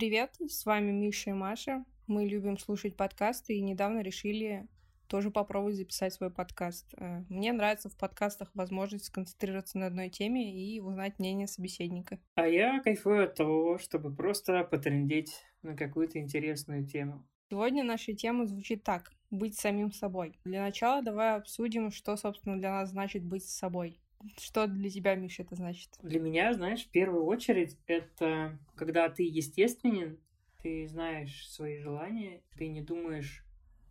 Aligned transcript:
привет! 0.00 0.34
С 0.48 0.64
вами 0.64 0.92
Миша 0.92 1.28
и 1.28 1.32
Маша. 1.34 1.84
Мы 2.06 2.24
любим 2.24 2.56
слушать 2.56 2.96
подкасты 2.96 3.56
и 3.56 3.60
недавно 3.60 4.00
решили 4.00 4.66
тоже 5.08 5.30
попробовать 5.30 5.76
записать 5.76 6.14
свой 6.14 6.30
подкаст. 6.30 6.94
Э, 6.96 7.22
мне 7.28 7.52
нравится 7.52 7.90
в 7.90 7.98
подкастах 7.98 8.50
возможность 8.54 9.04
сконцентрироваться 9.04 9.76
на 9.76 9.88
одной 9.88 10.08
теме 10.08 10.54
и 10.54 10.80
узнать 10.80 11.18
мнение 11.18 11.46
собеседника. 11.46 12.18
А 12.36 12.46
я 12.46 12.80
кайфую 12.80 13.24
от 13.24 13.34
того, 13.34 13.76
чтобы 13.76 14.10
просто 14.10 14.64
потрендеть 14.64 15.44
на 15.60 15.76
какую-то 15.76 16.18
интересную 16.18 16.86
тему. 16.86 17.22
Сегодня 17.50 17.84
наша 17.84 18.14
тема 18.14 18.46
звучит 18.46 18.82
так— 18.82 19.12
быть 19.30 19.58
самим 19.58 19.92
собой. 19.92 20.40
Для 20.46 20.62
начала 20.62 21.02
давай 21.02 21.36
обсудим, 21.36 21.90
что, 21.90 22.16
собственно, 22.16 22.58
для 22.58 22.70
нас 22.70 22.88
значит 22.88 23.22
быть 23.22 23.44
собой. 23.44 24.00
Что 24.38 24.66
для 24.66 24.90
тебя, 24.90 25.14
Миша, 25.14 25.42
это 25.42 25.54
значит? 25.54 25.90
Для 26.02 26.20
меня, 26.20 26.52
знаешь, 26.52 26.84
в 26.84 26.90
первую 26.90 27.24
очередь, 27.24 27.78
это 27.86 28.58
когда 28.74 29.08
ты 29.08 29.22
естественен, 29.22 30.18
ты 30.62 30.86
знаешь 30.86 31.48
свои 31.48 31.78
желания, 31.78 32.42
ты 32.56 32.68
не 32.68 32.82
думаешь 32.82 33.44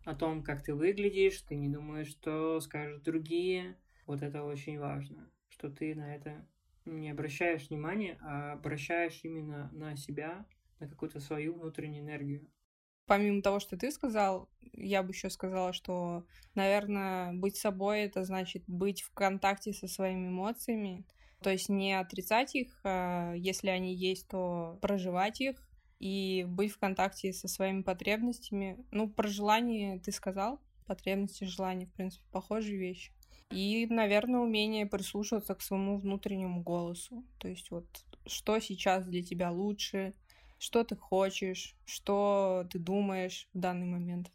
о 0.04 0.14
том, 0.14 0.42
как 0.42 0.62
ты 0.62 0.74
выглядишь, 0.74 1.42
ты 1.42 1.56
не 1.56 1.68
думаешь, 1.68 2.08
что 2.08 2.60
скажут 2.60 3.02
другие. 3.02 3.76
Вот 4.06 4.22
это 4.22 4.44
очень 4.44 4.78
важно, 4.78 5.30
что 5.48 5.68
ты 5.68 5.94
на 5.94 6.14
это 6.14 6.46
не 6.84 7.10
обращаешь 7.10 7.68
внимания, 7.68 8.18
а 8.20 8.52
обращаешь 8.52 9.20
именно 9.22 9.70
на 9.72 9.96
себя, 9.96 10.46
на 10.78 10.88
какую-то 10.88 11.20
свою 11.20 11.54
внутреннюю 11.54 12.04
энергию 12.04 12.48
помимо 13.10 13.42
того, 13.42 13.58
что 13.58 13.76
ты 13.76 13.90
сказал, 13.90 14.48
я 14.72 15.02
бы 15.02 15.10
еще 15.10 15.30
сказала, 15.30 15.72
что, 15.72 16.24
наверное, 16.54 17.32
быть 17.32 17.56
собой 17.56 18.02
это 18.02 18.22
значит 18.22 18.62
быть 18.68 19.02
в 19.02 19.12
контакте 19.12 19.72
со 19.72 19.88
своими 19.88 20.28
эмоциями. 20.28 21.04
То 21.42 21.50
есть 21.50 21.68
не 21.68 21.92
отрицать 21.98 22.54
их, 22.54 22.78
а 22.84 23.32
если 23.34 23.68
они 23.70 23.96
есть, 23.96 24.28
то 24.28 24.78
проживать 24.80 25.40
их 25.40 25.56
и 25.98 26.46
быть 26.46 26.70
в 26.70 26.78
контакте 26.78 27.32
со 27.32 27.48
своими 27.48 27.82
потребностями. 27.82 28.78
Ну, 28.92 29.10
про 29.10 29.26
желание 29.26 29.98
ты 29.98 30.12
сказал, 30.12 30.60
потребности, 30.86 31.42
желания, 31.42 31.86
в 31.86 31.92
принципе, 31.92 32.24
похожие 32.30 32.78
вещи. 32.78 33.10
И, 33.50 33.88
наверное, 33.90 34.38
умение 34.38 34.86
прислушиваться 34.86 35.56
к 35.56 35.62
своему 35.62 35.98
внутреннему 35.98 36.62
голосу. 36.62 37.24
То 37.38 37.48
есть 37.48 37.72
вот 37.72 37.88
что 38.26 38.60
сейчас 38.60 39.04
для 39.04 39.24
тебя 39.24 39.50
лучше, 39.50 40.14
что 40.60 40.84
ты 40.84 40.94
хочешь, 40.94 41.74
что 41.86 42.66
ты 42.70 42.78
думаешь 42.78 43.48
в 43.54 43.58
данный 43.58 43.86
момент. 43.86 44.30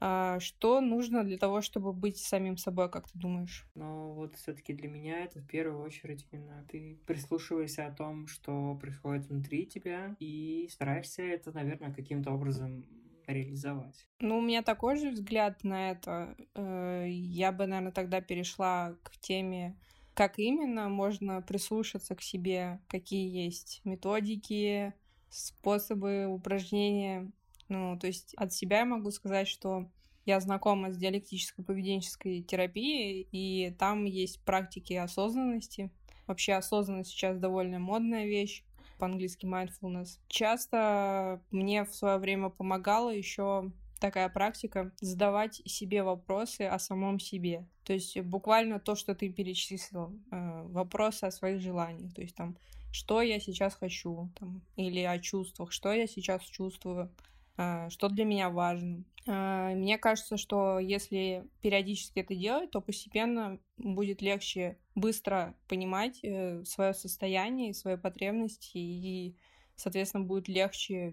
А 0.00 0.38
что 0.40 0.80
нужно 0.80 1.24
для 1.24 1.38
того, 1.38 1.60
чтобы 1.60 1.92
быть 1.92 2.18
самим 2.18 2.56
собой, 2.56 2.88
как 2.88 3.10
ты 3.10 3.18
думаешь? 3.18 3.66
Ну, 3.74 4.12
вот 4.12 4.36
все-таки 4.36 4.72
для 4.72 4.88
меня 4.88 5.24
это 5.24 5.40
в 5.40 5.46
первую 5.46 5.82
очередь 5.82 6.26
именно 6.30 6.64
ты 6.70 6.98
прислушиваешься 7.04 7.86
о 7.86 7.92
том, 7.92 8.28
что 8.28 8.76
происходит 8.80 9.26
внутри 9.26 9.66
тебя, 9.66 10.16
и 10.20 10.68
стараешься 10.70 11.22
это, 11.22 11.52
наверное, 11.52 11.92
каким-то 11.92 12.30
образом 12.30 12.86
реализовать. 13.26 14.08
Ну, 14.20 14.38
у 14.38 14.40
меня 14.40 14.62
такой 14.62 14.96
же 14.96 15.10
взгляд 15.10 15.62
на 15.64 15.90
это. 15.90 16.36
Э, 16.54 17.06
я 17.08 17.52
бы, 17.52 17.66
наверное, 17.66 17.92
тогда 17.92 18.20
перешла 18.20 18.96
к 19.02 19.18
теме, 19.18 19.76
как 20.14 20.38
именно 20.38 20.88
можно 20.88 21.42
прислушаться 21.42 22.16
к 22.16 22.22
себе, 22.22 22.80
какие 22.88 23.28
есть 23.28 23.80
методики, 23.84 24.94
способы 25.30 26.26
упражнения. 26.26 27.30
Ну, 27.68 27.98
то 27.98 28.06
есть 28.06 28.34
от 28.34 28.52
себя 28.52 28.78
я 28.78 28.84
могу 28.84 29.10
сказать, 29.10 29.48
что 29.48 29.88
я 30.24 30.40
знакома 30.40 30.92
с 30.92 30.96
диалектической 30.96 31.64
поведенческой 31.64 32.42
терапией, 32.42 33.26
и 33.32 33.70
там 33.78 34.04
есть 34.04 34.42
практики 34.44 34.92
осознанности. 34.92 35.90
Вообще 36.26 36.54
осознанность 36.54 37.10
сейчас 37.10 37.38
довольно 37.38 37.78
модная 37.78 38.26
вещь, 38.26 38.62
по-английски 38.98 39.46
mindfulness. 39.46 40.18
Часто 40.28 41.40
мне 41.50 41.84
в 41.84 41.94
свое 41.94 42.18
время 42.18 42.50
помогала 42.50 43.10
еще 43.10 43.72
такая 44.00 44.28
практика 44.28 44.92
задавать 45.00 45.62
себе 45.64 46.02
вопросы 46.02 46.62
о 46.62 46.78
самом 46.78 47.18
себе. 47.18 47.66
То 47.84 47.92
есть 47.92 48.20
буквально 48.20 48.78
то, 48.80 48.94
что 48.94 49.14
ты 49.14 49.28
перечислил, 49.28 50.12
э, 50.30 50.62
вопросы 50.64 51.24
о 51.24 51.30
своих 51.30 51.60
желаниях. 51.60 52.14
То 52.14 52.20
есть 52.20 52.36
там 52.36 52.56
что 52.90 53.22
я 53.22 53.40
сейчас 53.40 53.74
хочу, 53.74 54.30
там, 54.38 54.62
или 54.76 55.00
о 55.00 55.18
чувствах, 55.18 55.72
что 55.72 55.92
я 55.92 56.06
сейчас 56.06 56.42
чувствую, 56.42 57.10
а, 57.56 57.90
что 57.90 58.08
для 58.08 58.24
меня 58.24 58.50
важно. 58.50 59.04
А, 59.26 59.74
мне 59.74 59.98
кажется, 59.98 60.36
что 60.36 60.78
если 60.78 61.44
периодически 61.60 62.20
это 62.20 62.34
делать, 62.34 62.70
то 62.70 62.80
постепенно 62.80 63.58
будет 63.76 64.22
легче 64.22 64.78
быстро 64.94 65.54
понимать 65.66 66.20
э, 66.22 66.64
свое 66.64 66.94
состояние, 66.94 67.74
свои 67.74 67.96
потребности, 67.96 68.78
и, 68.78 69.36
соответственно, 69.76 70.24
будет 70.24 70.48
легче 70.48 71.12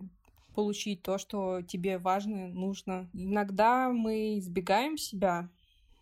получить 0.54 1.02
то, 1.02 1.18
что 1.18 1.62
тебе 1.62 1.98
важно, 1.98 2.48
нужно. 2.48 3.10
Иногда 3.14 3.90
мы 3.90 4.40
избегаем 4.40 4.98
себя, 4.98 5.50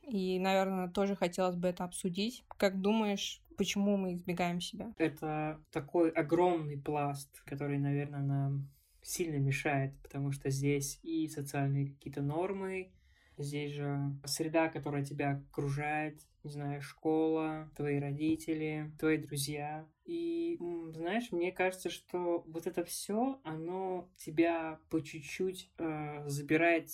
и, 0.07 0.37
наверное, 0.39 0.89
тоже 0.89 1.15
хотелось 1.15 1.55
бы 1.55 1.69
это 1.69 1.85
обсудить. 1.85 2.43
Как 2.57 2.79
думаешь, 2.79 3.41
почему 3.57 3.97
мы 3.97 4.13
избегаем 4.13 4.61
себя? 4.61 4.93
Это 4.97 5.59
такой 5.71 6.09
огромный 6.09 6.77
пласт, 6.77 7.29
который, 7.45 7.77
наверное, 7.77 8.21
нам 8.21 8.69
сильно 9.01 9.37
мешает, 9.37 9.93
потому 10.01 10.31
что 10.31 10.49
здесь 10.49 10.99
и 11.03 11.27
социальные 11.27 11.87
какие-то 11.87 12.21
нормы, 12.21 12.91
Здесь 13.37 13.71
же 13.71 13.97
среда, 14.25 14.69
которая 14.69 15.03
тебя 15.03 15.41
окружает, 15.51 16.19
не 16.43 16.51
знаю, 16.51 16.81
школа, 16.81 17.69
твои 17.75 17.99
родители, 17.99 18.91
твои 18.99 19.17
друзья. 19.17 19.87
И, 20.05 20.57
знаешь, 20.91 21.31
мне 21.31 21.51
кажется, 21.51 21.89
что 21.89 22.43
вот 22.47 22.67
это 22.67 22.83
все, 22.83 23.39
оно 23.43 24.09
тебя 24.17 24.79
по 24.89 25.01
чуть-чуть 25.01 25.71
э, 25.77 26.23
забирает 26.27 26.87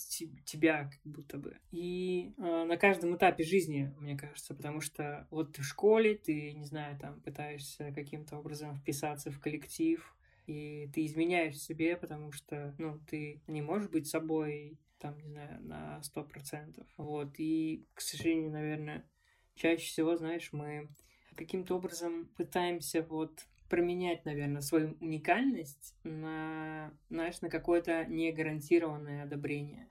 тебя 0.44 0.84
как 0.84 1.00
будто 1.12 1.38
бы. 1.38 1.56
И 1.72 2.32
э, 2.38 2.64
на 2.64 2.76
каждом 2.76 3.16
этапе 3.16 3.42
жизни, 3.42 3.92
мне 3.98 4.16
кажется, 4.16 4.54
потому 4.54 4.80
что 4.80 5.26
вот 5.30 5.54
ты 5.54 5.62
в 5.62 5.66
школе, 5.66 6.14
ты, 6.14 6.52
не 6.52 6.64
знаю, 6.64 6.96
там 6.98 7.20
пытаешься 7.20 7.92
каким-то 7.92 8.38
образом 8.38 8.76
вписаться 8.76 9.32
в 9.32 9.40
коллектив, 9.40 10.16
и 10.46 10.88
ты 10.94 11.04
изменяешь 11.06 11.58
себе, 11.58 11.96
потому 11.96 12.32
что, 12.32 12.74
ну, 12.78 13.00
ты 13.08 13.40
не 13.48 13.62
можешь 13.62 13.88
быть 13.88 14.08
собой 14.08 14.78
там, 15.00 15.18
не 15.18 15.28
знаю, 15.28 15.60
на 15.62 16.02
сто 16.02 16.22
процентов. 16.22 16.86
Вот, 16.96 17.34
и, 17.38 17.86
к 17.94 18.00
сожалению, 18.00 18.50
наверное, 18.50 19.08
чаще 19.54 19.86
всего, 19.86 20.16
знаешь, 20.16 20.50
мы 20.52 20.88
каким-то 21.36 21.76
образом 21.76 22.26
пытаемся 22.36 23.02
вот 23.02 23.46
променять, 23.68 24.24
наверное, 24.24 24.60
свою 24.60 24.96
уникальность 25.00 25.94
на, 26.02 26.92
знаешь, 27.08 27.40
на 27.40 27.48
какое-то 27.48 28.04
негарантированное 28.06 29.22
одобрение. 29.24 29.88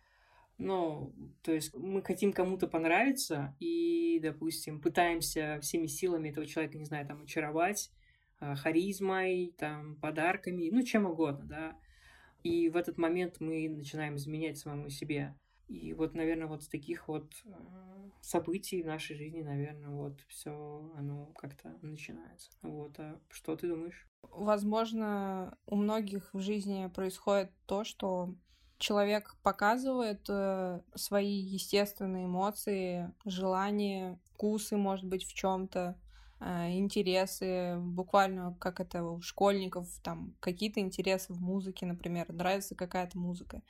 Ну, 0.57 1.13
то 1.41 1.53
есть 1.53 1.73
мы 1.73 2.03
хотим 2.03 2.33
кому-то 2.33 2.67
понравиться 2.67 3.55
и, 3.59 4.19
допустим, 4.21 4.81
пытаемся 4.81 5.59
всеми 5.61 5.87
силами 5.87 6.29
этого 6.29 6.45
человека, 6.45 6.77
не 6.77 6.83
знаю, 6.83 7.07
там, 7.07 7.23
очаровать, 7.23 7.89
а, 8.39 8.55
харизмой, 8.55 9.55
там, 9.57 9.95
подарками, 9.95 10.69
ну, 10.69 10.83
чем 10.83 11.05
угодно, 11.05 11.45
да. 11.45 11.79
И 12.43 12.69
в 12.69 12.77
этот 12.77 12.97
момент 12.97 13.39
мы 13.39 13.67
начинаем 13.69 14.15
изменять 14.15 14.57
самому 14.57 14.89
себе. 14.89 15.35
И 15.67 15.93
вот, 15.93 16.15
наверное, 16.15 16.47
вот 16.47 16.63
с 16.63 16.67
таких 16.67 17.07
вот 17.07 17.31
э, 17.45 17.51
событий 18.21 18.81
в 18.81 18.87
нашей 18.87 19.15
жизни, 19.15 19.41
наверное, 19.41 19.89
вот 19.89 20.19
все 20.27 20.91
оно 20.97 21.27
как-то 21.37 21.77
начинается. 21.83 22.49
Вот, 22.63 22.97
а 22.97 23.19
что 23.29 23.55
ты 23.55 23.67
думаешь? 23.67 24.07
Возможно, 24.23 25.55
у 25.67 25.75
многих 25.75 26.33
в 26.33 26.39
жизни 26.39 26.89
происходит 26.93 27.51
то, 27.67 27.83
что 27.83 28.33
человек 28.79 29.35
показывает 29.43 30.25
э, 30.27 30.81
свои 30.95 31.37
естественные 31.39 32.25
эмоции, 32.25 33.13
желания, 33.25 34.19
вкусы, 34.25 34.75
может 34.75 35.05
быть, 35.05 35.23
в 35.23 35.33
чем-то, 35.35 35.99
интересы, 36.41 37.77
буквально 37.79 38.55
как 38.59 38.79
это 38.79 39.03
у 39.03 39.21
школьников, 39.21 39.87
там 40.03 40.33
какие-то 40.39 40.79
интересы 40.79 41.33
в 41.33 41.41
музыке, 41.41 41.85
например, 41.85 42.31
нравится 42.31 42.75
какая-то 42.75 43.17
музыка. 43.17 43.61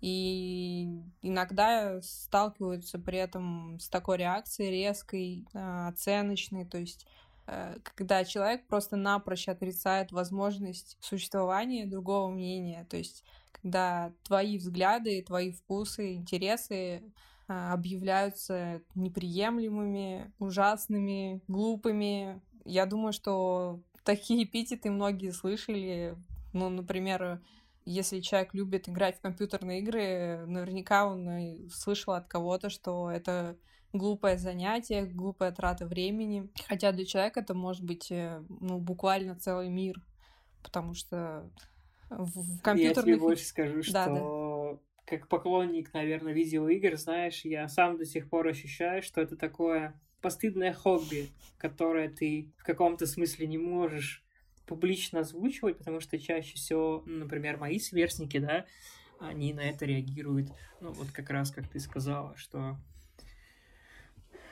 И 0.00 1.02
иногда 1.20 2.00
сталкиваются 2.00 2.98
при 2.98 3.18
этом 3.18 3.78
с 3.78 3.88
такой 3.88 4.16
реакцией 4.16 4.70
резкой, 4.70 5.46
э, 5.52 5.88
оценочной, 5.88 6.64
то 6.64 6.78
есть 6.78 7.06
э, 7.46 7.76
когда 7.82 8.24
человек 8.24 8.66
просто 8.66 8.96
напрочь 8.96 9.48
отрицает 9.48 10.10
возможность 10.10 10.96
существования 11.00 11.84
другого 11.84 12.30
мнения, 12.30 12.86
то 12.88 12.96
есть 12.96 13.24
когда 13.52 14.14
твои 14.22 14.56
взгляды, 14.56 15.22
твои 15.22 15.52
вкусы, 15.52 16.14
интересы 16.14 17.02
объявляются 17.50 18.80
неприемлемыми, 18.94 20.32
ужасными, 20.38 21.42
глупыми. 21.48 22.40
Я 22.64 22.86
думаю, 22.86 23.12
что 23.12 23.80
такие 24.04 24.44
эпитеты 24.44 24.90
многие 24.90 25.30
слышали. 25.30 26.16
Ну, 26.52 26.68
например, 26.68 27.40
если 27.84 28.20
человек 28.20 28.54
любит 28.54 28.88
играть 28.88 29.18
в 29.18 29.20
компьютерные 29.20 29.80
игры, 29.80 30.44
наверняка 30.46 31.06
он 31.06 31.68
слышал 31.72 32.14
от 32.14 32.28
кого-то, 32.28 32.70
что 32.70 33.10
это 33.10 33.56
глупое 33.92 34.38
занятие, 34.38 35.06
глупая 35.06 35.50
трата 35.50 35.86
времени. 35.86 36.48
Хотя 36.68 36.92
для 36.92 37.04
человека 37.04 37.40
это 37.40 37.54
может 37.54 37.84
быть 37.84 38.12
э, 38.12 38.44
ну, 38.60 38.78
буквально 38.78 39.34
целый 39.34 39.68
мир, 39.68 40.00
потому 40.62 40.94
что 40.94 41.50
в 42.10 42.60
компьютерных... 42.60 43.06
Я 43.06 43.14
тебе 43.14 43.16
больше 43.16 43.44
скажу, 43.44 43.82
что 43.82 43.92
да, 43.92 44.06
да. 44.06 44.20
Как 45.10 45.26
поклонник, 45.26 45.92
наверное, 45.92 46.32
видеоигр, 46.32 46.96
знаешь, 46.96 47.44
я 47.44 47.68
сам 47.68 47.96
до 47.98 48.06
сих 48.06 48.28
пор 48.30 48.46
ощущаю, 48.46 49.02
что 49.02 49.20
это 49.20 49.36
такое 49.36 50.00
постыдное 50.20 50.72
хобби, 50.72 51.28
которое 51.58 52.08
ты 52.08 52.52
в 52.58 52.62
каком-то 52.62 53.06
смысле 53.06 53.48
не 53.48 53.58
можешь 53.58 54.22
публично 54.66 55.20
озвучивать, 55.20 55.78
потому 55.78 55.98
что 55.98 56.16
чаще 56.16 56.54
всего, 56.54 57.02
например, 57.06 57.56
мои 57.56 57.80
сверстники, 57.80 58.38
да, 58.38 58.66
они 59.18 59.52
на 59.52 59.62
это 59.62 59.84
реагируют, 59.84 60.52
ну, 60.80 60.92
вот 60.92 61.10
как 61.10 61.28
раз, 61.30 61.50
как 61.50 61.68
ты 61.68 61.80
сказала, 61.80 62.36
что 62.36 62.78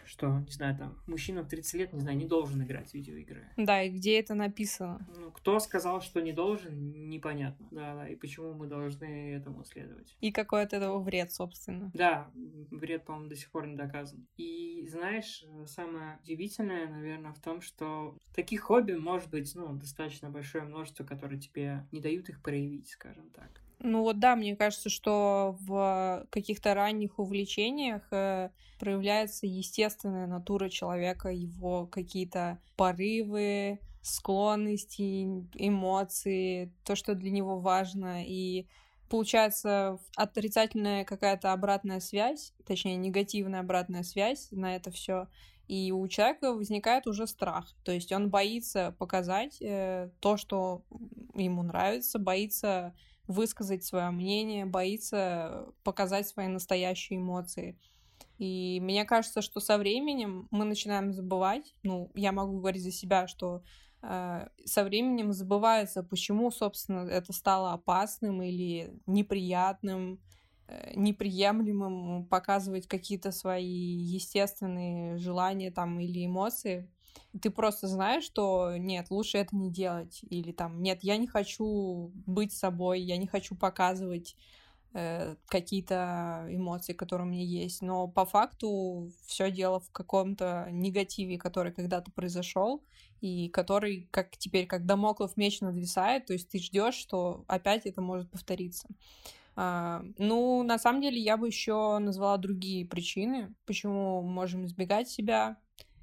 что, 0.08 0.38
не 0.40 0.50
знаю, 0.52 0.76
там, 0.76 0.96
мужчина 1.06 1.42
в 1.42 1.48
30 1.48 1.74
лет, 1.74 1.92
не 1.92 2.00
знаю, 2.00 2.16
не 2.16 2.26
должен 2.26 2.62
играть 2.62 2.90
в 2.90 2.94
видеоигры. 2.94 3.44
Да, 3.56 3.82
и 3.82 3.90
где 3.90 4.18
это 4.18 4.34
написано? 4.34 5.06
Ну, 5.14 5.30
кто 5.30 5.60
сказал, 5.60 6.00
что 6.00 6.20
не 6.20 6.32
должен, 6.32 7.08
непонятно. 7.10 7.68
Да, 7.70 7.94
да, 7.94 8.08
и 8.08 8.16
почему 8.16 8.54
мы 8.54 8.66
должны 8.66 9.32
этому 9.34 9.64
следовать. 9.64 10.16
И 10.20 10.32
какой 10.32 10.62
от 10.62 10.72
этого 10.72 10.98
вред, 10.98 11.30
собственно. 11.32 11.90
Да, 11.94 12.30
вред, 12.70 13.04
по-моему, 13.04 13.28
до 13.28 13.36
сих 13.36 13.50
пор 13.50 13.66
не 13.66 13.76
доказан. 13.76 14.26
И, 14.36 14.86
знаешь, 14.90 15.44
самое 15.66 16.18
удивительное, 16.22 16.88
наверное, 16.88 17.32
в 17.32 17.40
том, 17.40 17.60
что 17.60 18.16
таких 18.34 18.62
хобби 18.62 18.92
может 18.92 19.28
быть, 19.28 19.54
ну, 19.54 19.74
достаточно 19.74 20.30
большое 20.30 20.64
множество, 20.64 21.04
которые 21.04 21.38
тебе 21.38 21.86
не 21.92 22.00
дают 22.00 22.28
их 22.30 22.40
проявить, 22.42 22.88
скажем 22.88 23.30
так. 23.30 23.60
Ну 23.80 24.02
вот 24.02 24.18
да, 24.18 24.34
мне 24.34 24.56
кажется, 24.56 24.88
что 24.88 25.56
в 25.60 26.26
каких-то 26.30 26.74
ранних 26.74 27.18
увлечениях 27.18 28.02
э, 28.10 28.50
проявляется 28.80 29.46
естественная 29.46 30.26
натура 30.26 30.68
человека, 30.68 31.28
его 31.28 31.86
какие-то 31.86 32.58
порывы, 32.76 33.78
склонности, 34.02 35.24
эмоции, 35.54 36.72
то, 36.84 36.96
что 36.96 37.14
для 37.14 37.30
него 37.30 37.60
важно. 37.60 38.24
И 38.24 38.66
получается 39.08 39.98
отрицательная 40.16 41.04
какая-то 41.04 41.52
обратная 41.52 42.00
связь, 42.00 42.54
точнее 42.66 42.96
негативная 42.96 43.60
обратная 43.60 44.02
связь 44.02 44.48
на 44.50 44.74
это 44.74 44.90
все. 44.90 45.28
И 45.68 45.92
у 45.92 46.08
человека 46.08 46.54
возникает 46.54 47.06
уже 47.06 47.26
страх. 47.26 47.76
То 47.84 47.92
есть 47.92 48.10
он 48.10 48.30
боится 48.30 48.96
показать 48.98 49.58
э, 49.60 50.10
то, 50.20 50.36
что 50.36 50.82
ему 51.34 51.62
нравится, 51.62 52.18
боится 52.18 52.94
высказать 53.28 53.84
свое 53.84 54.10
мнение, 54.10 54.64
боится 54.64 55.66
показать 55.84 56.26
свои 56.26 56.48
настоящие 56.48 57.18
эмоции. 57.18 57.78
И 58.38 58.80
мне 58.82 59.04
кажется, 59.04 59.42
что 59.42 59.60
со 59.60 59.78
временем 59.78 60.48
мы 60.50 60.64
начинаем 60.64 61.12
забывать, 61.12 61.74
ну, 61.82 62.10
я 62.14 62.32
могу 62.32 62.58
говорить 62.58 62.82
за 62.82 62.90
себя, 62.90 63.26
что 63.26 63.62
э, 64.02 64.48
со 64.64 64.84
временем 64.84 65.32
забывается, 65.32 66.02
почему, 66.02 66.50
собственно, 66.50 67.00
это 67.08 67.32
стало 67.32 67.72
опасным 67.72 68.40
или 68.42 68.98
неприятным, 69.06 70.20
э, 70.68 70.92
неприемлемым 70.94 72.26
показывать 72.26 72.86
какие-то 72.86 73.30
свои 73.30 73.66
естественные 73.66 75.18
желания 75.18 75.70
там 75.70 75.98
или 76.00 76.24
эмоции 76.24 76.90
ты 77.40 77.50
просто 77.50 77.86
знаешь, 77.86 78.24
что 78.24 78.76
нет, 78.76 79.10
лучше 79.10 79.38
это 79.38 79.56
не 79.56 79.70
делать, 79.70 80.20
или 80.30 80.52
там 80.52 80.82
нет, 80.82 81.00
я 81.02 81.16
не 81.16 81.26
хочу 81.26 82.12
быть 82.26 82.52
собой, 82.52 83.00
я 83.00 83.16
не 83.16 83.26
хочу 83.26 83.54
показывать 83.54 84.36
э, 84.94 85.36
какие-то 85.46 86.46
эмоции, 86.50 86.92
которые 86.92 87.26
у 87.26 87.30
меня 87.30 87.44
есть, 87.44 87.82
но 87.82 88.08
по 88.08 88.24
факту 88.24 89.10
все 89.26 89.50
дело 89.50 89.80
в 89.80 89.90
каком-то 89.90 90.68
негативе, 90.70 91.38
который 91.38 91.72
когда-то 91.72 92.10
произошел 92.10 92.82
и 93.20 93.48
который, 93.48 94.08
как 94.10 94.36
теперь, 94.36 94.66
как 94.66 94.86
домоклов 94.86 95.36
меч 95.36 95.60
надвисает, 95.60 96.26
то 96.26 96.32
есть 96.32 96.48
ты 96.48 96.58
ждешь, 96.58 96.94
что 96.94 97.44
опять 97.48 97.86
это 97.86 98.00
может 98.00 98.30
повториться. 98.30 98.88
А, 99.60 100.04
ну, 100.18 100.62
на 100.62 100.78
самом 100.78 101.02
деле, 101.02 101.20
я 101.20 101.36
бы 101.36 101.48
еще 101.48 101.98
назвала 101.98 102.36
другие 102.36 102.86
причины, 102.86 103.52
почему 103.66 104.22
можем 104.22 104.64
избегать 104.64 105.08
себя, 105.08 105.56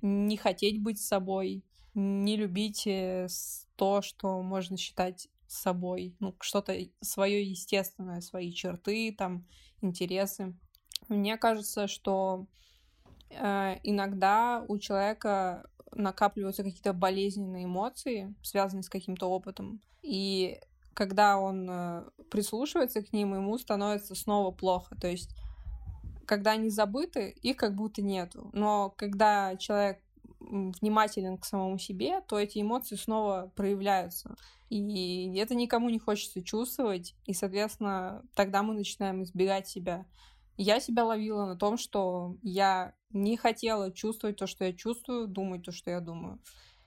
не 0.05 0.37
хотеть 0.37 0.81
быть 0.81 1.01
собой, 1.01 1.63
не 1.95 2.37
любить 2.37 2.85
э, 2.85 3.27
то, 3.75 4.01
что 4.01 4.41
можно 4.41 4.77
считать 4.77 5.29
собой, 5.47 6.15
ну, 6.19 6.35
что-то 6.41 6.77
свое 7.01 7.43
естественное, 7.43 8.21
свои 8.21 8.53
черты, 8.53 9.15
там, 9.17 9.47
интересы. 9.81 10.55
Мне 11.07 11.37
кажется, 11.37 11.87
что 11.87 12.47
э, 13.29 13.77
иногда 13.83 14.63
у 14.67 14.77
человека 14.77 15.67
накапливаются 15.91 16.63
какие-то 16.63 16.93
болезненные 16.93 17.65
эмоции, 17.65 18.35
связанные 18.43 18.83
с 18.83 18.89
каким-то 18.89 19.29
опытом, 19.29 19.81
и 20.03 20.59
когда 20.93 21.37
он 21.37 21.67
э, 21.69 22.03
прислушивается 22.29 23.01
к 23.01 23.11
ним, 23.11 23.33
ему 23.33 23.57
становится 23.57 24.15
снова 24.15 24.51
плохо. 24.51 24.95
То 24.95 25.07
есть 25.07 25.35
когда 26.25 26.51
они 26.51 26.69
забыты, 26.69 27.29
их 27.41 27.57
как 27.57 27.75
будто 27.75 28.01
нету. 28.01 28.49
Но 28.53 28.93
когда 28.97 29.55
человек 29.57 29.99
внимателен 30.39 31.37
к 31.37 31.45
самому 31.45 31.77
себе, 31.77 32.21
то 32.21 32.39
эти 32.39 32.61
эмоции 32.61 32.95
снова 32.95 33.51
проявляются. 33.55 34.35
И 34.69 35.35
это 35.37 35.55
никому 35.55 35.89
не 35.89 35.99
хочется 35.99 36.43
чувствовать, 36.43 37.15
и, 37.25 37.33
соответственно, 37.33 38.23
тогда 38.35 38.63
мы 38.63 38.73
начинаем 38.73 39.23
избегать 39.23 39.67
себя. 39.67 40.05
Я 40.57 40.79
себя 40.79 41.05
ловила 41.05 41.45
на 41.45 41.55
том, 41.55 41.77
что 41.77 42.37
я 42.41 42.93
не 43.11 43.37
хотела 43.37 43.91
чувствовать 43.91 44.37
то, 44.37 44.47
что 44.47 44.65
я 44.65 44.73
чувствую, 44.73 45.27
думать 45.27 45.63
то, 45.63 45.71
что 45.71 45.91
я 45.91 45.99
думаю. 45.99 46.39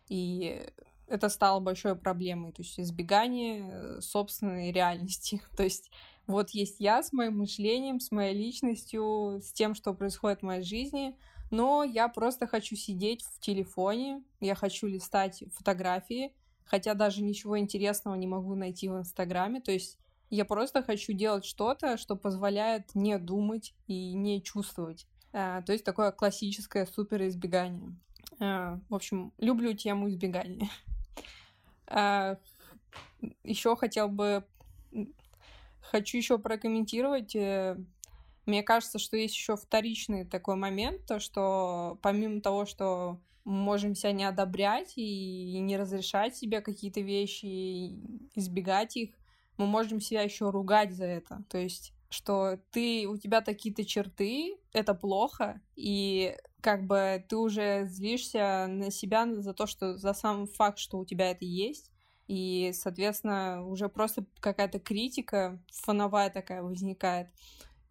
И 0.09 0.67
это 1.07 1.29
стало 1.29 1.61
большой 1.61 1.97
проблемой, 1.97 2.53
то 2.53 2.63
есть 2.63 2.79
избегание 2.81 3.69
э, 3.71 4.01
собственной 4.01 4.73
реальности. 4.73 5.41
То 5.57 5.63
есть 5.65 5.91
вот 6.29 6.51
есть 6.51 6.77
я 6.79 7.03
с 7.03 7.13
моим 7.13 7.39
мышлением, 7.39 8.01
с 8.01 8.13
моей 8.13 8.35
личностью, 8.37 9.41
с 9.43 9.51
тем, 9.53 9.75
что 9.75 9.95
происходит 9.95 10.41
в 10.41 10.45
моей 10.45 10.63
жизни, 10.63 11.17
но 11.51 11.83
я 11.83 12.09
просто 12.09 12.47
хочу 12.47 12.77
сидеть 12.77 13.25
в 13.25 13.41
телефоне, 13.41 14.23
я 14.39 14.55
хочу 14.55 14.87
листать 14.87 15.43
фотографии, 15.55 16.35
хотя 16.65 16.93
даже 16.93 17.23
ничего 17.23 17.59
интересного 17.59 18.15
не 18.15 18.27
могу 18.27 18.55
найти 18.55 18.89
в 18.89 18.99
Инстаграме, 18.99 19.63
то 19.63 19.73
есть 19.73 19.99
я 20.29 20.45
просто 20.45 20.83
хочу 20.83 21.15
делать 21.15 21.47
что-то, 21.47 21.97
что 21.97 22.15
позволяет 22.15 22.95
не 22.95 23.19
думать 23.19 23.75
и 23.87 24.13
не 24.13 24.43
чувствовать. 24.43 25.07
А, 25.33 25.63
то 25.63 25.73
есть 25.73 25.85
такое 25.85 26.13
классическое 26.13 26.85
супер 26.85 27.27
избегание. 27.27 27.97
А, 28.39 28.79
в 28.91 28.95
общем, 28.95 29.33
люблю 29.39 29.73
тему 29.73 30.11
избегания. 30.11 30.69
А, 31.87 32.37
еще 33.43 33.75
хотел 33.77 34.09
бы 34.09 34.45
Хочу 35.91 36.19
еще 36.19 36.39
прокомментировать. 36.39 37.35
Э, 37.35 37.77
мне 38.45 38.63
кажется, 38.63 38.99
что 38.99 39.17
есть 39.17 39.35
еще 39.35 39.57
вторичный 39.57 40.25
такой 40.25 40.57
момент, 40.57 41.07
то 41.07 41.19
что 41.19 41.99
помимо 42.03 42.41
того, 42.41 42.67
что 42.67 43.21
мы 43.45 43.55
можем 43.55 43.95
себя 43.95 44.13
не 44.13 44.25
одобрять 44.25 44.93
и 44.97 45.59
не 45.61 45.79
разрешать 45.79 46.37
себе 46.37 46.61
какие-то 46.61 47.01
вещи, 47.01 47.47
и 47.47 48.01
избегать 48.35 48.97
их, 48.97 49.15
мы 49.57 49.67
можем 49.67 50.01
себя 50.01 50.23
еще 50.23 50.51
ругать 50.51 50.93
за 50.95 51.07
это. 51.07 51.43
То 51.49 51.59
есть 51.59 51.95
что 52.11 52.59
ты, 52.71 53.07
у 53.07 53.17
тебя 53.17 53.41
такие-то 53.41 53.85
черты, 53.85 54.57
это 54.73 54.95
плохо, 54.95 55.61
и 55.77 56.37
как 56.61 56.87
бы 56.87 57.25
ты 57.29 57.37
уже 57.37 57.87
злишься 57.87 58.67
на 58.69 58.91
себя 58.91 59.27
за 59.35 59.55
то, 59.55 59.67
что 59.67 59.97
за 59.97 60.13
сам 60.15 60.47
факт, 60.47 60.79
что 60.79 60.99
у 60.99 61.05
тебя 61.05 61.31
это 61.31 61.45
есть, 61.45 61.91
и, 62.29 62.73
соответственно, 62.75 63.67
уже 63.67 63.89
просто 63.89 64.25
какая-то 64.41 64.79
критика 64.79 65.59
фоновая 65.73 66.31
такая 66.31 66.63
возникает. 66.63 67.29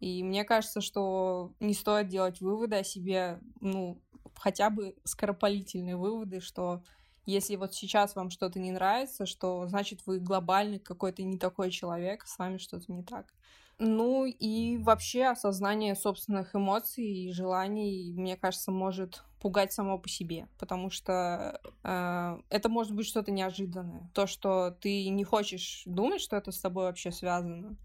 И 0.00 0.22
мне 0.22 0.44
кажется, 0.44 0.80
что 0.80 1.52
не 1.58 1.74
стоит 1.74 2.08
делать 2.08 2.40
выводы 2.40 2.76
о 2.76 2.84
себе, 2.84 3.40
ну, 3.60 4.00
хотя 4.36 4.70
бы 4.70 4.94
скоропалительные 5.04 5.96
выводы, 5.96 6.40
что 6.40 6.84
если 7.26 7.56
вот 7.56 7.74
сейчас 7.74 8.14
вам 8.14 8.30
что-то 8.30 8.60
не 8.60 8.70
нравится, 8.70 9.26
что 9.26 9.66
значит 9.66 10.00
вы 10.06 10.20
глобальный 10.20 10.78
какой-то 10.78 11.22
не 11.24 11.36
такой 11.36 11.70
человек, 11.70 12.24
с 12.26 12.38
вами 12.38 12.58
что-то 12.58 12.90
не 12.92 13.02
так. 13.02 13.34
Ну 13.80 14.24
и 14.24 14.78
вообще 14.78 15.26
осознание 15.26 15.94
собственных 15.94 16.54
эмоций 16.54 17.04
и 17.04 17.32
желаний, 17.32 18.12
мне 18.16 18.36
кажется, 18.36 18.70
может 18.70 19.22
пугать 19.40 19.72
само 19.72 19.98
по 19.98 20.08
себе, 20.08 20.48
потому 20.58 20.90
что 20.90 21.60
э, 21.84 22.38
это 22.48 22.68
может 22.68 22.94
быть 22.94 23.06
что-то 23.06 23.30
неожиданное. 23.30 24.10
То, 24.14 24.26
что 24.26 24.76
ты 24.80 25.08
не 25.08 25.24
хочешь 25.24 25.82
думать, 25.86 26.20
что 26.20 26.36
это 26.36 26.52
с 26.52 26.60
тобой 26.60 26.84
вообще 26.84 27.12
связано, 27.12 27.76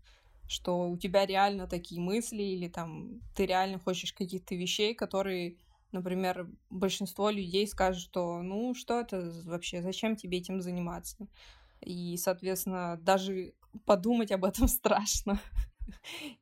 что 0.48 0.90
у 0.90 0.98
тебя 0.98 1.26
реально 1.26 1.68
такие 1.68 2.02
мысли, 2.02 2.42
или 2.42 2.68
там 2.68 3.22
ты 3.36 3.46
реально 3.46 3.80
хочешь 3.80 4.14
каких-то 4.14 4.56
вещей, 4.56 4.94
которые, 4.96 5.58
например, 5.92 6.50
большинство 6.70 7.30
людей 7.30 7.68
скажут, 7.68 8.04
что 8.04 8.42
ну 8.42 8.74
что 8.74 9.00
это 9.00 9.32
вообще, 9.46 9.82
зачем 9.82 10.16
тебе 10.16 10.40
этим 10.40 10.62
заниматься? 10.62 11.28
И, 11.82 12.18
соответственно, 12.18 12.98
даже 13.02 13.54
подумать 13.86 14.32
об 14.32 14.46
этом 14.46 14.68
страшно. 14.68 15.40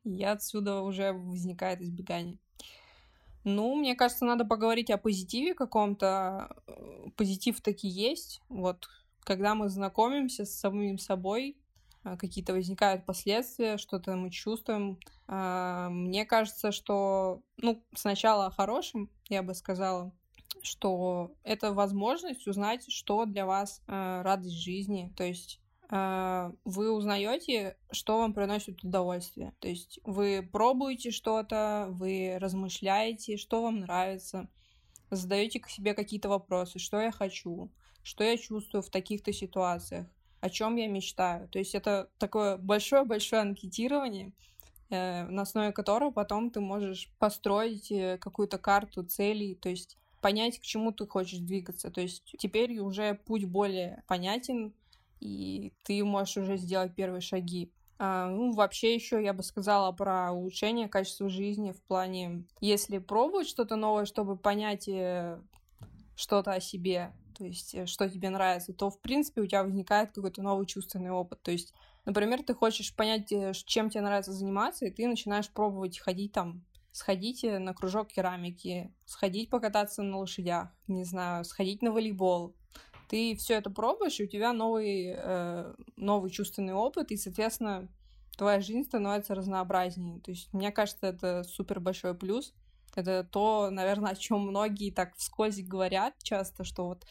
И 0.04 0.22
отсюда 0.22 0.80
уже 0.80 1.12
возникает 1.12 1.80
избегание. 1.80 2.38
Ну, 3.44 3.74
мне 3.74 3.94
кажется, 3.94 4.24
надо 4.24 4.44
поговорить 4.44 4.90
о 4.90 4.98
позитиве 4.98 5.54
каком-то. 5.54 6.54
Позитив 7.16 7.60
таки 7.60 7.88
есть. 7.88 8.40
Вот, 8.48 8.88
когда 9.24 9.54
мы 9.54 9.68
знакомимся 9.68 10.44
с 10.44 10.58
самим 10.58 10.98
собой, 10.98 11.56
а, 12.04 12.16
какие-то 12.16 12.52
возникают 12.52 13.06
последствия, 13.06 13.78
что-то 13.78 14.16
мы 14.16 14.30
чувствуем. 14.30 14.98
А, 15.28 15.88
мне 15.88 16.24
кажется, 16.24 16.72
что, 16.72 17.42
ну, 17.56 17.82
сначала 17.94 18.46
о 18.46 18.50
хорошем, 18.50 19.10
я 19.28 19.42
бы 19.42 19.54
сказала, 19.54 20.12
что 20.62 21.34
это 21.42 21.72
возможность 21.72 22.46
узнать, 22.46 22.90
что 22.92 23.24
для 23.24 23.46
вас 23.46 23.82
э, 23.86 24.22
радость 24.22 24.60
жизни. 24.60 25.12
То 25.16 25.24
есть 25.24 25.58
э, 25.58 25.61
вы 25.92 26.90
узнаете, 26.90 27.76
что 27.90 28.18
вам 28.18 28.32
приносит 28.32 28.82
удовольствие. 28.82 29.52
То 29.58 29.68
есть 29.68 30.00
вы 30.04 30.48
пробуете 30.50 31.10
что-то, 31.10 31.88
вы 31.90 32.38
размышляете, 32.40 33.36
что 33.36 33.62
вам 33.62 33.80
нравится, 33.80 34.48
задаете 35.10 35.60
к 35.60 35.68
себе 35.68 35.92
какие-то 35.92 36.30
вопросы, 36.30 36.78
что 36.78 36.98
я 36.98 37.12
хочу, 37.12 37.70
что 38.02 38.24
я 38.24 38.38
чувствую 38.38 38.82
в 38.82 38.88
таких-то 38.88 39.34
ситуациях, 39.34 40.06
о 40.40 40.48
чем 40.48 40.76
я 40.76 40.88
мечтаю. 40.88 41.46
То 41.48 41.58
есть 41.58 41.74
это 41.74 42.08
такое 42.18 42.56
большое-большое 42.56 43.42
анкетирование, 43.42 44.32
э, 44.88 45.24
на 45.24 45.42
основе 45.42 45.72
которого 45.72 46.10
потом 46.10 46.50
ты 46.50 46.60
можешь 46.60 47.12
построить 47.18 47.92
э, 47.92 48.16
какую-то 48.18 48.56
карту 48.56 49.04
целей, 49.04 49.54
то 49.56 49.68
есть 49.68 49.98
понять, 50.22 50.58
к 50.58 50.62
чему 50.62 50.92
ты 50.92 51.06
хочешь 51.06 51.40
двигаться. 51.40 51.90
То 51.90 52.00
есть 52.00 52.34
теперь 52.38 52.78
уже 52.78 53.14
путь 53.26 53.44
более 53.44 54.02
понятен, 54.06 54.72
и 55.22 55.72
ты 55.84 56.04
можешь 56.04 56.36
уже 56.38 56.56
сделать 56.56 56.94
первые 56.94 57.20
шаги. 57.20 57.72
А, 57.98 58.28
ну, 58.28 58.52
вообще 58.52 58.94
еще 58.94 59.22
я 59.22 59.32
бы 59.32 59.44
сказала 59.44 59.92
про 59.92 60.32
улучшение 60.32 60.88
качества 60.88 61.28
жизни 61.28 61.70
в 61.70 61.80
плане, 61.84 62.44
если 62.60 62.98
пробовать 62.98 63.48
что-то 63.48 63.76
новое, 63.76 64.04
чтобы 64.04 64.36
понять 64.36 64.88
э, 64.88 65.40
что-то 66.16 66.52
о 66.52 66.60
себе, 66.60 67.12
то 67.38 67.44
есть 67.44 67.74
э, 67.74 67.86
что 67.86 68.10
тебе 68.10 68.30
нравится, 68.30 68.72
то, 68.72 68.90
в 68.90 69.00
принципе, 69.00 69.42
у 69.42 69.46
тебя 69.46 69.62
возникает 69.62 70.10
какой-то 70.12 70.42
новый 70.42 70.66
чувственный 70.66 71.10
опыт. 71.10 71.40
То 71.42 71.52
есть, 71.52 71.72
например, 72.04 72.42
ты 72.42 72.54
хочешь 72.54 72.94
понять, 72.96 73.30
э, 73.30 73.52
чем 73.54 73.90
тебе 73.90 74.00
нравится 74.00 74.32
заниматься, 74.32 74.86
и 74.86 74.90
ты 74.90 75.06
начинаешь 75.06 75.48
пробовать 75.48 76.00
ходить 76.00 76.32
там 76.32 76.64
сходите 76.92 77.58
на 77.58 77.72
кружок 77.72 78.08
керамики, 78.08 78.92
сходить 79.06 79.48
покататься 79.50 80.02
на 80.02 80.18
лошадях, 80.18 80.68
не 80.86 81.04
знаю, 81.04 81.44
сходить 81.44 81.82
на 81.82 81.90
волейбол. 81.90 82.54
Ты 83.12 83.36
все 83.36 83.56
это 83.56 83.68
пробуешь, 83.68 84.18
и 84.20 84.24
у 84.24 84.26
тебя 84.26 84.54
новый, 84.54 85.12
э, 85.14 85.74
новый 85.96 86.30
чувственный 86.30 86.72
опыт, 86.72 87.10
и, 87.10 87.18
соответственно, 87.18 87.90
твоя 88.38 88.58
жизнь 88.58 88.84
становится 88.84 89.34
разнообразнее. 89.34 90.18
То 90.20 90.30
есть, 90.30 90.50
мне 90.54 90.72
кажется, 90.72 91.08
это 91.08 91.44
супер 91.44 91.78
большой 91.78 92.14
плюс. 92.14 92.54
Это 92.96 93.22
то, 93.30 93.68
наверное, 93.70 94.12
о 94.12 94.16
чем 94.16 94.40
многие 94.40 94.90
так 94.90 95.14
вскользь 95.16 95.60
говорят 95.62 96.14
часто, 96.22 96.64
что 96.64 96.86
вот 96.86 97.04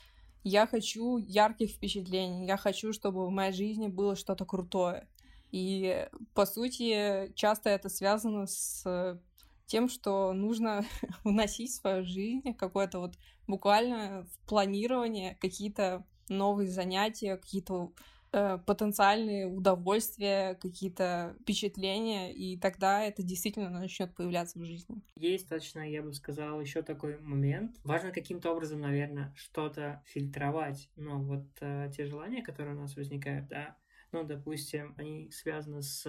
я 0.43 0.65
хочу 0.65 1.17
ярких 1.17 1.69
впечатлений, 1.69 2.47
я 2.47 2.57
хочу, 2.57 2.93
чтобы 2.93 3.27
в 3.27 3.29
моей 3.29 3.53
жизни 3.53 3.87
было 3.87 4.15
что-то 4.15 4.43
крутое. 4.43 5.07
И, 5.51 6.09
по 6.33 6.47
сути, 6.47 7.31
часто 7.35 7.69
это 7.69 7.89
связано 7.89 8.47
с 8.47 9.21
тем, 9.71 9.87
что 9.87 10.33
нужно 10.33 10.85
вносить 11.23 11.71
в 11.71 11.75
свою 11.75 12.03
жизнь 12.03 12.53
какое-то 12.55 12.99
вот 12.99 13.13
буквально 13.47 14.25
в 14.25 14.47
планирование 14.47 15.37
какие-то 15.39 16.05
новые 16.27 16.69
занятия, 16.69 17.37
какие-то 17.37 17.93
э, 18.33 18.57
потенциальные 18.65 19.47
удовольствия, 19.47 20.55
какие-то 20.55 21.37
впечатления, 21.41 22.33
и 22.33 22.57
тогда 22.57 23.01
это 23.03 23.23
действительно 23.23 23.69
начнет 23.69 24.13
появляться 24.13 24.59
в 24.59 24.65
жизни. 24.65 25.01
Есть 25.15 25.47
точно, 25.47 25.89
я 25.89 26.01
бы 26.01 26.13
сказал, 26.13 26.59
еще 26.59 26.81
такой 26.81 27.17
момент. 27.19 27.77
Важно 27.85 28.11
каким-то 28.11 28.51
образом, 28.51 28.81
наверное, 28.81 29.33
что-то 29.37 30.03
фильтровать. 30.05 30.89
Ну, 30.97 31.23
вот 31.23 31.47
э, 31.61 31.89
те 31.95 32.05
желания, 32.05 32.43
которые 32.43 32.75
у 32.75 32.79
нас 32.79 32.97
возникают, 32.97 33.47
да, 33.47 33.77
ну, 34.11 34.25
допустим, 34.25 34.95
они 34.97 35.31
связаны 35.31 35.81
с, 35.81 36.05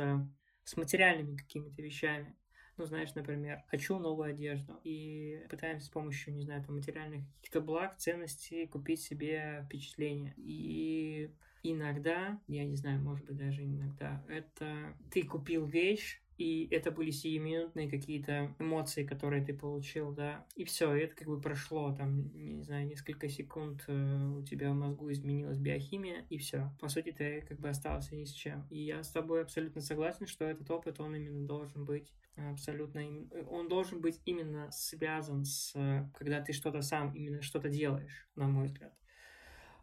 с 0.64 0.76
материальными 0.76 1.36
какими-то 1.36 1.80
вещами 1.80 2.36
ну, 2.76 2.86
знаешь, 2.86 3.14
например, 3.14 3.62
хочу 3.68 3.98
новую 3.98 4.30
одежду, 4.30 4.80
и 4.84 5.44
пытаемся 5.50 5.86
с 5.86 5.90
помощью, 5.90 6.34
не 6.34 6.42
знаю, 6.42 6.64
там, 6.64 6.76
материальных 6.76 7.24
каких-то 7.36 7.60
благ, 7.60 7.98
ценностей 7.98 8.66
купить 8.66 9.02
себе 9.02 9.64
впечатление. 9.66 10.34
И 10.36 11.30
иногда, 11.62 12.40
я 12.48 12.64
не 12.64 12.76
знаю, 12.76 13.00
может 13.00 13.26
быть, 13.26 13.36
даже 13.36 13.62
иногда, 13.62 14.24
это 14.28 14.96
ты 15.10 15.22
купил 15.22 15.66
вещь, 15.66 16.21
и 16.38 16.68
это 16.70 16.90
были 16.90 17.10
сиюминутные 17.10 17.90
какие-то 17.90 18.54
эмоции, 18.58 19.04
которые 19.04 19.44
ты 19.44 19.54
получил, 19.54 20.12
да, 20.12 20.46
и 20.54 20.64
все, 20.64 20.92
это 20.92 21.14
как 21.14 21.28
бы 21.28 21.40
прошло, 21.40 21.94
там, 21.94 22.30
не 22.34 22.62
знаю, 22.62 22.86
несколько 22.86 23.28
секунд 23.28 23.84
э, 23.86 24.28
у 24.38 24.42
тебя 24.42 24.70
в 24.70 24.74
мозгу 24.74 25.10
изменилась 25.10 25.58
биохимия, 25.58 26.26
и 26.30 26.38
все. 26.38 26.72
По 26.80 26.88
сути, 26.88 27.12
ты 27.12 27.42
как 27.48 27.60
бы 27.60 27.68
остался 27.68 28.16
ни 28.16 28.24
с 28.24 28.32
чем. 28.32 28.66
И 28.70 28.78
я 28.78 29.02
с 29.02 29.10
тобой 29.10 29.42
абсолютно 29.42 29.80
согласен, 29.80 30.26
что 30.26 30.44
этот 30.44 30.70
опыт, 30.70 31.00
он 31.00 31.14
именно 31.14 31.46
должен 31.46 31.84
быть 31.84 32.12
абсолютно, 32.36 33.02
он 33.50 33.68
должен 33.68 34.00
быть 34.00 34.20
именно 34.24 34.70
связан 34.70 35.44
с, 35.44 35.72
когда 36.14 36.40
ты 36.40 36.52
что-то 36.52 36.82
сам, 36.82 37.12
именно 37.14 37.42
что-то 37.42 37.68
делаешь, 37.68 38.26
на 38.36 38.48
мой 38.48 38.66
взгляд. 38.66 38.92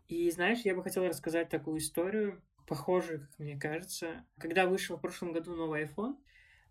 И 0.07 0.29
знаешь, 0.31 0.61
я 0.61 0.75
бы 0.75 0.81
хотел 0.81 1.05
рассказать 1.05 1.49
такую 1.49 1.77
историю, 1.77 2.41
похожую, 2.67 3.21
как 3.21 3.39
мне 3.39 3.59
кажется. 3.59 4.25
Когда 4.39 4.65
вышел 4.65 4.97
в 4.97 5.01
прошлом 5.01 5.33
году 5.33 5.55
новый 5.55 5.83
iPhone, 5.83 6.17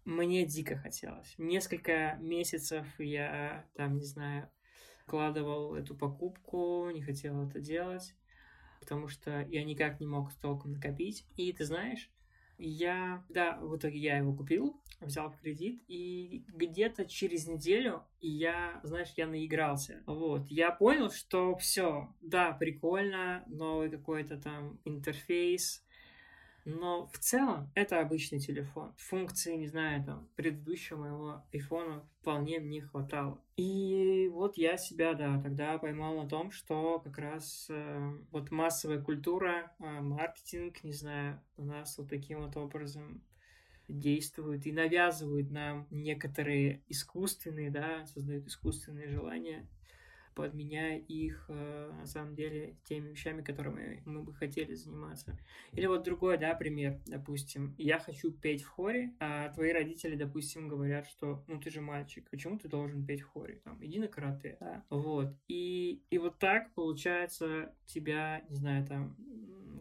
мне 0.08 0.46
дико 0.46 0.76
хотелось. 0.76 1.34
Несколько 1.36 2.16
месяцев 2.20 2.86
я 2.98 3.66
там, 3.74 3.98
не 3.98 4.04
знаю, 4.04 4.48
вкладывал 5.04 5.74
эту 5.74 5.94
покупку, 5.94 6.88
не 6.90 7.02
хотел 7.02 7.46
это 7.46 7.60
делать, 7.60 8.14
потому 8.80 9.08
что 9.08 9.42
я 9.42 9.64
никак 9.64 10.00
не 10.00 10.06
мог 10.06 10.32
толком 10.40 10.72
накопить. 10.72 11.26
И 11.36 11.52
ты 11.52 11.64
знаешь, 11.66 12.10
я, 12.56 13.22
да, 13.28 13.58
в 13.60 13.76
итоге 13.76 13.98
я 13.98 14.16
его 14.16 14.34
купил, 14.34 14.80
взял 15.00 15.30
в 15.30 15.38
кредит, 15.40 15.82
и 15.88 16.42
где-то 16.48 17.04
через 17.04 17.46
неделю 17.46 18.02
я, 18.20 18.80
знаешь, 18.84 19.12
я 19.16 19.26
наигрался. 19.26 20.02
Вот, 20.06 20.46
я 20.48 20.70
понял, 20.70 21.10
что 21.10 21.54
все, 21.56 22.08
да, 22.22 22.52
прикольно, 22.52 23.44
новый 23.46 23.90
какой-то 23.90 24.40
там 24.40 24.80
интерфейс, 24.86 25.84
но 26.68 27.06
в 27.06 27.18
целом 27.18 27.70
это 27.74 28.00
обычный 28.00 28.38
телефон. 28.38 28.92
Функции, 28.98 29.56
не 29.56 29.66
знаю, 29.66 30.04
там, 30.04 30.28
предыдущего 30.36 30.98
моего 30.98 31.42
айфона 31.52 32.06
вполне 32.20 32.60
мне 32.60 32.82
хватало. 32.82 33.42
И 33.56 34.28
вот 34.32 34.56
я 34.58 34.76
себя, 34.76 35.14
да, 35.14 35.40
тогда 35.40 35.78
поймал 35.78 36.22
на 36.22 36.28
том, 36.28 36.50
что 36.50 37.00
как 37.00 37.18
раз 37.18 37.66
э, 37.70 38.12
вот 38.30 38.50
массовая 38.50 39.00
культура, 39.00 39.72
э, 39.78 40.00
маркетинг, 40.00 40.84
не 40.84 40.92
знаю, 40.92 41.40
у 41.56 41.64
нас 41.64 41.96
вот 41.96 42.08
таким 42.08 42.42
вот 42.42 42.56
образом 42.56 43.24
действует 43.88 44.66
и 44.66 44.72
навязывают 44.72 45.50
нам 45.50 45.86
некоторые 45.90 46.82
искусственные, 46.88 47.70
да, 47.70 48.06
создают 48.06 48.46
искусственные 48.46 49.08
желания 49.08 49.66
подменяя 50.38 50.96
их 50.98 51.46
э, 51.48 51.92
на 51.98 52.06
самом 52.06 52.36
деле 52.36 52.76
теми 52.84 53.08
вещами, 53.08 53.42
которыми 53.42 54.02
мы 54.04 54.22
бы 54.22 54.32
хотели 54.32 54.72
заниматься. 54.74 55.36
Или 55.72 55.86
вот 55.86 56.04
другой, 56.04 56.38
да, 56.38 56.54
пример, 56.54 57.00
допустим, 57.06 57.74
я 57.76 57.98
хочу 57.98 58.30
петь 58.30 58.62
в 58.62 58.68
хоре, 58.68 59.16
а 59.18 59.48
твои 59.48 59.72
родители, 59.72 60.14
допустим, 60.14 60.68
говорят, 60.68 61.08
что, 61.08 61.42
ну, 61.48 61.58
ты 61.58 61.70
же 61.70 61.80
мальчик, 61.80 62.30
почему 62.30 62.56
ты 62.56 62.68
должен 62.68 63.04
петь 63.04 63.22
в 63.22 63.26
хоре? 63.26 63.56
Там, 63.64 63.84
иди 63.84 63.98
на 63.98 64.06
карате, 64.06 64.56
да? 64.60 64.84
Вот. 64.90 65.34
И, 65.48 66.04
и 66.08 66.18
вот 66.18 66.38
так, 66.38 66.72
получается, 66.74 67.74
тебя, 67.86 68.44
не 68.48 68.54
знаю, 68.54 68.86
там, 68.86 69.16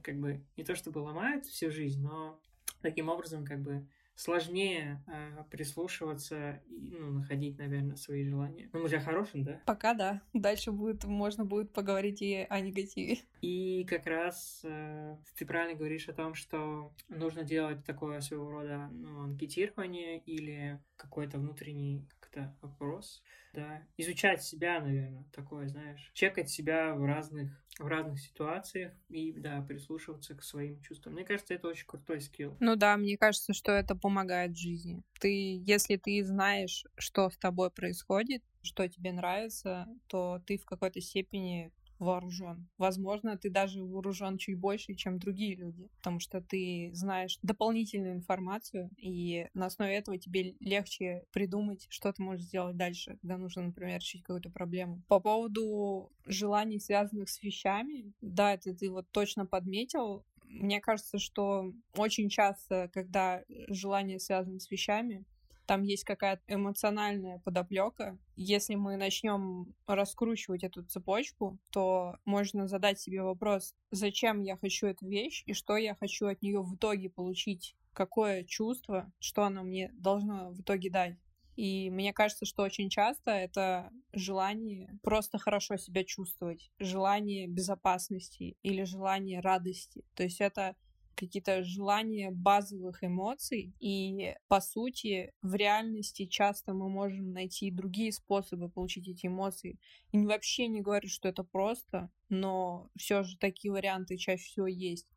как 0.01 0.19
бы, 0.19 0.43
не 0.57 0.63
то 0.63 0.73
чтобы 0.73 0.99
ломает 0.99 1.45
всю 1.45 1.69
жизнь, 1.69 2.01
но 2.01 2.41
таким 2.81 3.09
образом, 3.09 3.45
как 3.45 3.61
бы, 3.61 3.87
сложнее 4.17 5.03
э, 5.07 5.43
прислушиваться 5.51 6.61
и 6.67 6.89
ну, 6.89 7.11
находить, 7.11 7.57
наверное, 7.59 7.95
свои 7.95 8.25
желания. 8.25 8.67
Ну, 8.73 8.81
мы 8.81 8.89
же 8.89 8.97
о 8.97 8.99
хорошем, 8.99 9.43
да? 9.43 9.61
Пока 9.65 9.93
да. 9.93 10.21
Дальше 10.33 10.71
будет, 10.71 11.05
можно 11.05 11.45
будет 11.45 11.71
поговорить 11.71 12.23
и 12.23 12.47
о 12.49 12.59
негативе. 12.59 13.19
И 13.41 13.85
как 13.85 14.07
раз 14.07 14.61
э, 14.63 15.17
ты 15.37 15.45
правильно 15.45 15.77
говоришь 15.77 16.09
о 16.09 16.13
том, 16.13 16.33
что 16.33 16.91
нужно 17.09 17.43
делать 17.43 17.85
такое 17.85 18.19
своего 18.21 18.49
рода 18.49 18.89
ну, 18.91 19.21
анкетирование 19.21 20.19
или 20.19 20.81
какой-то 20.95 21.37
внутренний 21.37 22.07
как-то 22.19 22.55
опрос, 22.61 23.23
да, 23.53 23.83
изучать 23.97 24.43
себя, 24.43 24.81
наверное, 24.81 25.25
такое, 25.31 25.67
знаешь, 25.67 26.11
чекать 26.13 26.49
себя 26.49 26.95
в 26.95 27.05
разных 27.05 27.51
в 27.79 27.85
разных 27.85 28.19
ситуациях 28.19 28.93
и, 29.09 29.33
да, 29.33 29.61
прислушиваться 29.61 30.35
к 30.35 30.43
своим 30.43 30.81
чувствам. 30.81 31.13
Мне 31.13 31.23
кажется, 31.23 31.53
это 31.53 31.67
очень 31.67 31.85
крутой 31.85 32.21
скилл. 32.21 32.57
Ну 32.59 32.75
да, 32.75 32.97
мне 32.97 33.17
кажется, 33.17 33.53
что 33.53 33.71
это 33.71 33.95
помогает 33.95 34.53
в 34.53 34.59
жизни. 34.59 35.03
Ты, 35.19 35.61
если 35.63 35.97
ты 35.97 36.23
знаешь, 36.23 36.85
что 36.97 37.29
с 37.29 37.37
тобой 37.37 37.69
происходит, 37.69 38.43
что 38.61 38.87
тебе 38.87 39.11
нравится, 39.11 39.87
то 40.07 40.41
ты 40.45 40.57
в 40.57 40.65
какой-то 40.65 41.01
степени 41.01 41.71
вооружен. 41.99 42.67
Возможно, 42.77 43.37
ты 43.37 43.49
даже 43.49 43.83
вооружен 43.83 44.37
чуть 44.37 44.59
больше, 44.59 44.93
чем 44.93 45.19
другие 45.19 45.55
люди, 45.55 45.89
потому 45.97 46.19
что 46.19 46.41
ты 46.41 46.91
знаешь 46.93 47.39
дополнительную 47.41 48.13
информацию, 48.15 48.89
и 48.97 49.47
на 49.53 49.67
основе 49.67 49.95
этого 49.95 50.17
тебе 50.17 50.55
легче 50.59 51.23
придумать, 51.31 51.87
что 51.89 52.11
ты 52.13 52.21
можешь 52.21 52.45
сделать 52.45 52.77
дальше, 52.77 53.17
когда 53.21 53.37
нужно, 53.37 53.63
например, 53.63 53.99
решить 53.99 54.23
какую-то 54.23 54.49
проблему. 54.49 55.01
По 55.07 55.19
поводу 55.19 56.11
желаний, 56.25 56.79
связанных 56.79 57.29
с 57.29 57.41
вещами, 57.41 58.13
да, 58.21 58.53
это 58.53 58.73
ты 58.75 58.89
вот 58.91 59.07
точно 59.11 59.45
подметил. 59.45 60.25
Мне 60.43 60.79
кажется, 60.79 61.19
что 61.19 61.73
очень 61.95 62.29
часто, 62.29 62.89
когда 62.93 63.43
желание 63.67 64.19
связано 64.19 64.59
с 64.59 64.71
вещами, 64.71 65.25
там 65.67 65.83
есть 65.83 66.05
какая-то 66.05 66.41
эмоциональная 66.47 67.39
подоплека. 67.39 68.17
Если 68.35 68.75
мы 68.75 68.95
начнем 68.97 69.73
раскручивать 69.85 70.63
эту 70.63 70.83
цепочку, 70.83 71.59
то 71.71 72.17
можно 72.25 72.67
задать 72.67 72.99
себе 72.99 73.21
вопрос, 73.21 73.75
зачем 73.91 74.41
я 74.41 74.57
хочу 74.57 74.87
эту 74.87 75.07
вещь 75.07 75.43
и 75.45 75.53
что 75.53 75.77
я 75.77 75.93
хочу 75.93 76.27
от 76.27 76.41
нее 76.41 76.61
в 76.61 76.75
итоге 76.75 77.09
получить, 77.09 77.75
какое 77.93 78.43
чувство, 78.43 79.11
что 79.19 79.43
она 79.43 79.63
мне 79.63 79.91
должна 79.93 80.49
в 80.49 80.61
итоге 80.61 80.89
дать. 80.89 81.17
И 81.57 81.89
мне 81.89 82.13
кажется, 82.13 82.45
что 82.45 82.61
очень 82.61 82.89
часто 82.89 83.31
это 83.31 83.89
желание 84.13 84.97
просто 85.01 85.39
хорошо 85.39 85.77
себя 85.77 86.03
чувствовать, 86.03 86.69
желание 86.77 87.47
безопасности 87.47 88.55
или 88.61 88.83
желание 88.83 89.39
радости. 89.39 90.05
То 90.13 90.21
есть 90.23 90.39
это 90.39 90.75
какие-то 91.17 91.63
желания 91.63 92.31
базовых 92.31 93.03
эмоций, 93.03 93.73
и, 93.79 94.35
по 94.47 94.61
сути, 94.61 95.33
в 95.41 95.55
реальности 95.55 96.25
часто 96.25 96.73
мы 96.73 96.87
можем 96.89 97.33
найти 97.33 97.71
другие 97.71 98.13
способы 98.13 98.69
получить 98.69 99.07
эти 99.07 99.27
эмоции. 99.27 99.79
И 100.11 100.19
вообще 100.19 100.67
не 100.67 100.81
говорю, 100.81 101.09
что 101.09 101.27
это 101.27 101.43
просто, 101.43 102.09
но 102.29 102.89
все 102.97 103.23
же 103.23 103.37
такие 103.37 103.71
варианты 103.71 104.17
чаще 104.17 104.43
всего 104.43 104.67
есть. 104.67 105.07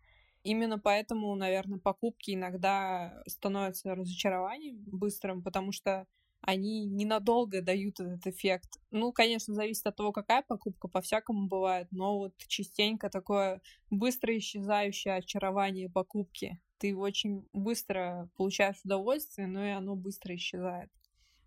Именно 0.43 0.79
поэтому, 0.79 1.35
наверное, 1.35 1.79
покупки 1.79 2.31
иногда 2.31 3.23
становятся 3.27 3.95
разочарованием 3.95 4.83
быстрым, 4.87 5.43
потому 5.43 5.71
что 5.71 6.07
они 6.43 6.87
ненадолго 6.87 7.63
дают 7.63 8.01
этот 8.01 8.27
эффект. 8.27 8.79
Ну, 8.91 9.13
конечно, 9.13 9.55
зависит 9.55 9.87
от 9.87 9.97
того, 9.97 10.13
какая 10.13 10.43
покупка, 10.43 10.89
по-всякому 10.89 11.49
бывает, 11.49 11.89
но 11.91 12.19
вот 12.19 12.35
частенько 12.47 13.11
такое 13.11 13.61
быстро 13.91 14.37
исчезающее 14.37 15.15
очарование 15.17 15.91
покупки. 15.91 16.59
Ты 16.79 16.97
очень 16.97 17.47
быстро 17.53 18.31
получаешь 18.37 18.81
удовольствие, 18.85 19.47
но 19.47 19.65
и 19.65 19.71
оно 19.71 19.97
быстро 19.97 20.35
исчезает. 20.35 20.91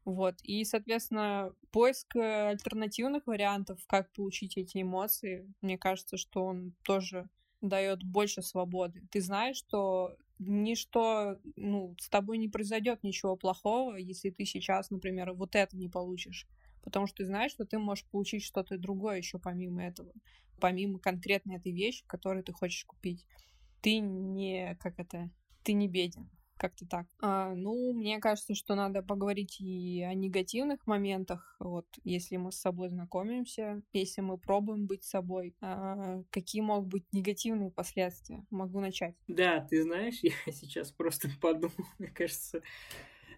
Вот. 0.05 0.35
И, 0.43 0.63
соответственно, 0.65 1.53
поиск 1.71 2.15
альтернативных 2.15 3.25
вариантов, 3.25 3.79
как 3.87 4.11
получить 4.11 4.57
эти 4.57 4.81
эмоции, 4.81 5.51
мне 5.61 5.77
кажется, 5.77 6.17
что 6.17 6.45
он 6.45 6.75
тоже 6.83 7.29
дает 7.61 8.03
больше 8.03 8.41
свободы. 8.41 9.07
Ты 9.11 9.21
знаешь, 9.21 9.55
что 9.57 10.15
ничто, 10.45 11.39
ну, 11.55 11.95
с 11.99 12.09
тобой 12.09 12.37
не 12.37 12.47
произойдет 12.47 13.03
ничего 13.03 13.35
плохого, 13.35 13.95
если 13.95 14.29
ты 14.29 14.45
сейчас, 14.45 14.89
например, 14.89 15.33
вот 15.33 15.55
это 15.55 15.75
не 15.77 15.89
получишь. 15.89 16.47
Потому 16.83 17.07
что 17.07 17.17
ты 17.17 17.25
знаешь, 17.25 17.51
что 17.51 17.65
ты 17.65 17.79
можешь 17.79 18.05
получить 18.05 18.43
что-то 18.43 18.77
другое 18.77 19.17
еще 19.17 19.39
помимо 19.39 19.83
этого, 19.83 20.11
помимо 20.59 20.99
конкретной 20.99 21.55
этой 21.55 21.71
вещи, 21.71 22.03
которую 22.07 22.43
ты 22.43 22.51
хочешь 22.51 22.85
купить. 22.85 23.25
Ты 23.81 23.99
не, 23.99 24.75
как 24.79 24.99
это, 24.99 25.29
ты 25.63 25.73
не 25.73 25.87
беден. 25.87 26.29
Как-то 26.63 26.85
так. 26.85 27.07
А, 27.19 27.53
ну, 27.53 27.91
мне 27.91 28.19
кажется, 28.19 28.55
что 28.55 28.75
надо 28.75 29.03
поговорить 29.03 29.59
и 29.59 30.01
о 30.01 30.13
негативных 30.13 30.87
моментах. 30.87 31.57
Вот, 31.59 31.85
если 32.05 32.37
мы 32.37 32.53
с 32.53 32.55
собой 32.57 32.87
знакомимся, 32.87 33.81
если 33.91 34.21
мы 34.21 34.37
пробуем 34.37 34.87
быть 34.87 35.03
собой, 35.03 35.57
а, 35.59 36.23
какие 36.29 36.61
могут 36.61 36.87
быть 36.87 37.03
негативные 37.11 37.69
последствия? 37.69 38.45
Могу 38.49 38.79
начать. 38.79 39.13
Да, 39.27 39.59
ты 39.69 39.83
знаешь, 39.83 40.19
я 40.23 40.53
сейчас 40.53 40.89
просто 40.93 41.27
подумал, 41.41 41.73
мне 41.99 42.07
кажется, 42.07 42.61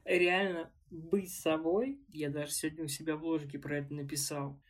реально 0.03 0.71
быть 0.91 1.33
собой. 1.33 1.99
Я 2.09 2.29
даже 2.29 2.51
сегодня 2.51 2.83
у 2.83 2.87
себя 2.87 3.15
в 3.15 3.23
ложке 3.23 3.57
про 3.57 3.79
это 3.79 3.91
написал 3.91 4.61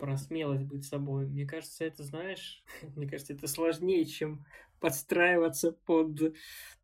про 0.00 0.16
смелость 0.16 0.64
быть 0.64 0.86
собой. 0.86 1.26
Мне 1.26 1.46
кажется, 1.46 1.84
это, 1.84 2.02
знаешь, 2.02 2.64
мне 2.96 3.06
кажется, 3.06 3.34
это 3.34 3.46
сложнее, 3.46 4.04
чем 4.06 4.44
подстраиваться 4.80 5.72
под, 5.72 6.34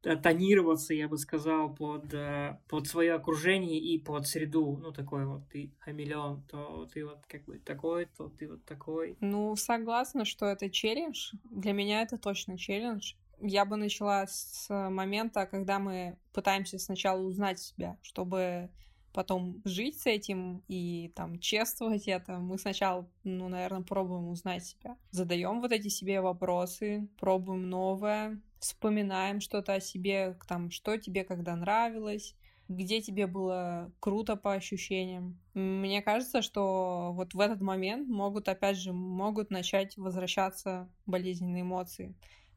э, 0.05 0.17
тонироваться, 0.17 0.93
я 0.93 1.09
бы 1.09 1.17
сказал, 1.17 1.75
под, 1.75 2.13
э, 2.13 2.59
под 2.69 2.87
свое 2.87 3.15
окружение 3.15 3.81
и 3.81 3.99
под 3.99 4.27
среду. 4.27 4.77
Ну, 4.77 4.93
такой 4.93 5.25
вот 5.25 5.49
ты 5.49 5.73
хамелеон, 5.81 6.43
то 6.43 6.87
ты 6.93 7.07
вот 7.07 7.25
как 7.27 7.45
бы 7.47 7.59
такой, 7.59 8.07
то 8.19 8.29
ты 8.29 8.49
вот 8.49 8.63
такой. 8.67 9.17
Ну, 9.21 9.57
согласна, 9.57 10.27
что 10.27 10.45
это 10.45 10.69
челлендж. 10.69 11.33
Для 11.51 11.73
меня 11.73 12.03
это 12.03 12.19
точно 12.19 12.59
челлендж. 12.59 13.15
Я 13.41 13.65
бы 13.65 13.77
начала 13.77 14.27
с 14.27 14.67
момента, 14.69 15.47
когда 15.47 15.79
мы 15.79 16.19
пытаемся 16.35 16.79
сначала 16.79 17.23
узнать 17.23 17.61
себя, 17.61 17.97
чтобы 18.03 18.69
потом 19.17 19.63
жить 19.65 19.99
с 19.99 20.07
этим 20.07 20.63
и 20.69 21.11
там 21.17 21.39
чествовать 21.39 22.07
это, 22.07 22.39
мы 22.39 22.59
сначала, 22.59 23.09
ну, 23.25 23.49
наверное, 23.49 23.81
пробуем 23.81 24.29
узнать 24.29 24.67
себя. 24.67 24.99
Задаем 25.11 25.63
вот 25.63 25.73
эти 25.73 25.89
себе 25.89 26.21
вопросы, 26.21 27.09
пробуем 27.19 27.71
новое, 27.71 28.39
вспоминаем 28.59 29.41
что-то 29.41 29.73
о 29.73 29.81
себе, 29.81 30.39
там, 30.47 30.71
что 30.71 30.99
тебе 30.99 31.25
когда 31.25 31.57
нравилось, 31.57 32.35
где 32.69 33.01
тебе 33.01 33.27
было 33.27 33.91
круто 34.01 34.37
по 34.37 34.53
ощущениям. 34.53 35.39
Мне 35.55 36.03
кажется, 36.03 36.43
что 36.43 37.13
вот 37.15 37.33
в 37.33 37.41
этот 37.41 37.63
момент 37.63 38.09
могут, 38.09 38.51
опять 38.51 38.77
же, 38.77 38.93
могут 38.93 39.51
начать 39.51 39.97
возвращаться 39.97 40.91
болезненные 41.07 41.63
эмоции. 41.63 42.15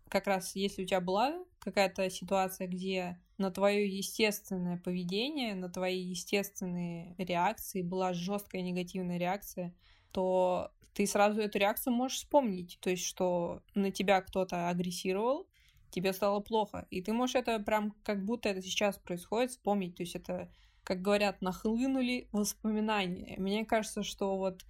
Как 0.09 0.27
раз 0.27 0.55
если 0.55 0.83
у 0.83 0.85
тебя 0.85 1.01
была 1.01 1.43
какая-то 1.59 2.09
ситуация, 2.09 2.67
где 2.67 3.19
на 3.37 3.51
твое 3.51 3.87
естественное 3.87 4.77
поведение, 4.77 5.55
на 5.55 5.69
твои 5.69 5.99
естественные 5.99 7.15
реакции 7.17 7.81
была 7.81 8.13
жесткая 8.13 8.61
негативная 8.61 9.17
реакция, 9.17 9.73
то 10.11 10.71
ты 10.93 11.05
сразу 11.05 11.39
эту 11.39 11.59
реакцию 11.59 11.93
можешь 11.93 12.17
вспомнить. 12.17 12.77
То 12.81 12.89
есть, 12.89 13.05
что 13.05 13.61
на 13.75 13.91
тебя 13.91 14.21
кто-то 14.21 14.69
агрессировал, 14.69 15.47
тебе 15.91 16.13
стало 16.13 16.39
плохо. 16.39 16.87
И 16.89 17.01
ты 17.01 17.13
можешь 17.13 17.35
это 17.35 17.59
прям 17.59 17.93
как 18.03 18.25
будто 18.25 18.49
это 18.49 18.61
сейчас 18.61 18.97
происходит 18.97 19.51
вспомнить. 19.51 19.95
То 19.95 20.03
есть 20.03 20.15
это, 20.15 20.51
как 20.83 21.01
говорят, 21.01 21.41
нахлынули 21.41 22.27
воспоминания. 22.31 23.35
Мне 23.37 23.65
кажется, 23.65 24.03
что 24.03 24.37
вот 24.37 24.65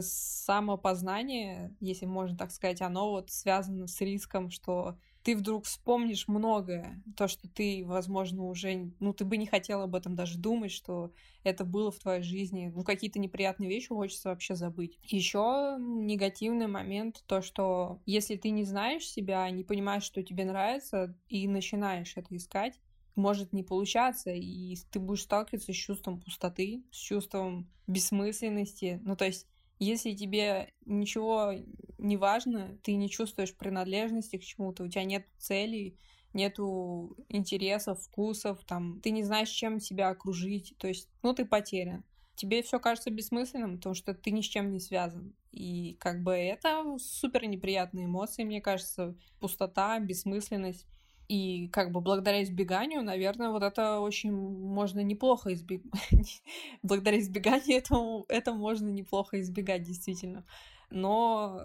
самопознание, 0.00 1.74
если 1.80 2.06
можно 2.06 2.36
так 2.36 2.50
сказать, 2.50 2.82
оно 2.82 3.10
вот 3.10 3.30
связано 3.30 3.86
с 3.86 4.00
риском, 4.00 4.50
что 4.50 4.96
ты 5.22 5.36
вдруг 5.36 5.64
вспомнишь 5.64 6.26
многое, 6.26 7.02
то, 7.16 7.28
что 7.28 7.48
ты, 7.48 7.84
возможно, 7.84 8.44
уже, 8.44 8.92
ну, 8.98 9.12
ты 9.12 9.24
бы 9.24 9.36
не 9.36 9.46
хотел 9.46 9.82
об 9.82 9.94
этом 9.94 10.14
даже 10.14 10.38
думать, 10.38 10.70
что 10.70 11.12
это 11.44 11.64
было 11.64 11.90
в 11.90 11.98
твоей 11.98 12.22
жизни, 12.22 12.72
ну, 12.74 12.82
какие-то 12.82 13.18
неприятные 13.18 13.68
вещи 13.68 13.88
хочется 13.88 14.30
вообще 14.30 14.54
забыть. 14.54 14.98
Еще 15.02 15.76
негативный 15.78 16.66
момент, 16.66 17.22
то, 17.26 17.42
что 17.42 18.00
если 18.06 18.36
ты 18.36 18.50
не 18.50 18.64
знаешь 18.64 19.06
себя, 19.06 19.50
не 19.50 19.64
понимаешь, 19.64 20.04
что 20.04 20.22
тебе 20.22 20.44
нравится, 20.44 21.14
и 21.28 21.46
начинаешь 21.46 22.16
это 22.16 22.34
искать, 22.34 22.80
может 23.14 23.52
не 23.52 23.64
получаться, 23.64 24.30
и 24.30 24.76
ты 24.90 25.00
будешь 25.00 25.24
сталкиваться 25.24 25.72
с 25.72 25.76
чувством 25.76 26.20
пустоты, 26.20 26.84
с 26.90 26.96
чувством 26.96 27.68
бессмысленности. 27.86 29.00
Ну, 29.04 29.16
то 29.16 29.26
есть 29.26 29.46
если 29.78 30.14
тебе 30.14 30.72
ничего 30.84 31.52
не 31.98 32.16
важно, 32.16 32.78
ты 32.82 32.94
не 32.94 33.08
чувствуешь 33.08 33.54
принадлежности 33.54 34.36
к 34.36 34.44
чему-то, 34.44 34.84
у 34.84 34.88
тебя 34.88 35.04
нет 35.04 35.26
целей, 35.38 35.96
нету 36.32 37.16
интересов, 37.28 38.00
вкусов, 38.02 38.64
там, 38.64 39.00
ты 39.00 39.10
не 39.10 39.24
знаешь, 39.24 39.48
чем 39.48 39.80
себя 39.80 40.08
окружить, 40.08 40.74
то 40.78 40.88
есть, 40.88 41.08
ну, 41.22 41.34
ты 41.34 41.44
потерян. 41.44 42.04
Тебе 42.34 42.62
все 42.62 42.78
кажется 42.78 43.10
бессмысленным, 43.10 43.76
потому 43.76 43.94
что 43.94 44.14
ты 44.14 44.30
ни 44.30 44.42
с 44.42 44.44
чем 44.44 44.70
не 44.70 44.78
связан. 44.78 45.34
И 45.50 45.96
как 45.98 46.22
бы 46.22 46.32
это 46.32 46.84
супер 46.98 47.46
неприятные 47.46 48.06
эмоции, 48.06 48.44
мне 48.44 48.60
кажется, 48.60 49.16
пустота, 49.40 49.98
бессмысленность. 49.98 50.86
И 51.28 51.68
как 51.68 51.92
бы 51.92 52.00
благодаря 52.00 52.42
избеганию, 52.42 53.02
наверное, 53.02 53.50
вот 53.50 53.62
это 53.62 54.00
очень 54.00 54.32
можно 54.32 55.00
неплохо 55.00 55.52
избегать. 55.52 56.42
благодаря 56.82 57.18
избеганию 57.20 57.78
этого 57.78 58.24
это 58.28 58.54
можно 58.54 58.88
неплохо 58.88 59.40
избегать, 59.40 59.82
действительно. 59.82 60.44
Но 60.90 61.60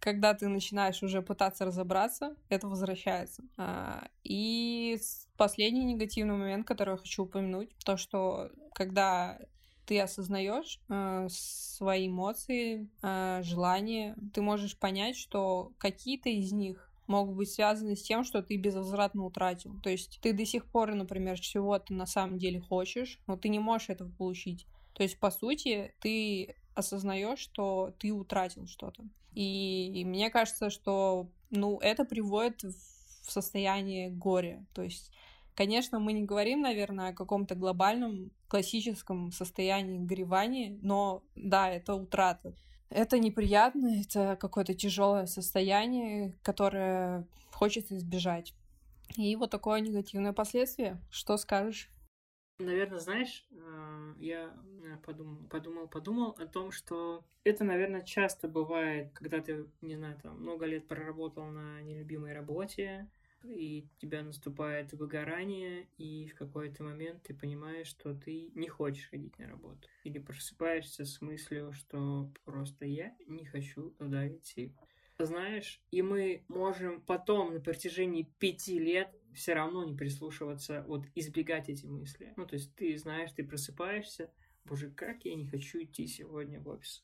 когда 0.00 0.34
ты 0.34 0.48
начинаешь 0.48 1.02
уже 1.02 1.22
пытаться 1.22 1.64
разобраться, 1.64 2.36
это 2.48 2.66
возвращается. 2.66 3.44
А, 3.56 4.08
и 4.24 4.98
последний 5.36 5.84
негативный 5.84 6.34
момент, 6.34 6.66
который 6.66 6.94
я 6.94 6.96
хочу 6.96 7.22
упомянуть, 7.22 7.70
то, 7.84 7.96
что 7.96 8.50
когда 8.74 9.38
ты 9.86 10.00
осознаешь 10.00 10.80
э, 10.88 11.26
свои 11.30 12.08
эмоции, 12.08 12.88
э, 13.02 13.42
желания, 13.42 14.16
ты 14.32 14.42
можешь 14.42 14.76
понять, 14.78 15.16
что 15.16 15.72
какие-то 15.78 16.30
из 16.30 16.52
них 16.52 16.90
могут 17.06 17.36
быть 17.36 17.50
связаны 17.50 17.96
с 17.96 18.02
тем, 18.02 18.24
что 18.24 18.42
ты 18.42 18.56
безвозвратно 18.56 19.24
утратил. 19.24 19.80
То 19.82 19.90
есть 19.90 20.18
ты 20.22 20.32
до 20.32 20.44
сих 20.44 20.66
пор, 20.66 20.94
например, 20.94 21.38
чего-то 21.38 21.92
на 21.94 22.06
самом 22.06 22.38
деле 22.38 22.60
хочешь, 22.60 23.20
но 23.26 23.36
ты 23.36 23.48
не 23.48 23.58
можешь 23.58 23.90
этого 23.90 24.10
получить. 24.10 24.66
То 24.94 25.02
есть, 25.02 25.18
по 25.18 25.30
сути, 25.30 25.94
ты 26.00 26.56
осознаешь, 26.74 27.38
что 27.38 27.94
ты 27.98 28.12
утратил 28.12 28.66
что-то. 28.66 29.04
И 29.34 30.04
мне 30.06 30.30
кажется, 30.30 30.70
что 30.70 31.28
ну, 31.50 31.78
это 31.80 32.04
приводит 32.04 32.62
в 32.62 33.30
состояние 33.30 34.10
горя. 34.10 34.64
То 34.74 34.82
есть, 34.82 35.10
конечно, 35.54 35.98
мы 35.98 36.12
не 36.12 36.22
говорим, 36.22 36.60
наверное, 36.60 37.08
о 37.08 37.14
каком-то 37.14 37.54
глобальном 37.54 38.30
классическом 38.48 39.32
состоянии 39.32 39.98
горевания, 39.98 40.78
но 40.82 41.22
да, 41.34 41.70
это 41.70 41.94
утрата. 41.94 42.54
Это 42.94 43.18
неприятно, 43.18 44.00
это 44.00 44.38
какое-то 44.40 44.72
тяжелое 44.72 45.26
состояние, 45.26 46.32
которое 46.44 47.26
хочется 47.50 47.96
избежать. 47.96 48.54
И 49.16 49.34
вот 49.34 49.50
такое 49.50 49.80
негативное 49.80 50.32
последствие. 50.32 51.00
Что 51.10 51.36
скажешь? 51.36 51.90
Наверное, 52.60 53.00
знаешь, 53.00 53.44
э, 53.50 54.14
я 54.20 54.54
э, 54.84 54.96
подумал, 55.04 55.42
подумал, 55.50 55.88
подумал 55.88 56.36
о 56.38 56.46
том, 56.46 56.70
что 56.70 57.24
это, 57.42 57.64
наверное, 57.64 58.02
часто 58.02 58.46
бывает, 58.46 59.10
когда 59.12 59.40
ты, 59.40 59.66
не 59.80 59.96
знаю, 59.96 60.16
там 60.22 60.40
много 60.40 60.64
лет 60.64 60.86
проработал 60.86 61.46
на 61.46 61.82
нелюбимой 61.82 62.32
работе, 62.32 63.10
и 63.44 63.88
тебя 63.98 64.22
наступает 64.22 64.92
выгорание, 64.92 65.88
и 65.98 66.28
в 66.28 66.34
какой-то 66.34 66.82
момент 66.82 67.22
ты 67.22 67.34
понимаешь, 67.34 67.88
что 67.88 68.14
ты 68.14 68.50
не 68.54 68.68
хочешь 68.68 69.08
ходить 69.08 69.38
на 69.38 69.48
работу. 69.48 69.88
Или 70.04 70.18
просыпаешься 70.18 71.04
с 71.04 71.20
мыслью, 71.20 71.72
что 71.72 72.32
просто 72.44 72.86
я 72.86 73.14
не 73.26 73.44
хочу 73.44 73.90
туда 73.90 74.28
идти 74.28 74.74
знаешь, 75.18 75.80
и 75.90 76.02
мы 76.02 76.44
можем 76.48 77.00
потом 77.02 77.54
на 77.54 77.60
протяжении 77.60 78.28
пяти 78.38 78.78
лет 78.78 79.14
все 79.32 79.54
равно 79.54 79.84
не 79.84 79.94
прислушиваться, 79.94 80.84
вот 80.86 81.04
избегать 81.14 81.68
эти 81.68 81.86
мысли. 81.86 82.32
Ну, 82.36 82.46
то 82.46 82.54
есть 82.54 82.74
ты 82.74 82.96
знаешь, 82.98 83.32
ты 83.32 83.44
просыпаешься, 83.44 84.30
боже, 84.64 84.90
как 84.90 85.24
я 85.24 85.34
не 85.34 85.46
хочу 85.46 85.82
идти 85.82 86.06
сегодня 86.06 86.60
в 86.60 86.68
офис. 86.68 87.02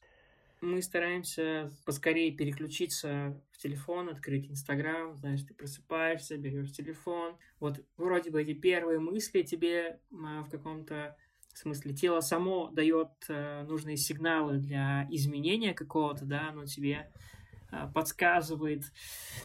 Мы 0.61 0.83
стараемся 0.83 1.71
поскорее 1.87 2.33
переключиться 2.33 3.41
в 3.51 3.59
телефон, 3.59 4.11
открыть 4.11 4.51
Инстаграм, 4.51 5.17
знаешь, 5.17 5.43
ты 5.43 5.55
просыпаешься, 5.55 6.37
берешь 6.37 6.73
телефон. 6.73 7.39
Вот 7.61 7.83
вроде 7.97 8.31
бы 8.31 8.43
эти 8.43 8.53
первые 8.53 8.99
мысли 8.99 9.43
тебе 9.43 10.01
а, 10.13 10.43
в 10.43 10.51
каком-то 10.51 11.17
смысле 11.55 11.95
тело 11.95 12.21
само 12.21 12.71
дает 12.71 13.11
э, 13.29 13.63
нужные 13.65 13.97
сигналы 13.97 14.59
для 14.59 15.07
изменения 15.11 15.75
какого-то, 15.75 16.25
да, 16.25 16.51
оно 16.51 16.65
тебе 16.65 17.11
а, 17.71 17.87
подсказывает 17.89 18.85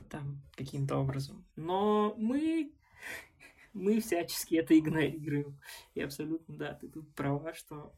там 0.10 0.42
каким-то 0.56 0.98
образом. 0.98 1.46
Но 1.56 2.16
мы, 2.18 2.72
мы 3.74 4.00
всячески 4.02 4.56
это 4.56 4.78
игнорируем. 4.78 5.60
И 5.94 6.02
абсолютно, 6.02 6.58
да, 6.58 6.74
ты 6.74 6.88
тут 6.88 7.14
права, 7.16 7.54
что 7.54 7.94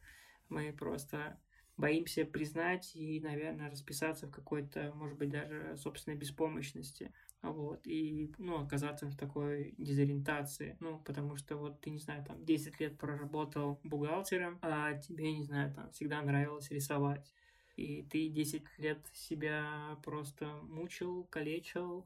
мы 0.49 0.71
просто 0.73 1.39
боимся 1.77 2.25
признать 2.25 2.95
и, 2.95 3.19
наверное, 3.21 3.69
расписаться 3.69 4.27
в 4.27 4.31
какой-то, 4.31 4.91
может 4.95 5.17
быть, 5.17 5.29
даже 5.29 5.77
собственной 5.77 6.17
беспомощности. 6.17 7.13
Вот, 7.41 7.85
и, 7.85 8.33
ну, 8.39 8.63
оказаться 8.63 9.05
в 9.05 9.15
такой 9.15 9.75
дезориентации. 9.77 10.75
Ну, 10.79 10.99
потому 10.99 11.37
что 11.37 11.55
вот 11.55 11.79
ты, 11.81 11.91
не 11.91 11.99
знаю, 11.99 12.25
там, 12.25 12.43
10 12.43 12.79
лет 12.79 12.97
проработал 12.97 13.79
бухгалтером, 13.83 14.57
а 14.61 14.93
тебе, 14.95 15.31
не 15.33 15.43
знаю, 15.43 15.73
там, 15.73 15.91
всегда 15.91 16.21
нравилось 16.21 16.71
рисовать 16.71 17.31
и 17.77 18.01
ты 18.03 18.27
10 18.27 18.63
лет 18.79 18.99
себя 19.13 19.97
просто 20.03 20.47
мучил, 20.63 21.25
калечил, 21.25 22.05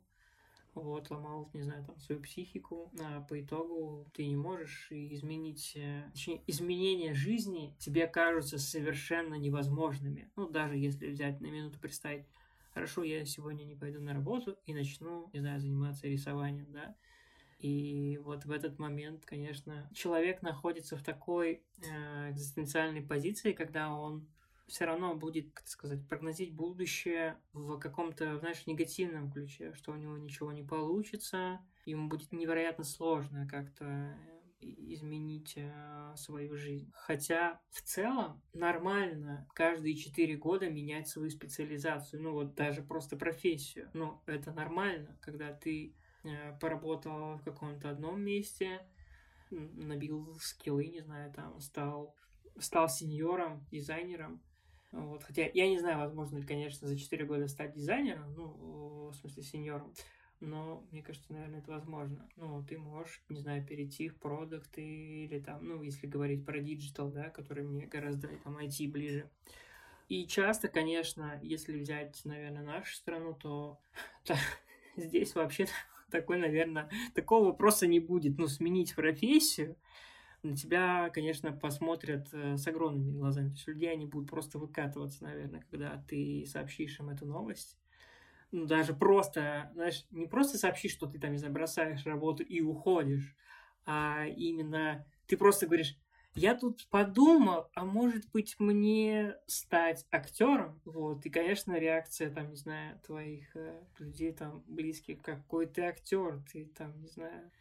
вот, 0.73 1.09
ломал, 1.09 1.49
не 1.53 1.63
знаю, 1.63 1.83
там, 1.85 1.99
свою 1.99 2.21
психику, 2.21 2.91
а 2.99 3.21
по 3.21 3.41
итогу 3.41 4.07
ты 4.13 4.25
не 4.25 4.35
можешь 4.35 4.87
изменить, 4.91 5.73
э, 5.75 6.09
точнее, 6.13 6.41
изменения 6.47 7.13
жизни 7.13 7.75
тебе 7.79 8.07
кажутся 8.07 8.57
совершенно 8.57 9.35
невозможными. 9.35 10.31
Ну, 10.35 10.49
даже 10.49 10.77
если 10.77 11.07
взять 11.07 11.41
на 11.41 11.47
минуту 11.47 11.79
представить, 11.79 12.25
хорошо, 12.73 13.03
я 13.03 13.25
сегодня 13.25 13.63
не 13.63 13.75
пойду 13.75 14.01
на 14.01 14.13
работу 14.13 14.57
и 14.65 14.73
начну, 14.73 15.29
не 15.33 15.39
знаю, 15.39 15.59
заниматься 15.59 16.07
рисованием, 16.07 16.71
да, 16.71 16.95
и 17.61 18.19
вот 18.23 18.45
в 18.45 18.51
этот 18.51 18.79
момент, 18.79 19.23
конечно, 19.25 19.87
человек 19.93 20.41
находится 20.41 20.97
в 20.97 21.03
такой 21.03 21.61
э, 21.83 22.31
экзистенциальной 22.31 23.03
позиции, 23.03 23.51
когда 23.51 23.93
он 23.93 24.27
все 24.71 24.85
равно 24.85 25.15
будет, 25.15 25.51
как 25.51 25.67
сказать, 25.67 26.07
прогнозить 26.07 26.53
будущее 26.53 27.37
в 27.51 27.77
каком-то, 27.77 28.39
знаешь, 28.39 28.65
негативном 28.67 29.29
ключе, 29.29 29.73
что 29.73 29.91
у 29.91 29.97
него 29.97 30.17
ничего 30.17 30.53
не 30.53 30.63
получится, 30.63 31.59
ему 31.85 32.07
будет 32.07 32.31
невероятно 32.31 32.85
сложно 32.85 33.45
как-то 33.49 34.17
изменить 34.61 35.55
э, 35.57 36.13
свою 36.15 36.55
жизнь. 36.55 36.89
Хотя 36.93 37.59
в 37.71 37.81
целом 37.81 38.41
нормально 38.53 39.45
каждые 39.55 39.95
четыре 39.95 40.37
года 40.37 40.69
менять 40.69 41.09
свою 41.09 41.29
специализацию, 41.29 42.21
ну 42.21 42.31
вот 42.31 42.55
даже 42.55 42.81
просто 42.81 43.17
профессию. 43.17 43.89
Ну, 43.93 44.21
это 44.25 44.53
нормально, 44.53 45.17
когда 45.19 45.51
ты 45.51 45.97
э, 46.23 46.57
поработал 46.61 47.35
в 47.39 47.43
каком-то 47.43 47.89
одном 47.89 48.21
месте, 48.21 48.87
набил 49.49 50.33
скиллы, 50.39 50.87
не 50.87 51.01
знаю, 51.01 51.33
там 51.33 51.59
стал 51.59 52.15
стал 52.59 52.89
сеньором, 52.89 53.65
дизайнером, 53.71 54.41
вот, 54.91 55.23
хотя 55.23 55.49
я 55.53 55.69
не 55.69 55.79
знаю, 55.79 55.99
возможно 55.99 56.37
ли, 56.37 56.43
конечно, 56.45 56.87
за 56.87 56.97
4 56.97 57.25
года 57.25 57.47
стать 57.47 57.73
дизайнером, 57.73 58.33
ну, 58.35 59.09
в 59.09 59.15
смысле, 59.15 59.43
сеньором, 59.43 59.93
но 60.41 60.83
мне 60.91 61.01
кажется, 61.01 61.31
наверное, 61.31 61.59
это 61.59 61.71
возможно. 61.71 62.27
Ну, 62.35 62.63
ты 62.67 62.77
можешь, 62.77 63.21
не 63.29 63.39
знаю, 63.39 63.65
перейти 63.65 64.09
в 64.09 64.17
продукты 64.17 64.81
или 64.81 65.39
там, 65.39 65.65
ну, 65.65 65.81
если 65.81 66.07
говорить 66.07 66.45
про 66.45 66.59
digital, 66.59 67.09
да, 67.09 67.29
который 67.29 67.63
мне 67.63 67.85
гораздо 67.85 68.27
там 68.43 68.57
IT 68.57 68.89
ближе. 68.89 69.29
И 70.09 70.25
часто, 70.27 70.67
конечно, 70.67 71.39
если 71.41 71.79
взять, 71.79 72.19
наверное, 72.25 72.63
нашу 72.63 72.93
страну, 72.95 73.33
то, 73.33 73.79
здесь 74.97 75.35
вообще 75.35 75.67
такой, 76.09 76.37
наверное, 76.37 76.89
такого 77.13 77.45
вопроса 77.45 77.87
не 77.87 78.01
будет. 78.01 78.37
Ну, 78.37 78.47
сменить 78.47 78.93
профессию– 78.95 79.77
на 80.43 80.55
тебя, 80.55 81.09
конечно, 81.09 81.51
посмотрят 81.51 82.27
э, 82.33 82.57
с 82.57 82.67
огромными 82.67 83.11
глазами. 83.11 83.49
То 83.49 83.55
есть 83.55 83.67
люди, 83.67 83.85
они 83.85 84.05
будут 84.05 84.29
просто 84.29 84.57
выкатываться, 84.57 85.23
наверное, 85.23 85.63
когда 85.69 86.03
ты 86.07 86.45
сообщишь 86.47 86.99
им 86.99 87.09
эту 87.09 87.25
новость. 87.25 87.77
Ну, 88.51 88.65
даже 88.65 88.93
просто, 88.93 89.69
знаешь, 89.73 90.05
не 90.11 90.27
просто 90.27 90.57
сообщишь, 90.57 90.91
что 90.91 91.07
ты 91.07 91.19
там, 91.19 91.31
не 91.31 91.37
знаю, 91.37 91.53
бросаешь 91.53 92.05
работу 92.05 92.43
и 92.43 92.59
уходишь, 92.61 93.35
а 93.85 94.25
именно 94.25 95.05
ты 95.27 95.37
просто 95.37 95.67
говоришь, 95.67 95.95
я 96.33 96.55
тут 96.55 96.87
подумал, 96.89 97.69
а 97.73 97.85
может 97.85 98.29
быть 98.31 98.55
мне 98.57 99.35
стать 99.47 100.05
актером? 100.11 100.81
Вот, 100.85 101.25
и, 101.25 101.29
конечно, 101.29 101.77
реакция, 101.77 102.29
там, 102.29 102.49
не 102.49 102.55
знаю, 102.55 102.99
твоих 103.05 103.55
э, 103.55 103.81
людей 103.99 104.31
там 104.31 104.63
близких, 104.65 105.21
какой 105.21 105.67
ты 105.67 105.83
актер, 105.83 106.41
ты 106.51 106.65
там, 106.65 106.99
не 107.01 107.07
знаю, 107.07 107.51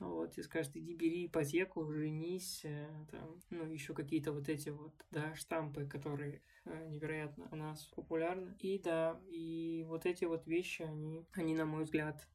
вот, 0.00 0.38
и 0.38 0.42
скажет, 0.42 0.76
иди 0.76 0.94
бери 0.94 1.26
ипотеку, 1.26 1.84
женись, 1.92 2.62
э, 2.64 2.88
там, 3.10 3.40
ну, 3.50 3.70
еще 3.70 3.94
какие-то 3.94 4.32
вот 4.32 4.48
эти 4.48 4.70
вот, 4.70 4.92
да, 5.10 5.34
штампы, 5.34 5.86
которые 5.86 6.42
э, 6.64 6.88
невероятно 6.88 7.48
у 7.50 7.56
нас 7.56 7.84
популярны. 7.94 8.56
И 8.60 8.78
да, 8.78 9.20
и 9.28 9.84
вот 9.86 10.06
эти 10.06 10.24
вот 10.24 10.46
вещи, 10.46 10.82
они, 10.82 11.26
они 11.32 11.54
на 11.54 11.66
мой 11.66 11.84
взгляд, 11.84 12.26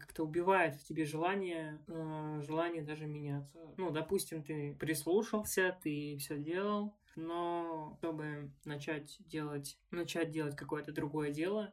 как-то 0.00 0.24
убивают 0.24 0.74
в 0.74 0.84
тебе 0.84 1.04
желание, 1.04 1.80
э, 1.86 2.42
желание 2.44 2.82
даже 2.82 3.06
меняться. 3.06 3.58
Ну, 3.76 3.90
допустим, 3.90 4.42
ты 4.42 4.74
прислушался, 4.74 5.78
ты 5.82 6.16
все 6.18 6.38
делал, 6.38 6.96
но 7.14 7.96
чтобы 7.98 8.50
начать 8.64 9.16
делать, 9.20 9.78
начать 9.90 10.30
делать 10.30 10.56
какое-то 10.56 10.92
другое 10.92 11.30
дело, 11.30 11.72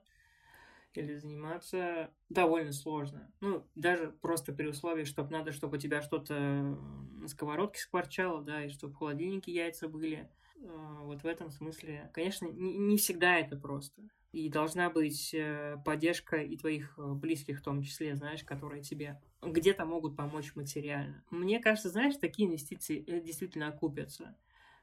или 0.98 1.16
заниматься 1.16 2.12
довольно 2.30 2.72
сложно. 2.72 3.32
Ну, 3.40 3.66
даже 3.76 4.12
просто 4.22 4.54
при 4.54 4.68
условии, 4.68 5.04
чтобы 5.04 5.32
надо, 5.32 5.52
чтобы 5.52 5.78
у 5.78 5.80
тебя 5.80 6.02
что-то 6.02 6.34
на 6.34 7.28
сковородке 7.28 7.80
скворчало, 7.80 8.42
да, 8.42 8.66
и 8.66 8.70
чтобы 8.70 8.94
в 8.94 8.98
холодильнике 8.98 9.52
яйца 9.52 9.88
были. 9.88 10.30
А, 10.64 11.04
вот 11.04 11.24
в 11.24 11.26
этом 11.26 11.52
смысле, 11.52 12.10
конечно, 12.14 12.46
не, 12.46 12.78
не 12.78 12.98
всегда 12.98 13.38
это 13.38 13.56
просто. 13.56 14.02
И 14.32 14.50
должна 14.50 14.90
быть 14.90 15.34
э, 15.34 15.78
поддержка 15.84 16.38
и 16.38 16.56
твоих 16.56 16.98
э, 16.98 17.14
близких 17.14 17.60
в 17.60 17.64
том 17.64 17.82
числе, 17.82 18.16
знаешь, 18.16 18.46
которые 18.46 18.82
тебе 18.82 19.20
где-то 19.42 19.86
могут 19.86 20.16
помочь 20.16 20.56
материально. 20.56 21.22
Мне 21.32 21.60
кажется, 21.60 21.90
знаешь, 21.90 22.16
такие 22.16 22.48
инвестиции 22.48 23.04
э, 23.06 23.20
действительно 23.20 23.68
окупятся 23.68 24.38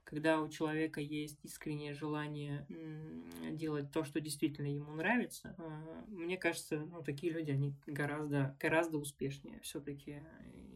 когда 0.08 0.40
у 0.40 0.48
человека 0.48 1.02
есть 1.02 1.44
искреннее 1.44 1.92
желание 1.92 2.66
делать 3.50 3.92
то, 3.92 4.04
что 4.04 4.22
действительно 4.22 4.66
ему 4.66 4.92
нравится, 4.94 5.54
а, 5.58 6.04
мне 6.08 6.38
кажется, 6.38 6.78
ну, 6.78 7.02
такие 7.02 7.30
люди, 7.30 7.50
они 7.50 7.74
гораздо, 7.86 8.56
гораздо 8.58 8.96
успешнее 8.96 9.60
все-таки, 9.60 10.22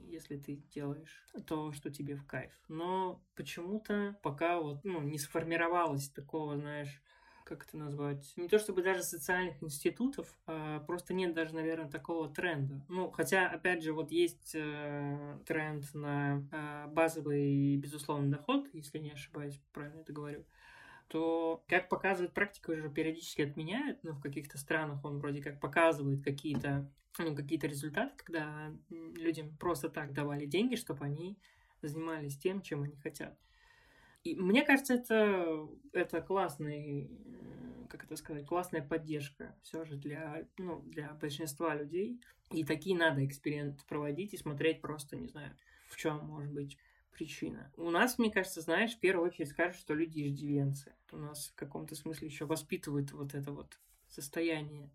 если 0.06 0.36
ты 0.36 0.56
делаешь 0.74 1.24
то, 1.46 1.72
что 1.72 1.90
тебе 1.90 2.14
в 2.14 2.26
кайф. 2.26 2.52
Но 2.68 3.22
почему-то 3.34 4.18
пока 4.22 4.60
вот, 4.60 4.84
ну, 4.84 5.00
не 5.00 5.18
сформировалось 5.18 6.10
такого, 6.10 6.58
знаешь, 6.58 7.00
как 7.44 7.66
это 7.66 7.76
назвать, 7.76 8.32
не 8.36 8.48
то 8.48 8.58
чтобы 8.58 8.82
даже 8.82 9.02
социальных 9.02 9.62
институтов, 9.62 10.32
а 10.46 10.80
просто 10.80 11.14
нет 11.14 11.34
даже, 11.34 11.54
наверное, 11.54 11.90
такого 11.90 12.28
тренда. 12.28 12.84
Ну, 12.88 13.10
хотя, 13.10 13.48
опять 13.48 13.82
же, 13.82 13.92
вот 13.92 14.10
есть 14.10 14.52
э, 14.54 15.38
тренд 15.46 15.84
на 15.94 16.42
э, 16.50 16.86
базовый, 16.92 17.76
безусловный 17.76 18.30
доход, 18.30 18.68
если 18.72 18.98
не 18.98 19.12
ошибаюсь, 19.12 19.60
правильно 19.72 20.00
это 20.00 20.12
говорю, 20.12 20.44
то, 21.08 21.62
как 21.68 21.88
показывает 21.88 22.32
практика, 22.32 22.70
уже 22.70 22.88
периодически 22.88 23.42
отменяют, 23.42 24.02
но 24.02 24.12
в 24.12 24.20
каких-то 24.20 24.56
странах 24.58 25.04
он 25.04 25.18
вроде 25.18 25.42
как 25.42 25.60
показывает 25.60 26.24
какие-то 26.24 26.90
ну, 27.18 27.34
какие-то 27.36 27.66
результаты, 27.66 28.12
когда 28.16 28.72
людям 28.88 29.54
просто 29.58 29.88
так 29.88 30.12
давали 30.14 30.46
деньги, 30.46 30.76
чтобы 30.76 31.04
они 31.04 31.38
занимались 31.82 32.38
тем, 32.38 32.62
чем 32.62 32.82
они 32.82 32.96
хотят. 32.96 33.36
И 34.24 34.36
мне 34.36 34.62
кажется, 34.62 34.94
это, 34.94 35.68
это 35.92 36.20
классный, 36.20 37.10
как 37.88 38.04
это 38.04 38.16
сказать, 38.16 38.46
классная 38.46 38.82
поддержка 38.82 39.56
все 39.62 39.84
же 39.84 39.96
для, 39.96 40.46
ну, 40.58 40.80
для 40.82 41.12
большинства 41.14 41.74
людей. 41.74 42.20
И 42.50 42.64
такие 42.64 42.96
надо 42.96 43.24
эксперименты 43.24 43.82
проводить 43.88 44.34
и 44.34 44.38
смотреть 44.38 44.80
просто, 44.80 45.16
не 45.16 45.28
знаю, 45.28 45.56
в 45.88 45.96
чем 45.96 46.18
может 46.26 46.52
быть 46.52 46.78
причина. 47.12 47.72
У 47.76 47.90
нас, 47.90 48.18
мне 48.18 48.30
кажется, 48.30 48.60
знаешь, 48.60 48.94
в 48.94 49.00
первую 49.00 49.28
очередь 49.28 49.50
скажут, 49.50 49.80
что 49.80 49.94
люди 49.94 50.26
иждивенцы. 50.26 50.94
У 51.10 51.16
нас 51.16 51.48
в 51.48 51.54
каком-то 51.54 51.94
смысле 51.94 52.28
еще 52.28 52.46
воспитывают 52.46 53.12
вот 53.12 53.34
это 53.34 53.52
вот 53.52 53.78
состояние 54.08 54.90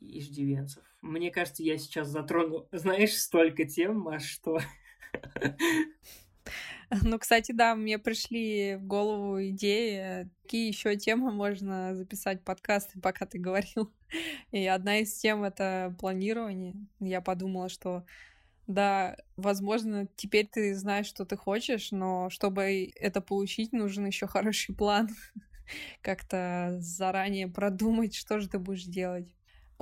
иждивенцев. 0.00 0.84
Мне 1.00 1.30
кажется, 1.30 1.62
я 1.62 1.78
сейчас 1.78 2.08
затрону, 2.08 2.68
знаешь, 2.72 3.16
столько 3.16 3.64
тем, 3.64 4.08
а 4.08 4.18
что... 4.18 4.60
Ну, 7.04 7.18
кстати, 7.18 7.52
да, 7.52 7.74
мне 7.74 7.98
пришли 7.98 8.76
в 8.76 8.86
голову 8.86 9.42
идеи, 9.48 10.28
какие 10.42 10.68
еще 10.68 10.96
темы 10.96 11.32
можно 11.32 11.94
записать 11.94 12.44
подкасты, 12.44 13.00
пока 13.02 13.26
ты 13.26 13.38
говорил. 13.38 13.92
И 14.50 14.66
одна 14.66 14.98
из 14.98 15.14
тем— 15.14 15.44
это 15.44 15.94
планирование. 15.98 16.74
Я 17.00 17.20
подумала, 17.20 17.68
что 17.68 18.04
да, 18.66 19.16
возможно, 19.36 20.08
теперь 20.16 20.46
ты 20.46 20.74
знаешь, 20.74 21.06
что 21.06 21.24
ты 21.24 21.36
хочешь, 21.36 21.90
но 21.90 22.30
чтобы 22.30 22.90
это 22.96 23.20
получить, 23.20 23.72
нужен 23.72 24.06
еще 24.06 24.26
хороший 24.26 24.74
план. 24.74 25.08
Как-то 26.02 26.76
заранее 26.78 27.48
продумать, 27.48 28.14
что 28.14 28.38
же 28.38 28.48
ты 28.48 28.58
будешь 28.58 28.84
делать. 28.84 29.28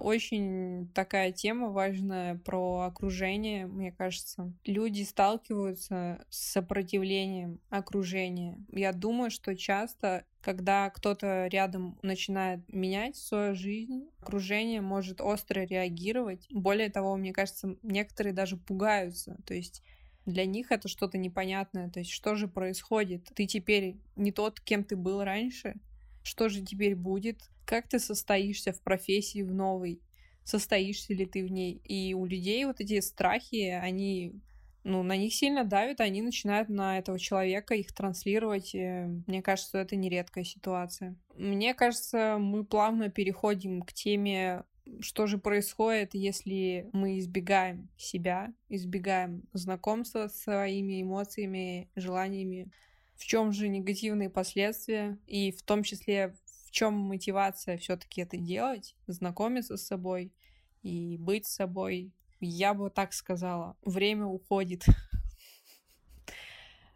Очень 0.00 0.90
такая 0.94 1.30
тема 1.30 1.70
важная 1.70 2.36
про 2.36 2.80
окружение, 2.80 3.66
мне 3.66 3.92
кажется. 3.92 4.52
Люди 4.64 5.02
сталкиваются 5.02 6.24
с 6.30 6.52
сопротивлением 6.52 7.60
окружения. 7.68 8.58
Я 8.72 8.92
думаю, 8.92 9.30
что 9.30 9.54
часто, 9.54 10.24
когда 10.40 10.88
кто-то 10.90 11.48
рядом 11.48 11.98
начинает 12.02 12.60
менять 12.72 13.16
свою 13.16 13.54
жизнь, 13.54 14.08
окружение 14.20 14.80
может 14.80 15.20
остро 15.20 15.60
реагировать. 15.60 16.46
Более 16.50 16.90
того, 16.90 17.16
мне 17.16 17.32
кажется, 17.32 17.76
некоторые 17.82 18.32
даже 18.32 18.56
пугаются. 18.56 19.36
То 19.44 19.54
есть 19.54 19.82
для 20.26 20.46
них 20.46 20.70
это 20.70 20.88
что-то 20.88 21.18
непонятное. 21.18 21.90
То 21.90 22.00
есть 22.00 22.10
что 22.10 22.34
же 22.34 22.48
происходит? 22.48 23.30
Ты 23.34 23.46
теперь 23.46 23.96
не 24.16 24.32
тот, 24.32 24.60
кем 24.60 24.84
ты 24.84 24.96
был 24.96 25.22
раньше? 25.22 25.74
Что 26.22 26.48
же 26.48 26.62
теперь 26.62 26.94
будет? 26.94 27.50
Как 27.70 27.86
ты 27.86 28.00
состоишься 28.00 28.72
в 28.72 28.82
профессии 28.82 29.42
в 29.42 29.54
новой, 29.54 30.02
состоишься 30.42 31.14
ли 31.14 31.24
ты 31.24 31.44
в 31.44 31.52
ней. 31.52 31.80
И 31.84 32.14
у 32.14 32.26
людей 32.26 32.64
вот 32.64 32.80
эти 32.80 32.98
страхи, 32.98 33.78
они 33.80 34.34
ну, 34.82 35.04
на 35.04 35.16
них 35.16 35.32
сильно 35.32 35.62
давят, 35.62 36.00
они 36.00 36.20
начинают 36.20 36.68
на 36.68 36.98
этого 36.98 37.16
человека 37.16 37.76
их 37.76 37.94
транслировать. 37.94 38.74
Мне 38.74 39.40
кажется, 39.40 39.78
это 39.78 39.94
нередкая 39.94 40.42
ситуация. 40.42 41.14
Мне 41.36 41.72
кажется, 41.72 42.38
мы 42.40 42.64
плавно 42.64 43.08
переходим 43.08 43.82
к 43.82 43.92
теме, 43.92 44.64
что 44.98 45.28
же 45.28 45.38
происходит, 45.38 46.14
если 46.14 46.90
мы 46.92 47.20
избегаем 47.20 47.88
себя, 47.96 48.52
избегаем 48.68 49.44
знакомства 49.52 50.26
с 50.26 50.42
своими 50.42 51.02
эмоциями, 51.02 51.88
желаниями, 51.94 52.72
в 53.14 53.26
чем 53.26 53.52
же 53.52 53.68
негативные 53.68 54.28
последствия, 54.28 55.20
и 55.28 55.52
в 55.52 55.62
том 55.62 55.84
числе 55.84 56.34
в 56.70 56.72
чем 56.72 56.94
мотивация 56.94 57.76
все-таки 57.78 58.20
это 58.20 58.36
делать, 58.36 58.94
знакомиться 59.08 59.76
с 59.76 59.86
собой 59.86 60.32
и 60.82 61.16
быть 61.18 61.46
собой. 61.46 62.12
Я 62.38 62.74
бы 62.74 62.90
так 62.90 63.12
сказала, 63.12 63.76
время 63.84 64.26
уходит. 64.26 64.84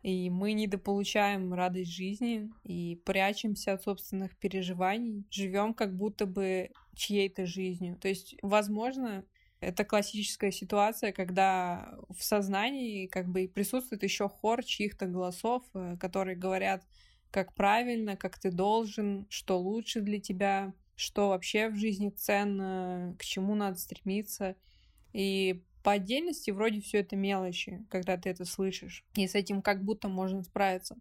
И 0.02 0.30
мы 0.30 0.52
недополучаем 0.52 1.54
радость 1.54 1.90
жизни 1.90 2.50
и 2.62 3.00
прячемся 3.06 3.72
от 3.72 3.84
собственных 3.84 4.36
переживаний, 4.36 5.24
живем 5.30 5.72
как 5.72 5.96
будто 5.96 6.26
бы 6.26 6.68
чьей-то 6.94 7.46
жизнью. 7.46 7.96
То 7.98 8.08
есть, 8.08 8.36
возможно, 8.42 9.24
это 9.60 9.82
классическая 9.86 10.52
ситуация, 10.52 11.10
когда 11.12 11.96
в 12.10 12.22
сознании 12.22 13.06
как 13.06 13.28
бы 13.28 13.48
присутствует 13.48 14.02
еще 14.02 14.28
хор 14.28 14.62
чьих-то 14.62 15.06
голосов, 15.06 15.62
э, 15.72 15.96
которые 15.98 16.36
говорят, 16.36 16.84
как 17.34 17.52
правильно, 17.52 18.16
как 18.16 18.38
ты 18.38 18.52
должен, 18.52 19.26
что 19.28 19.58
лучше 19.58 20.02
для 20.02 20.20
тебя, 20.20 20.72
что 20.94 21.30
вообще 21.30 21.68
в 21.68 21.74
жизни 21.74 22.10
ценно, 22.10 23.16
к 23.18 23.24
чему 23.24 23.56
надо 23.56 23.76
стремиться. 23.76 24.54
И 25.12 25.64
по 25.82 25.90
отдельности 25.90 26.52
вроде 26.52 26.80
все 26.80 26.98
это 26.98 27.16
мелочи, 27.16 27.84
когда 27.90 28.16
ты 28.16 28.30
это 28.30 28.44
слышишь. 28.44 29.04
И 29.16 29.26
с 29.26 29.34
этим 29.34 29.62
как 29.62 29.82
будто 29.82 30.06
можно 30.06 30.44
справиться. 30.44 30.96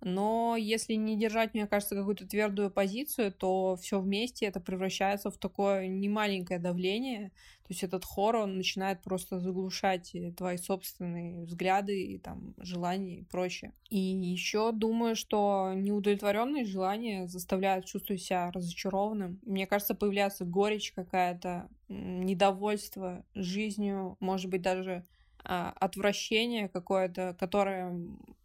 Но 0.00 0.54
если 0.56 0.94
не 0.94 1.18
держать, 1.18 1.52
мне 1.52 1.66
кажется, 1.66 1.96
какую-то 1.96 2.28
твердую 2.28 2.70
позицию, 2.70 3.32
то 3.32 3.74
все 3.74 3.98
вместе 4.00 4.46
это 4.46 4.60
превращается 4.60 5.32
в 5.32 5.36
такое 5.36 5.88
немаленькое 5.88 6.60
давление. 6.60 7.32
То 7.72 7.74
есть 7.74 7.84
этот 7.84 8.04
хор, 8.04 8.36
он 8.36 8.58
начинает 8.58 9.00
просто 9.00 9.40
заглушать 9.40 10.14
твои 10.36 10.58
собственные 10.58 11.46
взгляды 11.46 12.02
и 12.02 12.18
там 12.18 12.52
желания 12.58 13.20
и 13.20 13.24
прочее. 13.24 13.72
И 13.88 13.96
еще 13.98 14.72
думаю, 14.72 15.16
что 15.16 15.72
неудовлетворенные 15.74 16.66
желания 16.66 17.26
заставляют 17.28 17.86
чувствовать 17.86 18.20
себя 18.20 18.50
разочарованным. 18.50 19.40
Мне 19.46 19.66
кажется, 19.66 19.94
появляется 19.94 20.44
горечь 20.44 20.92
какая-то, 20.92 21.70
недовольство 21.88 23.24
жизнью, 23.34 24.18
может 24.20 24.50
быть, 24.50 24.60
даже 24.60 25.06
а, 25.42 25.70
отвращение 25.80 26.68
какое-то, 26.68 27.34
которое, 27.40 27.98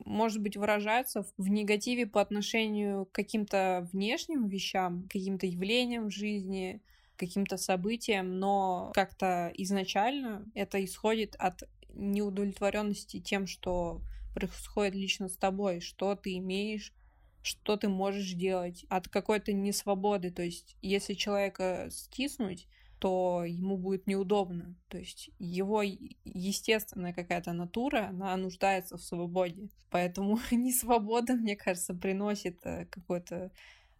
может 0.06 0.42
быть, 0.42 0.56
выражается 0.56 1.26
в 1.38 1.50
негативе 1.50 2.08
по 2.08 2.22
отношению 2.22 3.08
к 3.08 3.12
каким-то 3.12 3.90
внешним 3.92 4.48
вещам, 4.48 5.04
каким-то 5.10 5.46
явлениям 5.48 6.06
в 6.08 6.12
жизни, 6.12 6.82
каким-то 7.18 7.58
событиям, 7.58 8.40
но 8.40 8.92
как-то 8.94 9.52
изначально 9.56 10.46
это 10.54 10.84
исходит 10.84 11.36
от 11.38 11.64
неудовлетворенности 11.94 13.20
тем, 13.20 13.48
что 13.48 14.02
происходит 14.34 14.96
лично 14.96 15.30
с 15.30 15.38
тобой, 15.38 15.80
что 15.80 16.16
ты 16.16 16.38
имеешь, 16.38 16.94
что 17.42 17.78
ты 17.78 17.90
можешь 17.90 18.34
делать, 18.34 18.86
от 18.90 19.08
какой-то 19.10 19.54
несвободы. 19.54 20.32
То 20.32 20.44
есть, 20.44 20.78
если 20.82 21.14
человека 21.14 21.88
стиснуть, 21.92 22.68
то 23.00 23.44
ему 23.46 23.78
будет 23.78 24.08
неудобно. 24.08 24.76
То 24.88 24.98
есть 24.98 25.30
его 25.40 25.84
естественная 25.84 27.14
какая-то 27.14 27.54
натура, 27.54 28.08
она 28.10 28.36
нуждается 28.38 28.98
в 28.98 29.04
свободе. 29.04 29.70
Поэтому 29.90 30.40
не 30.52 30.74
свобода, 30.74 31.34
мне 31.34 31.56
кажется, 31.56 31.94
приносит 31.94 32.60
э, 32.64 32.86
какой-то 32.86 33.52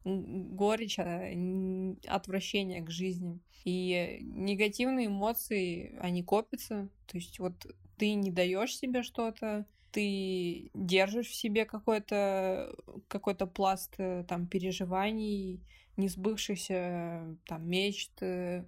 горечь, 0.08 1.00
а, 1.00 1.30
отвращение 2.08 2.82
к 2.82 2.90
жизни. 2.90 3.40
И 3.66 4.20
негативные 4.22 5.08
эмоции, 5.08 5.98
они 6.00 6.24
копятся. 6.24 6.90
То 7.06 7.18
есть 7.18 7.40
вот 7.40 7.68
ты 7.98 8.14
не 8.14 8.32
даешь 8.32 8.78
себе 8.78 9.04
что-то, 9.04 9.66
ты 9.92 10.70
держишь 10.74 11.28
в 11.28 11.36
себе 11.36 11.66
какой-то 11.66 12.74
какой 13.08 13.36
пласт 13.36 13.96
э, 13.98 14.24
там 14.28 14.48
переживаний, 14.48 15.62
несбывшихся 15.98 17.38
там 17.46 17.68
мечт, 17.68 18.12
э, 18.22 18.66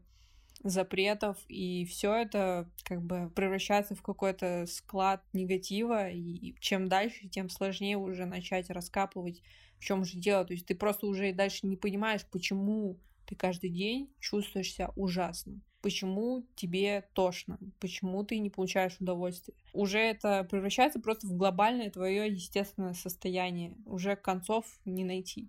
запретов, 0.64 1.38
и 1.48 1.86
все 1.86 2.14
это 2.14 2.70
как 2.84 3.02
бы 3.02 3.32
превращается 3.36 3.96
в 3.96 4.02
какой-то 4.02 4.66
склад 4.68 5.24
негатива, 5.34 6.10
и 6.10 6.56
чем 6.60 6.88
дальше, 6.88 7.28
тем 7.28 7.50
сложнее 7.50 7.98
уже 7.98 8.26
начать 8.26 8.70
раскапывать, 8.70 9.42
в 9.80 9.84
чем 9.84 10.04
же 10.04 10.18
дело. 10.18 10.46
То 10.46 10.54
есть 10.54 10.66
ты 10.66 10.76
просто 10.76 11.08
уже 11.08 11.32
дальше 11.34 11.68
не 11.68 11.78
понимаешь, 11.78 12.26
почему 12.30 12.98
ты 13.26 13.36
каждый 13.36 13.70
день 13.70 14.12
чувствуешь 14.20 14.74
себя 14.74 14.92
ужасно. 14.96 15.62
Почему 15.82 16.46
тебе 16.56 17.08
тошно? 17.14 17.58
Почему 17.80 18.26
ты 18.26 18.40
не 18.40 18.50
получаешь 18.50 18.98
удовольствие? 19.00 19.56
Уже 19.72 20.00
это 20.00 20.44
превращается 20.50 21.00
просто 21.00 21.28
в 21.28 21.38
глобальное 21.38 21.90
твое 21.90 22.28
естественное 22.28 22.94
состояние. 22.94 23.78
Уже 23.86 24.18
концов 24.18 24.66
не 24.84 25.06
найти. 25.06 25.48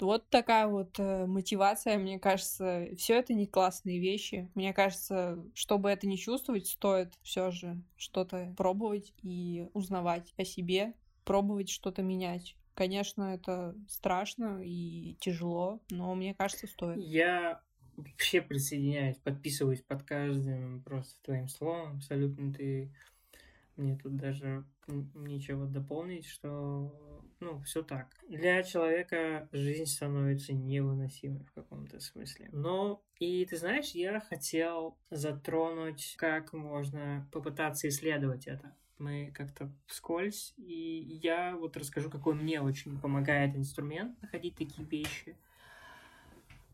Вот 0.00 0.28
такая 0.30 0.66
вот 0.66 0.98
э, 0.98 1.26
мотивация, 1.26 1.98
мне 1.98 2.18
кажется, 2.18 2.88
все 2.96 3.18
это 3.18 3.34
не 3.34 3.46
классные 3.46 3.98
вещи. 3.98 4.50
Мне 4.54 4.72
кажется, 4.72 5.42
чтобы 5.54 5.90
это 5.90 6.06
не 6.06 6.18
чувствовать, 6.18 6.66
стоит 6.66 7.14
все 7.22 7.50
же 7.50 7.82
что-то 7.96 8.54
пробовать 8.56 9.14
и 9.22 9.68
узнавать 9.72 10.34
о 10.36 10.44
себе, 10.44 10.94
пробовать 11.24 11.68
что-то 11.68 12.02
менять. 12.02 12.56
Конечно, 12.74 13.34
это 13.34 13.74
страшно 13.88 14.60
и 14.62 15.16
тяжело, 15.20 15.80
но 15.90 16.14
мне 16.14 16.34
кажется, 16.34 16.66
стоит. 16.66 16.98
Я 16.98 17.62
вообще 17.96 18.42
присоединяюсь, 18.42 19.16
подписываюсь 19.16 19.80
под 19.80 20.02
каждым 20.02 20.82
просто 20.82 21.14
твоим 21.22 21.48
словом. 21.48 21.96
Абсолютно 21.96 22.52
ты 22.52 22.92
мне 23.76 23.96
тут 23.96 24.16
даже 24.16 24.64
нечего 25.14 25.66
дополнить, 25.66 26.26
что 26.26 27.24
ну, 27.40 27.60
все 27.62 27.82
так. 27.82 28.08
Для 28.28 28.62
человека 28.62 29.48
жизнь 29.52 29.86
становится 29.86 30.52
невыносимой 30.54 31.44
в 31.44 31.52
каком-то 31.52 32.00
смысле. 32.00 32.48
Но, 32.52 33.02
и 33.18 33.44
ты 33.44 33.56
знаешь, 33.56 33.90
я 33.90 34.20
хотел 34.20 34.96
затронуть, 35.10 36.14
как 36.16 36.52
можно 36.52 37.28
попытаться 37.32 37.88
исследовать 37.88 38.46
это. 38.46 38.74
мы 38.98 39.30
как-то 39.34 39.70
вскользь, 39.86 40.54
и 40.56 41.18
я 41.22 41.56
вот 41.56 41.76
расскажу, 41.76 42.10
какой 42.10 42.34
мне 42.34 42.60
очень 42.60 42.98
помогает 42.98 43.54
инструмент 43.54 44.20
находить 44.22 44.56
такие 44.56 44.86
вещи. 44.88 45.36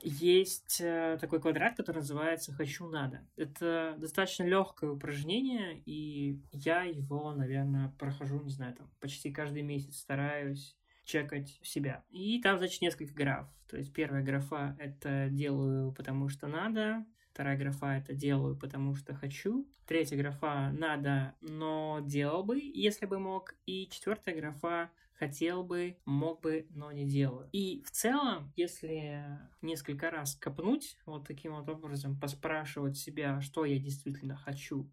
Есть 0.02 0.80
э, 0.80 1.16
такой 1.20 1.40
квадрат, 1.40 1.76
который 1.76 1.98
называется 1.98 2.52
«хочу 2.52 2.88
надо». 2.88 3.26
Это 3.36 3.94
достаточно 3.98 4.44
легкое 4.44 4.90
упражнение, 4.90 5.80
и 5.86 6.40
я 6.52 6.82
его, 6.82 7.32
наверное, 7.32 7.94
прохожу, 7.98 8.40
не 8.40 8.50
знаю, 8.50 8.74
там 8.74 8.90
почти 9.00 9.30
каждый 9.30 9.62
месяц 9.62 9.98
стараюсь 9.98 10.76
чекать 11.04 11.58
себя. 11.62 12.04
И 12.10 12.40
там, 12.40 12.58
значит, 12.58 12.82
несколько 12.82 13.14
граф. 13.14 13.48
То 13.68 13.76
есть 13.76 13.92
первая 13.92 14.24
графа— 14.24 14.76
это 14.78 15.28
«делаю, 15.30 15.92
потому 15.92 16.28
что 16.28 16.48
надо», 16.48 17.04
Вторая 17.32 17.56
графа 17.56 17.96
это 17.96 18.12
делаю, 18.12 18.54
потому 18.54 18.94
что 18.94 19.14
хочу. 19.14 19.66
Третья 19.86 20.18
графа 20.18 20.70
надо, 20.70 21.34
но 21.40 22.00
делал 22.02 22.44
бы, 22.44 22.60
если 22.60 23.06
бы 23.06 23.18
мог. 23.18 23.54
И 23.64 23.88
четвертая 23.88 24.36
графа 24.36 24.90
хотел 25.14 25.64
бы, 25.64 25.96
мог 26.04 26.40
бы, 26.40 26.66
но 26.70 26.92
не 26.92 27.06
делаю. 27.06 27.48
И 27.52 27.82
в 27.84 27.90
целом, 27.90 28.52
если 28.56 29.38
несколько 29.60 30.10
раз 30.10 30.34
копнуть 30.34 30.96
вот 31.06 31.26
таким 31.26 31.54
вот 31.54 31.68
образом, 31.68 32.18
поспрашивать 32.18 32.96
себя, 32.96 33.40
что 33.40 33.64
я 33.64 33.78
действительно 33.78 34.36
хочу, 34.36 34.90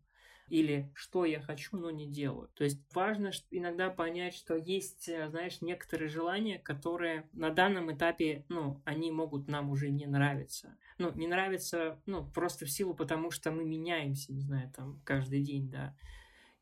или 0.49 0.91
что 0.95 1.25
я 1.25 1.41
хочу, 1.41 1.77
но 1.77 1.91
не 1.91 2.07
делаю. 2.07 2.49
То 2.55 2.63
есть 2.63 2.81
важно 2.93 3.31
иногда 3.51 3.89
понять, 3.89 4.33
что 4.33 4.55
есть, 4.55 5.07
э, 5.07 5.29
знаешь, 5.29 5.61
некоторые 5.61 6.09
желания, 6.09 6.59
которые 6.59 7.29
на 7.33 7.51
данном 7.51 7.93
этапе, 7.93 8.45
ну, 8.49 8.81
они 8.85 9.11
могут 9.11 9.47
нам 9.47 9.69
уже 9.69 9.89
не 9.89 10.07
нравиться. 10.07 10.77
Ну, 10.97 11.13
не 11.13 11.27
нравится, 11.27 12.01
ну, 12.05 12.25
просто 12.25 12.65
в 12.65 12.71
силу, 12.71 12.93
потому 12.93 13.31
что 13.31 13.51
мы 13.51 13.63
меняемся, 13.63 14.33
не 14.33 14.41
знаю, 14.41 14.71
там, 14.75 14.99
каждый 15.05 15.41
день, 15.41 15.69
да. 15.69 15.95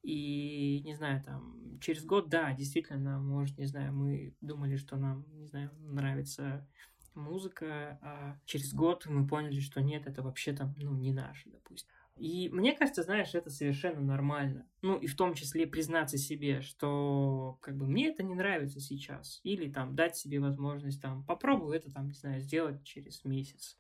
И, 0.08 0.84
не 0.86 0.96
знаю, 0.96 1.22
там, 1.22 1.80
через 1.82 2.06
год, 2.06 2.30
да, 2.30 2.54
действительно, 2.54 3.20
может, 3.20 3.58
не 3.58 3.66
знаю, 3.66 3.94
мы 3.94 4.34
думали, 4.40 4.78
что 4.78 4.96
нам, 4.96 5.26
не 5.34 5.48
знаю, 5.48 5.70
нравится 5.82 6.66
музыка, 7.14 8.00
а 8.02 8.40
через 8.46 8.74
год 8.74 9.06
мы 9.08 9.28
поняли, 9.28 9.60
что 9.60 9.82
нет, 9.82 10.08
это 10.08 10.22
вообще 10.22 10.54
там, 10.54 10.74
ну, 10.78 10.96
не 10.96 11.12
наше, 11.12 11.50
допустим. 11.50 11.94
И 12.16 12.48
мне 12.54 12.72
кажется, 12.72 13.04
знаешь, 13.04 13.36
это 13.36 13.50
совершенно 13.50 14.00
нормально. 14.00 14.66
Ну, 14.82 14.96
и 14.96 15.08
в 15.08 15.18
том 15.18 15.34
числе 15.34 15.68
признаться 15.68 16.18
себе, 16.18 16.62
что 16.62 17.58
как 17.62 17.76
бы 17.76 17.86
мне 17.86 18.08
это 18.08 18.24
не 18.24 18.34
нравится 18.34 18.80
сейчас. 18.80 19.42
Или 19.44 19.70
там 19.70 19.94
дать 19.94 20.16
себе 20.16 20.40
возможность 20.40 21.02
там 21.02 21.26
попробую 21.26 21.76
это 21.76 21.92
там, 21.92 22.08
не 22.08 22.14
знаю, 22.14 22.40
сделать 22.40 22.82
через 22.86 23.26
месяц. 23.26 23.78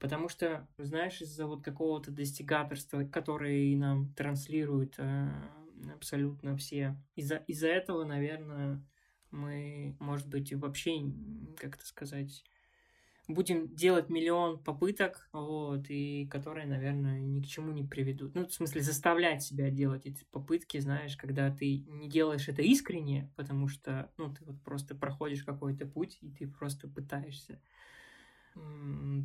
Потому 0.00 0.28
что, 0.28 0.66
знаешь, 0.76 1.20
из-за 1.22 1.46
вот 1.46 1.62
какого-то 1.62 2.10
достигаторства, 2.10 3.04
которое 3.04 3.76
нам 3.76 4.12
транслируют 4.14 4.94
э, 4.98 5.30
абсолютно 5.94 6.56
все, 6.56 6.96
из-за 7.14 7.36
из 7.46 7.62
этого, 7.62 8.04
наверное, 8.04 8.84
мы, 9.30 9.96
может 10.00 10.28
быть, 10.28 10.52
вообще, 10.54 11.12
как 11.58 11.76
это 11.76 11.86
сказать, 11.86 12.44
будем 13.28 13.74
делать 13.74 14.08
миллион 14.08 14.58
попыток, 14.58 15.28
вот, 15.32 15.90
и 15.90 16.26
которые, 16.26 16.66
наверное, 16.66 17.20
ни 17.20 17.42
к 17.42 17.46
чему 17.46 17.72
не 17.72 17.84
приведут. 17.84 18.34
Ну, 18.34 18.46
в 18.46 18.52
смысле, 18.52 18.80
заставлять 18.80 19.42
себя 19.42 19.70
делать 19.70 20.06
эти 20.06 20.24
попытки, 20.30 20.78
знаешь, 20.78 21.16
когда 21.16 21.54
ты 21.54 21.80
не 21.80 22.08
делаешь 22.08 22.48
это 22.48 22.62
искренне, 22.62 23.30
потому 23.36 23.68
что, 23.68 24.10
ну, 24.16 24.32
ты 24.32 24.44
вот 24.44 24.62
просто 24.62 24.94
проходишь 24.94 25.44
какой-то 25.44 25.86
путь, 25.86 26.18
и 26.22 26.30
ты 26.30 26.48
просто 26.48 26.88
пытаешься 26.88 27.60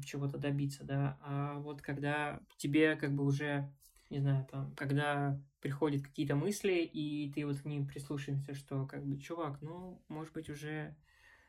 чего-то 0.06 0.38
добиться, 0.38 0.84
да, 0.84 1.18
а 1.22 1.58
вот 1.60 1.82
когда 1.82 2.42
тебе 2.58 2.96
как 2.96 3.14
бы 3.16 3.24
уже, 3.26 3.72
не 4.10 4.20
знаю, 4.20 4.46
там, 4.52 4.74
когда 4.76 5.40
приходят 5.62 6.04
какие-то 6.04 6.36
мысли, 6.36 6.74
и 6.82 7.32
ты 7.34 7.46
вот 7.46 7.60
к 7.60 7.66
ним 7.66 7.88
прислушиваешься, 7.88 8.54
что 8.54 8.86
как 8.86 9.06
бы, 9.06 9.18
чувак, 9.18 9.62
ну, 9.62 10.02
может 10.08 10.34
быть, 10.34 10.50
уже 10.50 10.96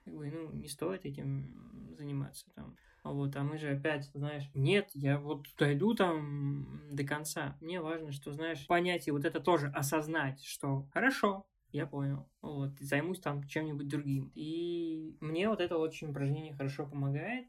ну, 0.06 0.52
не 0.52 0.68
стоит 0.68 1.04
этим 1.04 1.94
заниматься 1.96 2.46
там. 2.54 2.76
Вот, 3.02 3.36
а 3.36 3.42
мы 3.42 3.58
же 3.58 3.70
опять, 3.70 4.10
знаешь, 4.14 4.50
нет, 4.54 4.88
я 4.94 5.18
вот 5.18 5.46
дойду 5.58 5.94
там 5.94 6.80
до 6.90 7.04
конца. 7.04 7.56
Мне 7.60 7.80
важно, 7.80 8.12
что, 8.12 8.32
знаешь, 8.32 8.66
понять 8.66 9.08
и 9.08 9.10
вот 9.10 9.26
это 9.26 9.40
тоже 9.40 9.68
осознать, 9.68 10.42
что 10.42 10.88
хорошо, 10.92 11.46
я 11.70 11.86
понял. 11.86 12.26
Вот, 12.40 12.78
займусь 12.80 13.20
там 13.20 13.46
чем-нибудь 13.46 13.88
другим. 13.88 14.32
И 14.34 15.16
мне 15.20 15.48
вот 15.50 15.60
это 15.60 15.76
очень 15.76 16.10
упражнение 16.10 16.54
хорошо 16.54 16.86
помогает 16.86 17.46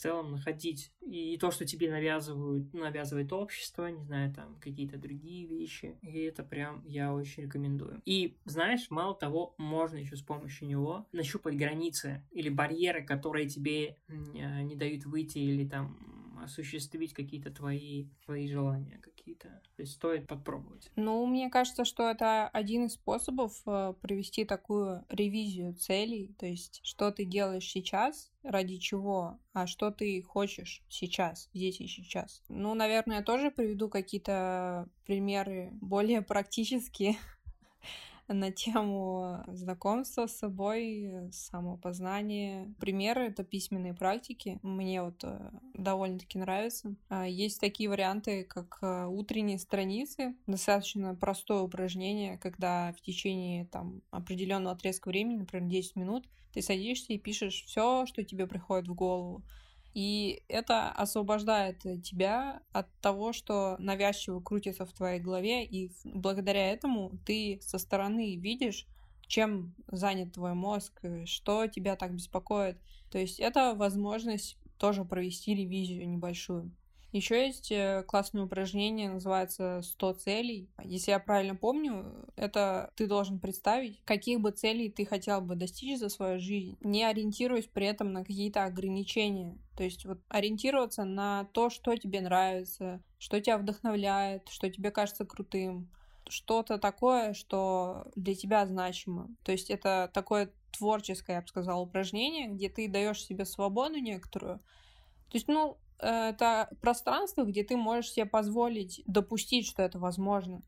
в 0.00 0.02
целом 0.02 0.30
находить 0.30 0.94
и 1.02 1.36
то, 1.36 1.50
что 1.50 1.66
тебе 1.66 1.90
навязывают, 1.90 2.72
навязывает 2.72 3.34
общество, 3.34 3.86
не 3.88 4.02
знаю, 4.02 4.32
там 4.32 4.56
какие-то 4.58 4.96
другие 4.96 5.46
вещи. 5.46 5.98
И 6.00 6.20
это 6.20 6.42
прям 6.42 6.82
я 6.86 7.12
очень 7.12 7.42
рекомендую. 7.42 8.00
И 8.06 8.38
знаешь, 8.46 8.86
мало 8.88 9.14
того, 9.14 9.54
можно 9.58 9.98
еще 9.98 10.16
с 10.16 10.22
помощью 10.22 10.68
него 10.68 11.06
нащупать 11.12 11.54
границы 11.54 12.24
или 12.30 12.48
барьеры, 12.48 13.04
которые 13.04 13.46
тебе 13.46 13.98
не 14.08 14.74
дают 14.74 15.04
выйти 15.04 15.36
или 15.36 15.68
там 15.68 16.19
осуществить 16.42 17.12
какие-то 17.12 17.50
твои, 17.50 18.06
твои 18.24 18.48
желания 18.48 18.98
какие-то. 18.98 19.48
То 19.76 19.82
есть 19.82 19.92
стоит 19.92 20.26
попробовать. 20.26 20.90
Ну, 20.96 21.24
мне 21.26 21.50
кажется, 21.50 21.84
что 21.84 22.10
это 22.10 22.48
один 22.48 22.86
из 22.86 22.94
способов 22.94 23.60
э, 23.66 23.94
провести 24.00 24.44
такую 24.44 25.04
ревизию 25.08 25.74
целей. 25.74 26.34
То 26.38 26.46
есть, 26.46 26.80
что 26.82 27.10
ты 27.10 27.24
делаешь 27.24 27.68
сейчас, 27.68 28.30
ради 28.42 28.78
чего, 28.78 29.38
а 29.52 29.66
что 29.66 29.90
ты 29.90 30.22
хочешь 30.22 30.82
сейчас, 30.88 31.48
здесь 31.52 31.80
и 31.80 31.86
сейчас. 31.86 32.42
Ну, 32.48 32.74
наверное, 32.74 33.18
я 33.18 33.22
тоже 33.22 33.50
приведу 33.50 33.88
какие-то 33.88 34.88
примеры 35.04 35.70
более 35.80 36.22
практические 36.22 37.16
на 38.32 38.50
тему 38.52 39.44
знакомства 39.48 40.26
с 40.26 40.36
собой, 40.36 41.30
самопознания. 41.32 42.72
Примеры— 42.78 43.22
это 43.28 43.44
письменные 43.44 43.94
практики. 43.94 44.58
Мне 44.62 45.02
вот 45.02 45.22
э, 45.24 45.50
довольно-таки 45.74 46.38
нравится. 46.38 46.94
А, 47.08 47.26
есть 47.26 47.60
такие 47.60 47.88
варианты, 47.88 48.44
как 48.44 48.78
э, 48.82 49.06
утренние 49.06 49.58
страницы. 49.58 50.34
Достаточно 50.46 51.14
простое 51.14 51.60
упражнение, 51.60 52.38
когда 52.38 52.92
в 52.92 53.00
течение 53.00 53.66
там, 53.66 54.02
определенного 54.10 54.74
отрезка 54.76 55.08
времени, 55.08 55.38
например, 55.38 55.68
10 55.68 55.96
минут, 55.96 56.28
ты 56.52 56.62
садишься 56.62 57.12
и 57.12 57.18
пишешь 57.18 57.64
все, 57.66 58.06
что 58.06 58.24
тебе 58.24 58.46
приходит 58.46 58.88
в 58.88 58.94
голову. 58.94 59.44
И 59.92 60.42
это 60.48 60.90
освобождает 60.90 61.82
тебя 62.04 62.62
от 62.72 62.88
того, 63.00 63.32
что 63.32 63.76
навязчиво 63.78 64.40
крутится 64.40 64.86
в 64.86 64.92
твоей 64.92 65.20
голове, 65.20 65.64
и 65.64 65.90
благодаря 66.04 66.72
этому 66.72 67.18
ты 67.26 67.58
со 67.62 67.78
стороны 67.78 68.36
видишь, 68.36 68.86
чем 69.26 69.74
занят 69.88 70.32
твой 70.32 70.54
мозг, 70.54 71.00
что 71.24 71.66
тебя 71.66 71.96
так 71.96 72.14
беспокоит. 72.14 72.78
То 73.10 73.18
есть 73.18 73.40
это 73.40 73.74
возможность 73.74 74.56
тоже 74.78 75.04
провести 75.04 75.54
ревизию 75.54 76.08
небольшую. 76.08 76.70
Еще 77.12 77.46
есть 77.46 77.72
э, 77.72 78.04
классное 78.06 78.44
упражнение, 78.44 79.10
называется 79.10 79.80
100 79.82 80.12
целей. 80.14 80.70
Если 80.84 81.10
я 81.10 81.18
правильно 81.18 81.56
помню, 81.56 82.24
это 82.36 82.92
ты 82.94 83.08
должен 83.08 83.40
представить, 83.40 84.00
каких 84.04 84.40
бы 84.40 84.52
целей 84.52 84.90
ты 84.90 85.04
хотел 85.04 85.40
бы 85.40 85.56
достичь 85.56 85.98
за 85.98 86.08
свою 86.08 86.38
жизнь, 86.38 86.76
не 86.80 87.04
ориентируясь 87.04 87.66
при 87.66 87.86
этом 87.86 88.12
на 88.12 88.24
какие-то 88.24 88.64
ограничения. 88.64 89.58
То 89.76 89.82
есть 89.82 90.04
вот 90.04 90.20
ориентироваться 90.28 91.04
на 91.04 91.48
то, 91.52 91.68
что 91.68 91.96
тебе 91.96 92.20
нравится, 92.20 93.02
что 93.18 93.40
тебя 93.40 93.58
вдохновляет, 93.58 94.48
что 94.48 94.70
тебе 94.70 94.92
кажется 94.92 95.24
крутым, 95.24 95.90
что-то 96.28 96.78
такое, 96.78 97.34
что 97.34 98.06
для 98.14 98.36
тебя 98.36 98.66
значимо. 98.66 99.28
То 99.42 99.50
есть 99.50 99.68
это 99.68 100.08
такое 100.14 100.52
творческое, 100.70 101.34
я 101.34 101.42
бы 101.42 101.48
сказала, 101.48 101.80
упражнение, 101.80 102.48
где 102.48 102.68
ты 102.68 102.88
даешь 102.88 103.24
себе 103.24 103.44
свободу 103.44 103.98
некоторую. 103.98 104.58
То 104.58 105.36
есть, 105.36 105.48
ну, 105.48 105.76
это 106.00 106.68
пространство, 106.80 107.44
где 107.44 107.64
ты 107.64 107.76
можешь 107.76 108.12
себе 108.12 108.26
позволить 108.26 109.02
допустить, 109.06 109.66
что 109.66 109.82
это 109.82 109.98
возможно. 109.98 110.62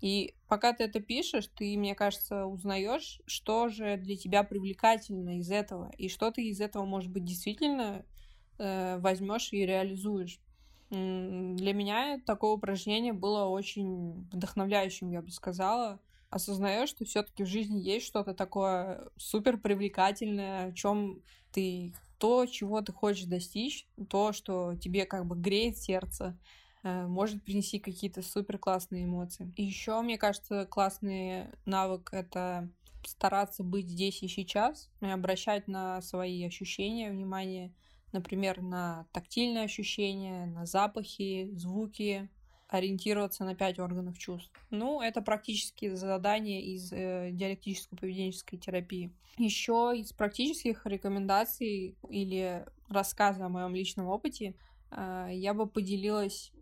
И 0.00 0.34
пока 0.46 0.72
ты 0.72 0.84
это 0.84 1.00
пишешь, 1.00 1.48
ты, 1.56 1.76
мне 1.78 1.94
кажется, 1.94 2.44
узнаешь, 2.44 3.20
что 3.26 3.68
же 3.68 3.96
для 3.96 4.16
тебя 4.16 4.42
привлекательно 4.42 5.38
из 5.38 5.50
этого, 5.50 5.90
и 5.96 6.08
что 6.08 6.30
ты 6.30 6.48
из 6.48 6.60
этого, 6.60 6.84
может 6.84 7.10
быть, 7.10 7.24
действительно 7.24 8.04
э, 8.58 8.98
возьмешь 8.98 9.52
и 9.52 9.64
реализуешь. 9.64 10.38
Для 10.90 11.72
меня 11.72 12.20
такое 12.24 12.52
упражнение 12.52 13.12
было 13.12 13.46
очень 13.46 14.28
вдохновляющим, 14.30 15.10
я 15.10 15.20
бы 15.20 15.30
сказала. 15.30 16.00
Осознаешь, 16.30 16.90
что 16.90 17.04
все-таки 17.04 17.42
в 17.42 17.48
жизни 17.48 17.80
есть 17.80 18.06
что-то 18.06 18.34
такое 18.34 19.08
супер 19.16 19.58
привлекательное, 19.58 20.66
о 20.66 20.72
чем 20.72 21.22
ты 21.52 21.92
то, 22.18 22.46
чего 22.46 22.80
ты 22.82 22.92
хочешь 22.92 23.24
достичь, 23.24 23.86
то, 24.08 24.32
что 24.32 24.74
тебе 24.76 25.04
как 25.04 25.26
бы 25.26 25.36
греет 25.36 25.78
сердце, 25.78 26.38
э, 26.82 27.06
может 27.06 27.42
принести 27.44 27.78
какие-то 27.78 28.22
супер 28.22 28.58
классные 28.58 29.04
эмоции. 29.04 29.52
И 29.56 29.64
еще, 29.64 30.00
мне 30.00 30.18
кажется, 30.18 30.66
классный 30.66 31.46
навык— 31.64 32.10
это 32.12 32.70
стараться 33.06 33.62
быть 33.62 33.88
здесь 33.88 34.22
и 34.22 34.28
сейчас, 34.28 34.90
и 35.00 35.06
обращать 35.06 35.68
на 35.68 36.02
свои 36.02 36.44
ощущения 36.44 37.10
внимание, 37.10 37.72
например, 38.12 38.62
на 38.62 39.06
тактильные 39.12 39.64
ощущения, 39.64 40.46
на 40.46 40.66
запахи, 40.66 41.50
звуки, 41.52 42.28
ориентироваться 42.68 43.44
на 43.44 43.54
пять 43.54 43.78
органов 43.78 44.18
чувств. 44.18 44.52
Ну, 44.70 45.00
это 45.00 45.22
практически 45.22 45.94
задание 45.94 46.62
из 46.62 46.92
э, 46.92 47.30
диалектической 47.32 47.98
поведенческой 47.98 48.58
терапии. 48.58 49.12
Еще 49.38 49.92
из 49.96 50.12
практических 50.12 50.84
рекомендаций 50.86 51.96
или 52.08 52.64
рассказа 52.88 53.46
о 53.46 53.48
моем 53.48 53.74
личном 53.74 54.06
опыте 54.06 54.54
э, 54.90 55.28
я 55.32 55.54
бы 55.54 55.66
поделилась 55.66 56.52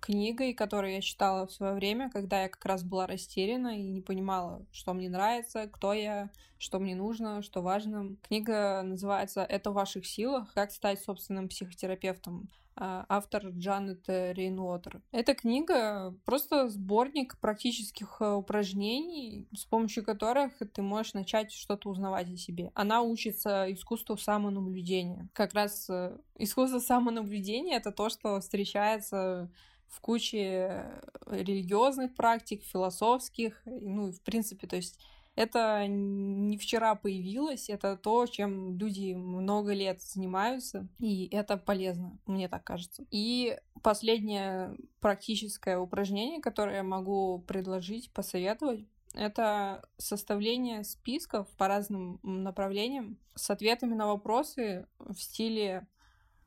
книгой, 0.00 0.54
которую 0.54 0.94
я 0.94 1.00
читала 1.00 1.46
в 1.46 1.52
свое 1.52 1.74
время, 1.74 2.10
когда 2.10 2.42
я 2.42 2.48
как 2.48 2.64
раз 2.64 2.82
была 2.82 3.06
растеряна 3.06 3.78
и 3.78 3.82
не 3.82 4.00
понимала, 4.00 4.66
что 4.72 4.94
мне 4.94 5.08
нравится, 5.08 5.68
кто 5.68 5.92
я, 5.92 6.30
что 6.58 6.78
мне 6.78 6.94
нужно, 6.94 7.42
что 7.42 7.62
важно. 7.62 8.16
Книга 8.22 8.82
называется 8.82 9.42
«Это 9.42 9.70
в 9.70 9.74
ваших 9.74 10.06
силах. 10.06 10.52
Как 10.54 10.72
стать 10.72 11.00
собственным 11.00 11.48
психотерапевтом» 11.48 12.48
а, 12.76 13.04
автор 13.08 13.48
Джанет 13.48 14.08
Рейнуотер. 14.08 15.02
Эта 15.12 15.34
книга 15.34 16.14
просто 16.24 16.70
сборник 16.70 17.38
практических 17.38 18.16
э, 18.20 18.32
упражнений, 18.32 19.46
с 19.54 19.66
помощью 19.66 20.02
которых 20.02 20.52
ты 20.72 20.80
можешь 20.80 21.12
начать 21.12 21.52
что-то 21.52 21.90
узнавать 21.90 22.30
о 22.30 22.36
себе. 22.38 22.70
Она 22.74 23.02
учится 23.02 23.70
искусству 23.70 24.16
самонаблюдения. 24.16 25.28
Как 25.34 25.52
раз 25.52 25.90
э, 25.90 26.16
искусство 26.36 26.78
самонаблюдения— 26.78 27.76
это 27.78 27.92
то, 27.92 28.08
что 28.08 28.40
встречается 28.40 29.50
в 29.90 30.00
куче 30.00 30.86
религиозных 31.26 32.14
практик, 32.14 32.62
философских, 32.62 33.60
ну 33.66 34.12
в 34.12 34.22
принципе, 34.22 34.66
то 34.66 34.76
есть 34.76 34.98
это 35.34 35.86
не 35.86 36.58
вчера 36.58 36.94
появилось, 36.94 37.70
это 37.70 37.96
то, 37.96 38.26
чем 38.26 38.76
люди 38.76 39.14
много 39.14 39.72
лет 39.72 40.02
занимаются, 40.02 40.88
и 40.98 41.28
это 41.32 41.56
полезно, 41.56 42.18
мне 42.26 42.48
так 42.48 42.64
кажется. 42.64 43.04
И 43.10 43.56
последнее 43.82 44.76
практическое 45.00 45.78
упражнение, 45.78 46.40
которое 46.40 46.76
я 46.76 46.82
могу 46.82 47.38
предложить, 47.46 48.12
посоветовать, 48.12 48.84
это 49.14 49.82
составление 49.96 50.84
списков 50.84 51.48
по 51.56 51.66
разным 51.66 52.20
направлениям 52.22 53.18
с 53.34 53.50
ответами 53.50 53.94
на 53.94 54.06
вопросы 54.06 54.86
в 54.98 55.16
стиле 55.16 55.86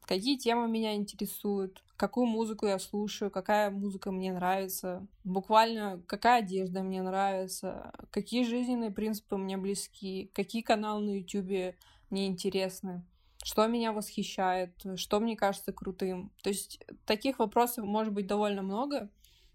какие 0.06 0.38
темы 0.38 0.68
меня 0.68 0.95
интересуют, 0.95 1.84
какую 1.97 2.28
музыку 2.28 2.66
я 2.66 2.80
слушаю, 2.80 3.32
какая 3.32 3.70
музыка 3.70 4.12
мне 4.12 4.34
нравится, 4.34 5.06
буквально 5.24 6.01
какая 6.08 6.39
одежда 6.39 6.84
мне 6.84 7.01
нравится, 7.01 7.91
какие 8.12 8.43
жизненные 8.43 8.91
принципы 8.91 9.38
мне 9.38 9.58
близки, 9.58 10.30
какие 10.34 10.62
каналы 10.62 11.06
на 11.06 11.18
YouTube 11.18 11.76
мне 12.10 12.28
интересны, 12.28 13.04
что 13.43 13.68
меня 13.68 13.91
восхищает, 13.91 14.74
что 14.95 15.20
мне 15.20 15.36
кажется 15.36 15.74
крутым. 15.74 16.32
То 16.41 16.49
есть 16.49 16.80
таких 17.06 17.39
вопросов 17.39 17.86
может 17.86 18.14
быть 18.14 18.28
довольно 18.28 18.62
много. 18.62 19.10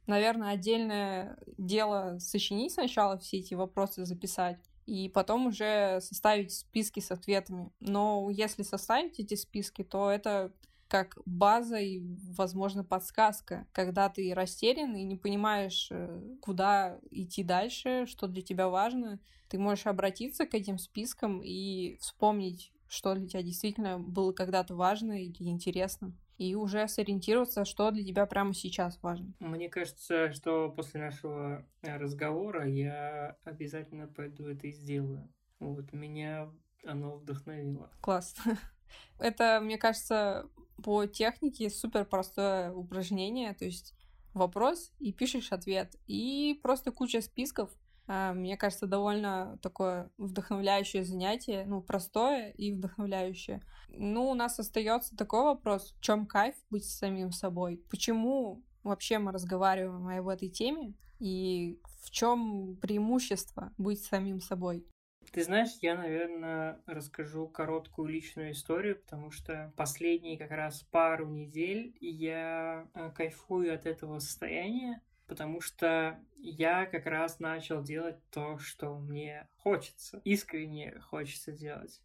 Наверное, 0.07 0.53
отдельное 0.53 1.39
дело 1.59 2.17
сочинить 2.19 2.73
сначала 2.73 3.19
все 3.19 3.39
эти 3.39 3.55
вопросы, 3.55 4.07
записать, 4.07 4.59
и 4.89 5.11
потом 5.11 5.49
уже 5.49 6.01
составить 6.01 6.53
списки 6.53 7.01
с 7.01 7.11
ответами. 7.11 7.71
Но 7.79 8.31
если 8.31 8.63
составить 8.63 9.21
эти 9.21 9.35
списки, 9.35 9.85
то 9.85 10.11
это 10.11 10.51
как 10.89 11.19
база 11.27 11.77
и, 11.77 12.01
возможно, 12.35 12.83
подсказка, 12.83 13.67
когда 13.73 14.09
ты 14.09 14.33
растерян 14.33 14.97
и 14.97 15.05
не 15.05 15.17
понимаешь, 15.17 15.89
э, 15.91 16.37
куда 16.41 16.99
идти 17.11 17.43
дальше, 17.43 18.07
что 18.07 18.27
для 18.27 18.41
тебя 18.41 18.71
важно, 18.71 19.21
ты 19.51 19.59
можешь 19.59 19.87
обратиться 19.87 20.47
к 20.47 20.55
этим 20.55 20.79
спискам 20.79 21.43
и 21.45 21.99
вспомнить, 22.01 22.73
что 22.89 23.15
для 23.15 23.29
тебя 23.29 23.43
действительно 23.43 23.99
было 23.99 24.33
когда-то 24.33 24.75
важно 24.75 25.23
или 25.23 25.51
интересно 25.51 26.15
и 26.39 26.55
уже 26.55 26.87
сориентироваться, 26.89 27.65
что 27.65 27.91
для 27.91 28.05
тебя 28.05 28.25
прямо 28.27 28.55
сейчас 28.55 28.99
важно. 29.03 29.35
Мне 29.41 29.69
кажется, 29.69 30.33
что 30.33 30.71
после 30.71 31.01
нашего 31.01 31.67
э, 31.83 31.97
разговора 31.97 32.67
я 32.67 33.37
обязательно 33.45 34.07
пойду 34.07 34.47
это 34.47 34.69
и 34.69 34.73
сделаю. 34.73 35.29
Вот, 35.59 35.93
меня 35.93 36.49
оно 36.85 37.17
вдохновило. 37.17 37.91
Класс. 38.01 38.37
Это, 39.19 39.61
мне 39.61 39.77
кажется, 39.77 40.49
по 40.83 41.07
технике 41.07 41.69
супер 41.71 42.05
простое 42.05 42.73
упражнение, 42.73 43.53
то 43.53 43.65
есть 43.65 43.95
вопрос 44.33 44.93
и 45.01 45.13
пишешь 45.13 45.53
ответ. 45.53 45.97
И 46.07 46.59
просто 46.63 46.93
куча 46.93 47.21
списков, 47.21 47.71
мне 48.09 48.57
кажется, 48.57 48.87
довольно 48.87 49.59
такое 49.63 50.11
вдохновляющее 50.17 51.05
занятие, 51.05 51.65
ну, 51.67 51.83
простое 51.83 52.51
и 52.51 52.73
вдохновляющее. 52.73 53.63
Ну, 53.91 54.31
у 54.31 54.35
нас 54.35 54.59
остается 54.59 55.17
такой 55.17 55.43
вопрос, 55.43 55.95
в 55.99 56.01
чем 56.01 56.27
кайф 56.27 56.55
быть 56.71 56.85
самим 56.85 57.33
собой? 57.33 57.83
Почему 57.91 58.63
вообще 58.83 59.19
мы 59.19 59.33
разговариваем 59.33 60.09
об 60.09 60.29
этой 60.29 60.49
теме? 60.49 60.95
И 61.19 61.81
в 62.03 62.11
чем 62.11 62.77
преимущество 62.77 63.73
быть 63.77 64.03
самим 64.03 64.41
собой? 64.41 64.87
Ты 65.33 65.45
знаешь, 65.45 65.71
я, 65.83 65.95
наверное, 65.95 66.81
расскажу 66.87 67.49
короткую 67.49 68.09
личную 68.09 68.53
историю, 68.53 68.97
потому 68.97 69.31
что 69.31 69.73
последние 69.77 70.39
как 70.39 70.51
раз 70.51 70.83
пару 70.91 71.27
недель 71.27 71.95
я 72.01 72.89
э, 72.95 73.11
кайфую 73.15 73.75
от 73.75 73.85
этого 73.85 74.21
состояния, 74.21 75.03
потому 75.29 75.61
что 75.61 76.19
я 76.39 76.87
как 76.87 77.07
раз 77.07 77.39
начал 77.39 77.83
делать 77.83 78.17
то, 78.31 78.59
что 78.59 78.99
мне 78.99 79.47
хочется, 79.59 80.21
искренне 80.25 80.99
хочется 81.01 81.53
делать. 81.53 82.01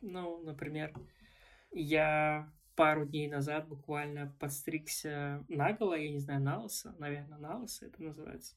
Ну, 0.00 0.38
например, 0.38 0.94
я 1.72 2.50
пару 2.76 3.04
дней 3.04 3.28
назад 3.28 3.66
буквально 3.66 4.32
подстригся 4.38 5.44
наголо, 5.48 5.94
я 5.94 6.10
не 6.10 6.20
знаю, 6.20 6.40
на 6.40 6.62
лысо, 6.62 6.94
наверное, 6.98 7.38
на 7.38 7.58
лысо 7.58 7.86
это 7.86 8.00
называется. 8.02 8.54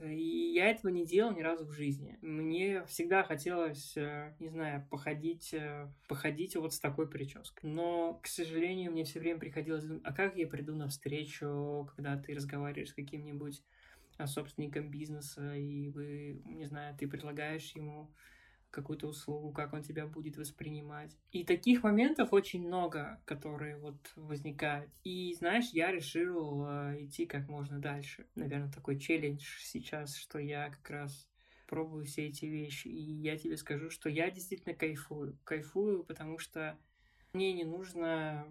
И 0.00 0.52
я 0.54 0.70
этого 0.70 0.90
не 0.90 1.06
делал 1.06 1.32
ни 1.32 1.40
разу 1.40 1.64
в 1.64 1.72
жизни. 1.72 2.18
Мне 2.20 2.84
всегда 2.86 3.22
хотелось, 3.22 3.96
э, 3.96 4.34
не 4.40 4.48
знаю, 4.48 4.86
походить, 4.90 5.54
э, 5.54 5.88
походить 6.08 6.56
вот 6.56 6.74
с 6.74 6.80
такой 6.80 7.08
прической. 7.08 7.68
Но, 7.68 8.18
к 8.22 8.26
сожалению, 8.26 8.90
мне 8.90 9.04
все 9.04 9.20
время 9.20 9.38
приходилось 9.38 9.84
думать, 9.84 10.02
а 10.04 10.12
как 10.12 10.36
я 10.36 10.46
приду 10.48 10.74
на 10.74 10.88
встречу, 10.88 11.88
когда 11.94 12.16
ты 12.16 12.34
разговариваешь 12.34 12.90
с 12.90 12.94
каким-нибудь 12.94 13.62
э, 14.18 14.26
собственником 14.26 14.90
бизнеса, 14.90 15.54
и 15.54 15.88
вы, 15.88 16.42
не 16.44 16.64
знаю, 16.66 16.96
ты 16.98 17.06
предлагаешь 17.06 17.70
ему 17.76 18.10
какую-то 18.74 19.06
услугу, 19.06 19.52
как 19.52 19.72
он 19.72 19.82
тебя 19.82 20.06
будет 20.06 20.36
воспринимать. 20.36 21.16
И 21.32 21.44
таких 21.44 21.82
моментов 21.82 22.32
очень 22.32 22.66
много, 22.66 23.20
которые 23.24 23.76
вот 23.76 23.96
возникают. 24.16 24.90
И 25.04 25.34
знаешь, 25.38 25.70
я 25.72 25.92
решил 25.92 26.66
э, 26.66 27.04
идти 27.04 27.26
как 27.26 27.48
можно 27.48 27.78
дальше. 27.78 28.26
Наверное, 28.34 28.72
такой 28.72 28.98
челлендж 28.98 29.44
сейчас, 29.60 30.16
что 30.16 30.38
я 30.38 30.70
как 30.70 30.90
раз 30.90 31.28
пробую 31.66 32.04
все 32.04 32.26
эти 32.26 32.46
вещи. 32.46 32.88
И 32.88 33.00
я 33.00 33.38
тебе 33.38 33.56
скажу, 33.56 33.90
что 33.90 34.08
я 34.08 34.30
действительно 34.30 34.74
кайфую. 34.74 35.38
Кайфую, 35.44 36.04
потому 36.04 36.38
что 36.38 36.76
мне 37.34 37.52
не 37.52 37.64
нужно, 37.64 38.46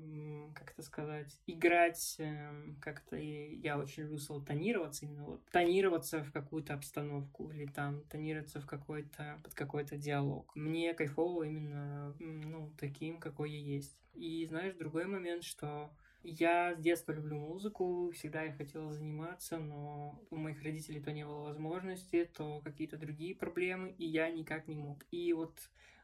как 0.53 0.71
это 0.71 0.84
сказать, 0.84 1.39
играть 1.47 2.15
эм, 2.19 2.77
как-то, 2.81 3.15
я 3.15 3.77
очень 3.77 4.03
люблю 4.03 4.19
слово 4.19 4.45
тонироваться, 4.45 5.05
именно 5.05 5.23
вот 5.23 5.45
тонироваться 5.51 6.23
в 6.23 6.31
какую-то 6.31 6.73
обстановку 6.73 7.51
или 7.51 7.65
там 7.65 8.03
тонироваться 8.03 8.59
в 8.59 8.65
какой-то, 8.65 9.39
под 9.43 9.53
какой-то 9.53 9.97
диалог. 9.97 10.51
Мне 10.55 10.93
кайфово 10.93 11.43
именно, 11.43 12.13
ну, 12.19 12.71
таким, 12.77 13.19
какой 13.19 13.51
я 13.51 13.59
есть. 13.59 13.97
И 14.13 14.45
знаешь, 14.45 14.75
другой 14.75 15.05
момент, 15.05 15.43
что 15.43 15.89
я 16.23 16.75
с 16.75 16.79
детства 16.79 17.11
люблю 17.11 17.38
музыку, 17.38 18.11
всегда 18.13 18.43
я 18.43 18.53
хотела 18.53 18.93
заниматься, 18.93 19.57
но 19.57 20.21
у 20.29 20.36
моих 20.36 20.61
родителей 20.63 21.01
то 21.01 21.11
не 21.11 21.25
было 21.25 21.41
возможности, 21.43 22.25
то 22.25 22.61
какие-то 22.61 22.97
другие 22.97 23.36
проблемы, 23.36 23.93
и 23.97 24.05
я 24.05 24.29
никак 24.29 24.67
не 24.67 24.75
мог. 24.75 25.03
И 25.11 25.34
вот 25.34 25.53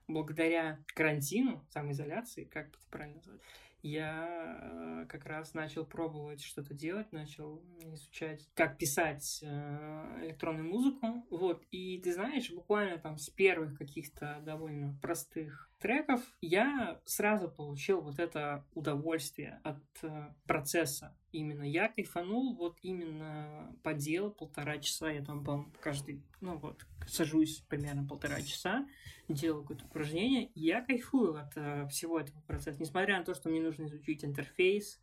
благодаря 0.10 0.84
карантину, 0.96 1.66
самоизоляции, 1.70 2.44
как 2.46 2.70
это 2.70 2.78
правильно 2.90 3.16
назвать, 3.18 3.42
я 3.82 4.60
э, 4.62 5.06
как 5.08 5.26
раз 5.26 5.54
начал 5.54 5.86
пробовать 5.86 6.42
что-то 6.42 6.74
делать, 6.74 7.12
начал 7.14 7.64
изучать, 7.80 8.46
как 8.54 8.78
писать 8.78 9.40
э, 9.42 10.26
электронную 10.26 10.68
музыку. 10.68 11.26
Вот, 11.30 11.64
и 11.72 12.00
ты 12.00 12.14
знаешь, 12.14 12.52
буквально 12.52 12.98
там 12.98 13.18
с 13.18 13.30
первых 13.30 13.78
каких-то 13.78 14.42
довольно 14.44 14.98
простых 15.02 15.69
треков 15.80 16.22
я 16.42 17.00
сразу 17.06 17.50
получил 17.50 18.02
вот 18.02 18.20
это 18.20 18.66
удовольствие 18.74 19.60
от 19.64 19.82
э, 20.04 20.34
процесса. 20.46 21.16
Именно 21.32 21.64
я 21.64 21.88
кайфанул 21.88 22.56
вот 22.56 22.78
именно 22.82 23.76
по 23.84 23.94
делу 23.94 24.32
полтора 24.32 24.78
часа. 24.78 25.10
Я 25.10 25.24
там, 25.24 25.44
по 25.44 25.66
каждый, 25.82 26.22
ну 26.42 26.58
вот, 26.58 26.86
сажусь 27.08 27.64
примерно 27.70 28.06
полтора 28.06 28.42
часа, 28.42 28.88
делаю 29.28 29.62
какое-то 29.62 29.86
упражнение, 29.86 30.52
я 30.56 30.82
кайфую 30.82 31.36
от 31.36 31.54
э, 31.56 31.88
всего 31.88 32.20
этого 32.20 32.42
процесса. 32.42 32.80
Несмотря 32.80 33.18
на 33.18 33.24
то, 33.24 33.34
что 33.34 33.50
мне 33.50 33.62
нужно 33.62 33.86
изучить 33.86 34.26
интерфейс, 34.26 35.00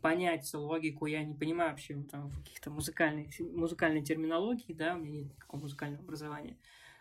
понять 0.00 0.52
логику, 0.54 1.06
я 1.06 1.24
не 1.24 1.34
понимаю 1.34 1.70
вообще 1.70 1.94
там 2.02 2.30
каких-то 2.30 2.70
музыкальных, 2.70 3.38
музыкальной 3.40 4.02
терминологии, 4.02 4.72
да, 4.72 4.94
у 4.94 4.98
меня 4.98 5.22
нет 5.22 5.32
никакого 5.32 5.62
музыкального 5.62 6.02
образования. 6.04 6.56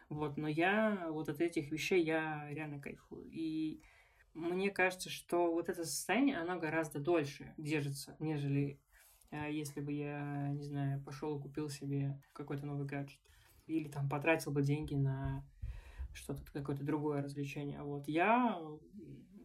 Вот, 0.10 0.38
но 0.38 0.48
я 0.48 1.08
вот 1.10 1.30
от 1.30 1.42
этих 1.42 1.72
вещей 1.72 2.04
я 2.04 2.48
реально 2.50 2.80
кайфую. 2.80 3.28
И 3.30 3.82
мне 4.34 4.70
кажется, 4.70 5.10
что 5.10 5.52
вот 5.52 5.70
это 5.70 5.84
состояние, 5.84 6.38
оно 6.38 6.58
гораздо 6.60 7.00
дольше 7.00 7.54
держится, 7.58 8.16
нежели 8.20 8.80
а 9.32 9.48
если 9.50 9.82
бы 9.82 9.92
я, 9.92 10.50
не 10.50 10.64
знаю, 10.64 11.02
пошел 11.04 11.38
и 11.38 11.42
купил 11.42 11.70
себе 11.70 12.20
какой-то 12.34 12.66
новый 12.66 12.86
гаджет. 12.86 13.20
Или 13.66 13.90
там 13.90 14.08
потратил 14.08 14.52
бы 14.52 14.62
деньги 14.62 14.96
на 14.96 15.44
что-то, 16.14 16.42
какое-то 16.54 16.86
другое 16.86 17.22
развлечение. 17.22 17.82
Вот 17.84 18.08
я, 18.08 18.58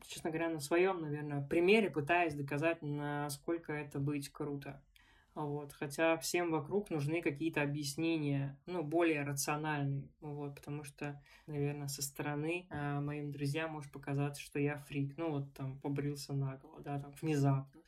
честно 0.07 0.31
говоря, 0.31 0.51
на 0.51 0.61
своем, 0.61 1.01
наверное, 1.01 1.47
примере 1.47 1.91
пытаюсь 1.91 2.35
доказать, 2.35 2.81
насколько 2.83 3.73
это 3.73 3.99
быть 3.99 4.29
круто. 4.29 4.81
Вот. 5.35 5.73
Хотя 5.73 6.19
всем 6.19 6.51
вокруг 6.51 6.91
нужны 6.91 7.23
какие-то 7.23 7.63
объяснения, 7.63 8.59
ну, 8.67 8.83
более 8.83 9.23
рациональные. 9.23 10.11
Вот, 10.21 10.55
потому 10.57 10.85
что, 10.85 11.21
наверное, 11.47 11.89
со 11.89 12.03
стороны 12.03 12.67
э, 12.69 13.01
моим 13.01 13.31
друзьям 13.33 13.73
может 13.73 13.91
показаться, 13.91 14.43
что 14.43 14.59
я 14.59 14.79
фрик. 14.79 15.17
Ну, 15.17 15.31
вот 15.31 15.53
там 15.55 15.79
побрился 15.79 16.35
наголо, 16.35 16.81
да, 16.81 16.99
там 16.99 17.13
внезапно. 17.21 17.81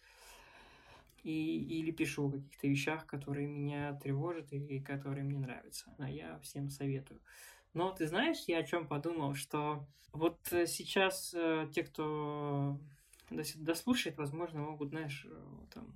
И, 1.23 1.79
или 1.81 1.91
пишу 1.91 2.29
о 2.29 2.33
каких-то 2.33 2.67
вещах, 2.67 3.07
которые 3.07 3.47
меня 3.47 3.95
тревожат 3.95 4.53
и 4.53 4.81
которые 4.81 5.25
мне 5.25 5.39
нравятся. 5.39 5.95
А 5.99 6.11
я 6.11 6.39
всем 6.41 6.71
советую. 6.71 7.21
Но 7.75 7.93
ты 7.93 8.07
знаешь, 8.07 8.45
я 8.47 8.59
о 8.59 8.65
чем 8.65 8.87
подумал, 8.87 9.35
что 9.35 9.87
вот 10.13 10.39
э, 10.53 10.67
сейчас 10.67 11.35
э, 11.35 11.69
те, 11.75 11.83
кто 11.83 12.79
дослушает, 13.31 14.17
возможно, 14.17 14.61
могут, 14.61 14.91
знаешь, 14.91 15.27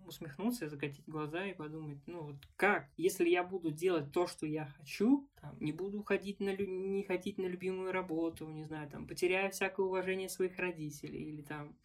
усмехнуться, 0.09 0.69
закатить 0.69 1.05
глаза 1.07 1.47
и 1.47 1.55
подумать, 1.55 1.99
ну 2.07 2.23
вот 2.23 2.37
как, 2.57 2.89
если 2.97 3.29
я 3.29 3.45
буду 3.45 3.71
делать 3.71 4.13
то, 4.13 4.27
что 4.27 4.47
я 4.47 4.67
хочу, 4.67 5.29
там, 5.41 5.57
не 5.61 5.73
буду 5.73 6.03
ходить 6.03 6.41
на, 6.41 6.57
не 6.57 7.03
ходить 7.05 7.39
на 7.39 7.47
любимую 7.47 7.93
работу, 7.93 8.49
не 8.49 8.65
знаю, 8.65 8.89
там, 8.89 9.07
потеряю 9.07 9.51
всякое 9.51 9.87
уважение 9.87 10.29
своих 10.29 10.59
родителей 10.59 11.23
или 11.23 11.43
там, 11.43 11.77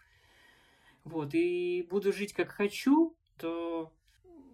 вот, 1.04 1.34
и 1.34 1.86
буду 1.90 2.14
жить 2.14 2.34
как 2.34 2.50
хочу, 2.50 3.16
то 3.38 3.94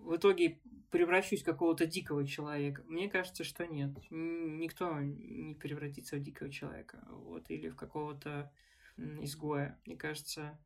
в 0.02 0.16
итоге 0.16 0.60
превращусь 0.90 1.42
в 1.42 1.46
какого-то 1.46 1.86
дикого 1.86 2.26
человека. 2.26 2.84
Мне 2.88 3.10
кажется, 3.10 3.44
что 3.44 3.68
нет. 3.68 3.92
Никто 4.10 5.00
не 5.00 5.54
превратится 5.56 6.16
в 6.16 6.22
дикого 6.22 6.50
человека. 6.50 7.06
Вот, 7.12 7.50
или 7.50 7.70
в 7.70 7.76
какого-то 7.76 8.52
изгоя. 8.98 9.80
Мне 9.86 9.96
кажется, 9.96 10.60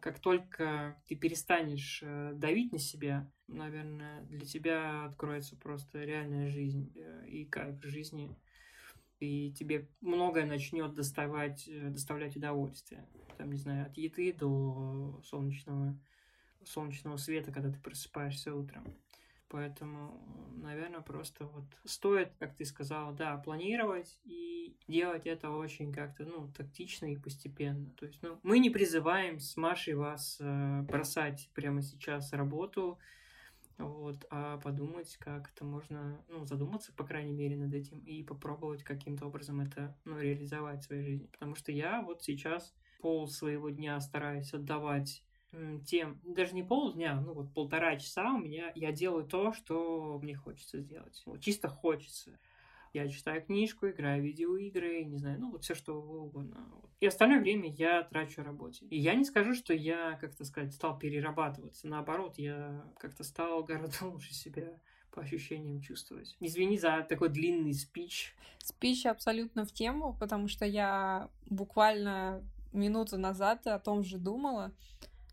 как 0.00 0.20
только 0.20 0.96
ты 1.06 1.16
перестанешь 1.16 2.00
э, 2.02 2.32
давить 2.34 2.72
на 2.72 2.78
себя, 2.78 3.30
наверное, 3.48 4.22
для 4.22 4.46
тебя 4.46 5.04
откроется 5.04 5.56
просто 5.56 6.04
реальная 6.04 6.48
жизнь 6.48 6.92
э, 6.94 7.26
и 7.26 7.44
кайф 7.44 7.82
жизни. 7.82 8.36
И 9.20 9.52
тебе 9.52 9.88
многое 10.00 10.46
начнет 10.46 10.94
доставать, 10.94 11.66
э, 11.66 11.88
доставлять 11.90 12.36
удовольствие. 12.36 13.04
Там, 13.36 13.50
не 13.50 13.58
знаю, 13.58 13.86
от 13.86 13.96
еды 13.96 14.32
до 14.32 15.20
солнечного, 15.24 15.98
солнечного 16.64 17.16
света, 17.16 17.52
когда 17.52 17.70
ты 17.72 17.80
просыпаешься 17.80 18.54
утром. 18.54 18.84
Поэтому, 19.50 20.20
наверное, 20.56 21.00
просто 21.00 21.46
вот 21.46 21.64
стоит, 21.84 22.32
как 22.38 22.54
ты 22.54 22.64
сказала, 22.66 23.12
да, 23.14 23.36
планировать 23.38 24.18
и 24.24 24.76
делать 24.88 25.26
это 25.26 25.50
очень 25.50 25.92
как-то, 25.92 26.24
ну, 26.24 26.52
тактично 26.56 27.06
и 27.06 27.16
постепенно. 27.16 27.90
То 27.96 28.06
есть, 28.06 28.22
ну, 28.22 28.38
мы 28.42 28.58
не 28.58 28.68
призываем 28.68 29.40
с 29.40 29.56
Машей 29.56 29.94
вас 29.94 30.36
э, 30.40 30.82
бросать 30.82 31.50
прямо 31.54 31.80
сейчас 31.80 32.32
работу, 32.32 32.98
вот, 33.78 34.26
а 34.30 34.58
подумать, 34.58 35.16
как 35.18 35.50
это 35.54 35.64
можно, 35.64 36.20
ну, 36.28 36.44
задуматься, 36.44 36.92
по 36.92 37.04
крайней 37.04 37.32
мере, 37.32 37.56
над 37.56 37.72
этим 37.72 38.00
и 38.00 38.24
попробовать 38.24 38.82
каким-то 38.82 39.26
образом 39.26 39.60
это, 39.60 39.96
ну, 40.04 40.18
реализовать 40.18 40.82
в 40.82 40.86
своей 40.86 41.02
жизни. 41.04 41.26
Потому 41.26 41.54
что 41.54 41.72
я 41.72 42.02
вот 42.02 42.22
сейчас 42.22 42.74
пол 43.00 43.28
своего 43.28 43.70
дня 43.70 44.00
стараюсь 44.00 44.52
отдавать 44.52 45.22
тем, 45.86 46.20
даже 46.24 46.54
не 46.54 46.62
полдня, 46.62 47.20
ну 47.20 47.32
вот 47.32 47.52
полтора 47.52 47.96
часа 47.96 48.32
у 48.34 48.38
меня, 48.38 48.72
я 48.74 48.92
делаю 48.92 49.24
то, 49.24 49.52
что 49.52 50.18
мне 50.22 50.34
хочется 50.34 50.78
сделать. 50.80 51.22
Вот, 51.24 51.40
чисто 51.40 51.68
хочется. 51.68 52.38
Я 52.94 53.08
читаю 53.08 53.42
книжку, 53.42 53.88
играю 53.88 54.22
в 54.22 54.24
видеоигры, 54.24 55.04
не 55.04 55.18
знаю, 55.18 55.38
ну 55.40 55.50
вот 55.50 55.62
все 55.62 55.74
что 55.74 55.94
угодно. 55.94 56.56
И 57.00 57.06
остальное 57.06 57.40
время 57.40 57.70
я 57.70 58.02
трачу 58.02 58.42
работе. 58.42 58.86
И 58.86 58.98
я 58.98 59.14
не 59.14 59.24
скажу, 59.24 59.54
что 59.54 59.74
я, 59.74 60.18
как-то 60.20 60.44
сказать, 60.44 60.72
стал 60.72 60.98
перерабатываться. 60.98 61.86
Наоборот, 61.86 62.38
я 62.38 62.84
как-то 62.98 63.24
стал 63.24 63.62
гораздо 63.62 64.06
лучше 64.06 64.34
себя 64.34 64.78
по 65.12 65.22
ощущениям 65.22 65.80
чувствовать. 65.80 66.36
Извини 66.40 66.78
за 66.78 67.06
такой 67.08 67.28
длинный 67.28 67.74
спич. 67.74 68.34
Спич 68.58 69.06
абсолютно 69.06 69.64
в 69.64 69.72
тему, 69.72 70.16
потому 70.18 70.48
что 70.48 70.64
я 70.64 71.28
буквально 71.46 72.42
минуту 72.72 73.18
назад 73.18 73.66
о 73.66 73.78
том 73.78 74.02
же 74.02 74.18
думала 74.18 74.72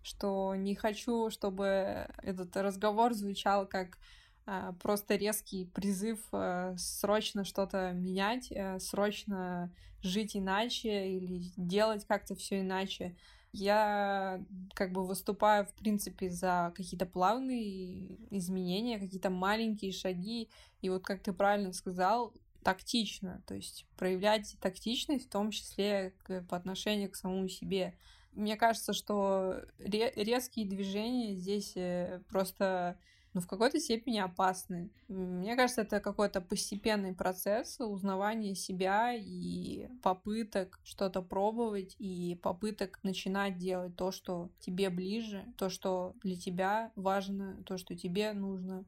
что 0.06 0.54
не 0.56 0.76
хочу, 0.76 1.32
чтобы 1.32 2.08
этот 2.22 2.56
разговор 2.58 3.14
звучал 3.14 3.66
как 3.66 3.98
э, 4.46 4.74
просто 4.82 5.16
резкий 5.16 5.66
призыв 5.66 6.20
э, 6.32 6.76
срочно 6.78 7.44
что-то 7.44 7.92
менять, 7.92 8.52
э, 8.52 8.80
срочно 8.80 9.74
жить 10.04 10.38
иначе 10.38 11.10
или 11.10 11.52
делать 11.58 12.06
как-то 12.06 12.36
все 12.36 12.62
иначе. 12.62 13.16
Я 13.52 14.44
как 14.76 14.92
бы 14.92 15.08
выступаю, 15.08 15.66
в 15.66 15.74
принципе, 15.74 16.30
за 16.30 16.72
какие-то 16.76 17.08
плавные 17.08 18.18
изменения, 18.30 19.00
какие-то 19.00 19.32
маленькие 19.32 19.92
шаги. 19.92 20.50
И 20.82 20.90
вот, 20.90 21.04
как 21.04 21.24
ты 21.24 21.34
правильно 21.34 21.74
сказал, 21.74 22.34
тактично, 22.64 23.42
то 23.48 23.56
есть 23.56 23.88
проявлять 23.96 24.56
тактичность, 24.60 25.28
в 25.28 25.30
том 25.30 25.52
числе 25.52 26.14
по 26.50 26.58
отношению 26.58 27.10
к 27.10 27.16
самому 27.16 27.48
себе. 27.48 27.96
Мне 28.36 28.58
кажется, 28.58 28.94
что 28.94 29.62
резкие 29.80 30.68
движения 30.68 31.36
здесь 31.36 31.74
э, 31.76 32.22
просто 32.30 32.98
ну, 33.36 33.42
в 33.42 33.48
какой-то 33.48 33.80
степени 33.82 34.20
опасны. 34.20 34.90
Мне 35.10 35.58
кажется, 35.58 35.82
это 35.82 36.00
какой-то 36.00 36.40
постепенный 36.40 37.14
процесс 37.14 37.80
узнавания 37.82 38.56
себя 38.56 39.14
и 39.14 39.90
попыток 40.02 40.80
что-то 40.86 41.22
пробовать 41.22 41.96
и 42.00 42.40
попыток 42.42 43.00
начинать 43.04 43.58
делать 43.58 43.96
то, 43.98 44.12
что 44.12 44.50
тебе 44.60 44.90
ближе, 44.90 45.46
то, 45.58 45.70
что 45.70 46.14
для 46.24 46.38
тебя 46.38 46.94
важно, 46.96 47.62
то, 47.66 47.78
что 47.78 47.94
тебе 47.96 48.32
нужно. 48.32 48.86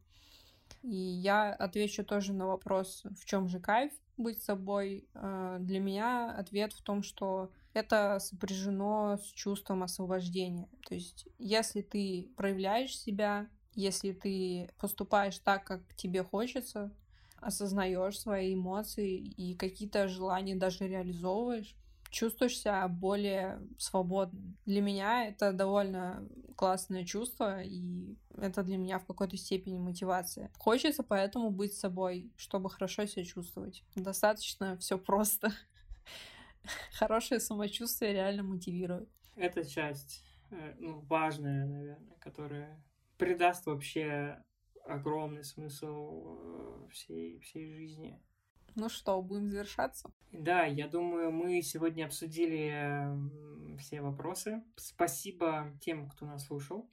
И 0.82 0.96
я 0.96 1.54
отвечу 1.54 2.06
тоже 2.06 2.32
на 2.32 2.48
вопрос, 2.48 3.04
в 3.20 3.26
чем 3.26 3.50
же 3.50 3.60
кайф 3.60 3.92
быть 4.18 4.42
собой. 4.42 5.08
Э, 5.14 5.58
для 5.60 5.80
меня 5.80 6.32
ответ 6.32 6.74
в 6.74 6.82
том, 6.82 7.04
что 7.04 7.52
это 7.74 8.20
сопряжено 8.20 9.18
с 9.18 9.26
чувством 9.34 9.84
освобождения. 9.84 10.68
То 10.88 10.96
есть, 10.96 11.28
если 11.38 11.82
ты 11.82 12.30
проявляешь 12.36 12.98
себя, 12.98 13.48
если 13.74 14.12
ты 14.12 14.70
поступаешь 14.80 15.38
так, 15.40 15.64
как 15.64 15.82
тебе 15.96 16.24
хочется, 16.24 16.92
осознаешь 17.40 18.20
свои 18.20 18.56
эмоции 18.56 19.16
и 19.18 19.56
какие-то 19.56 20.08
желания 20.08 20.56
даже 20.56 20.88
реализовываешь, 20.88 21.76
чувствуешь 22.10 22.58
себя 22.58 22.88
более 22.88 23.60
свободным. 23.78 24.58
Для 24.66 24.82
меня 24.82 25.28
это 25.28 25.54
довольно 25.54 26.28
классное 26.56 27.06
чувство, 27.06 27.62
и 27.62 28.16
это 28.36 28.64
для 28.64 28.78
меня 28.78 29.00
в 29.00 29.06
какой-то 29.06 29.38
степени 29.38 29.78
мотивация. 29.78 30.52
Хочется 30.58 31.04
поэтому 31.04 31.52
быть 31.52 31.74
собой, 31.74 32.32
чтобы 32.36 32.70
хорошо 32.70 33.06
себя 33.06 33.24
чувствовать. 33.24 33.84
Достаточно 33.96 34.78
все 34.78 34.98
просто. 34.98 35.52
Хорошее 36.94 37.40
самочувствие 37.40 38.14
реально 38.14 38.44
мотивирует. 38.44 39.10
Это 39.36 39.64
часть, 39.64 40.24
э, 40.50 40.76
ну, 40.80 41.02
важная, 41.02 41.66
наверное, 41.66 42.18
которая 42.20 42.84
придаст 43.18 43.66
вообще 43.68 44.44
огромный 44.84 45.44
смысл 45.44 46.38
э, 46.40 46.88
всей, 46.92 47.40
всей 47.40 47.72
жизни. 47.72 48.20
Ну 48.78 48.90
что, 48.90 49.20
будем 49.24 49.50
завершаться? 49.50 50.12
Да, 50.32 50.66
я 50.66 50.88
думаю, 50.88 51.32
мы 51.32 51.64
сегодня 51.64 52.06
обсудили 52.06 53.10
все 53.80 54.02
вопросы. 54.02 54.64
Спасибо 54.76 55.76
тем, 55.82 56.08
кто 56.08 56.28
нас 56.28 56.46
слушал. 56.46 56.88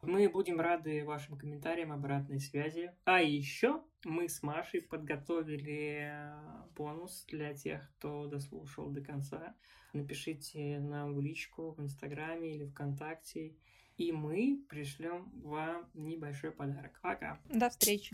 Мы 0.00 0.30
будем 0.30 0.62
рады 0.62 1.04
вашим 1.04 1.36
комментариям, 1.36 1.92
обратной 1.92 2.40
связи. 2.40 2.90
А 3.04 3.20
еще 3.20 3.82
мы 4.02 4.30
с 4.30 4.42
Машей 4.42 4.80
подготовили 4.80 6.10
бонус 6.74 7.26
для 7.28 7.52
тех, 7.52 7.86
кто 7.98 8.26
дослушал 8.28 8.88
до 8.88 9.02
конца. 9.02 9.54
Напишите 9.92 10.80
нам 10.80 11.14
в 11.14 11.20
личку 11.20 11.72
в 11.72 11.82
Инстаграме 11.82 12.54
или 12.54 12.64
ВКонтакте, 12.64 13.56
и 13.98 14.10
мы 14.10 14.64
пришлем 14.70 15.30
вам 15.42 15.90
небольшой 15.92 16.52
подарок. 16.52 16.98
Пока. 17.02 17.38
До 17.50 17.68
встречи. 17.68 18.12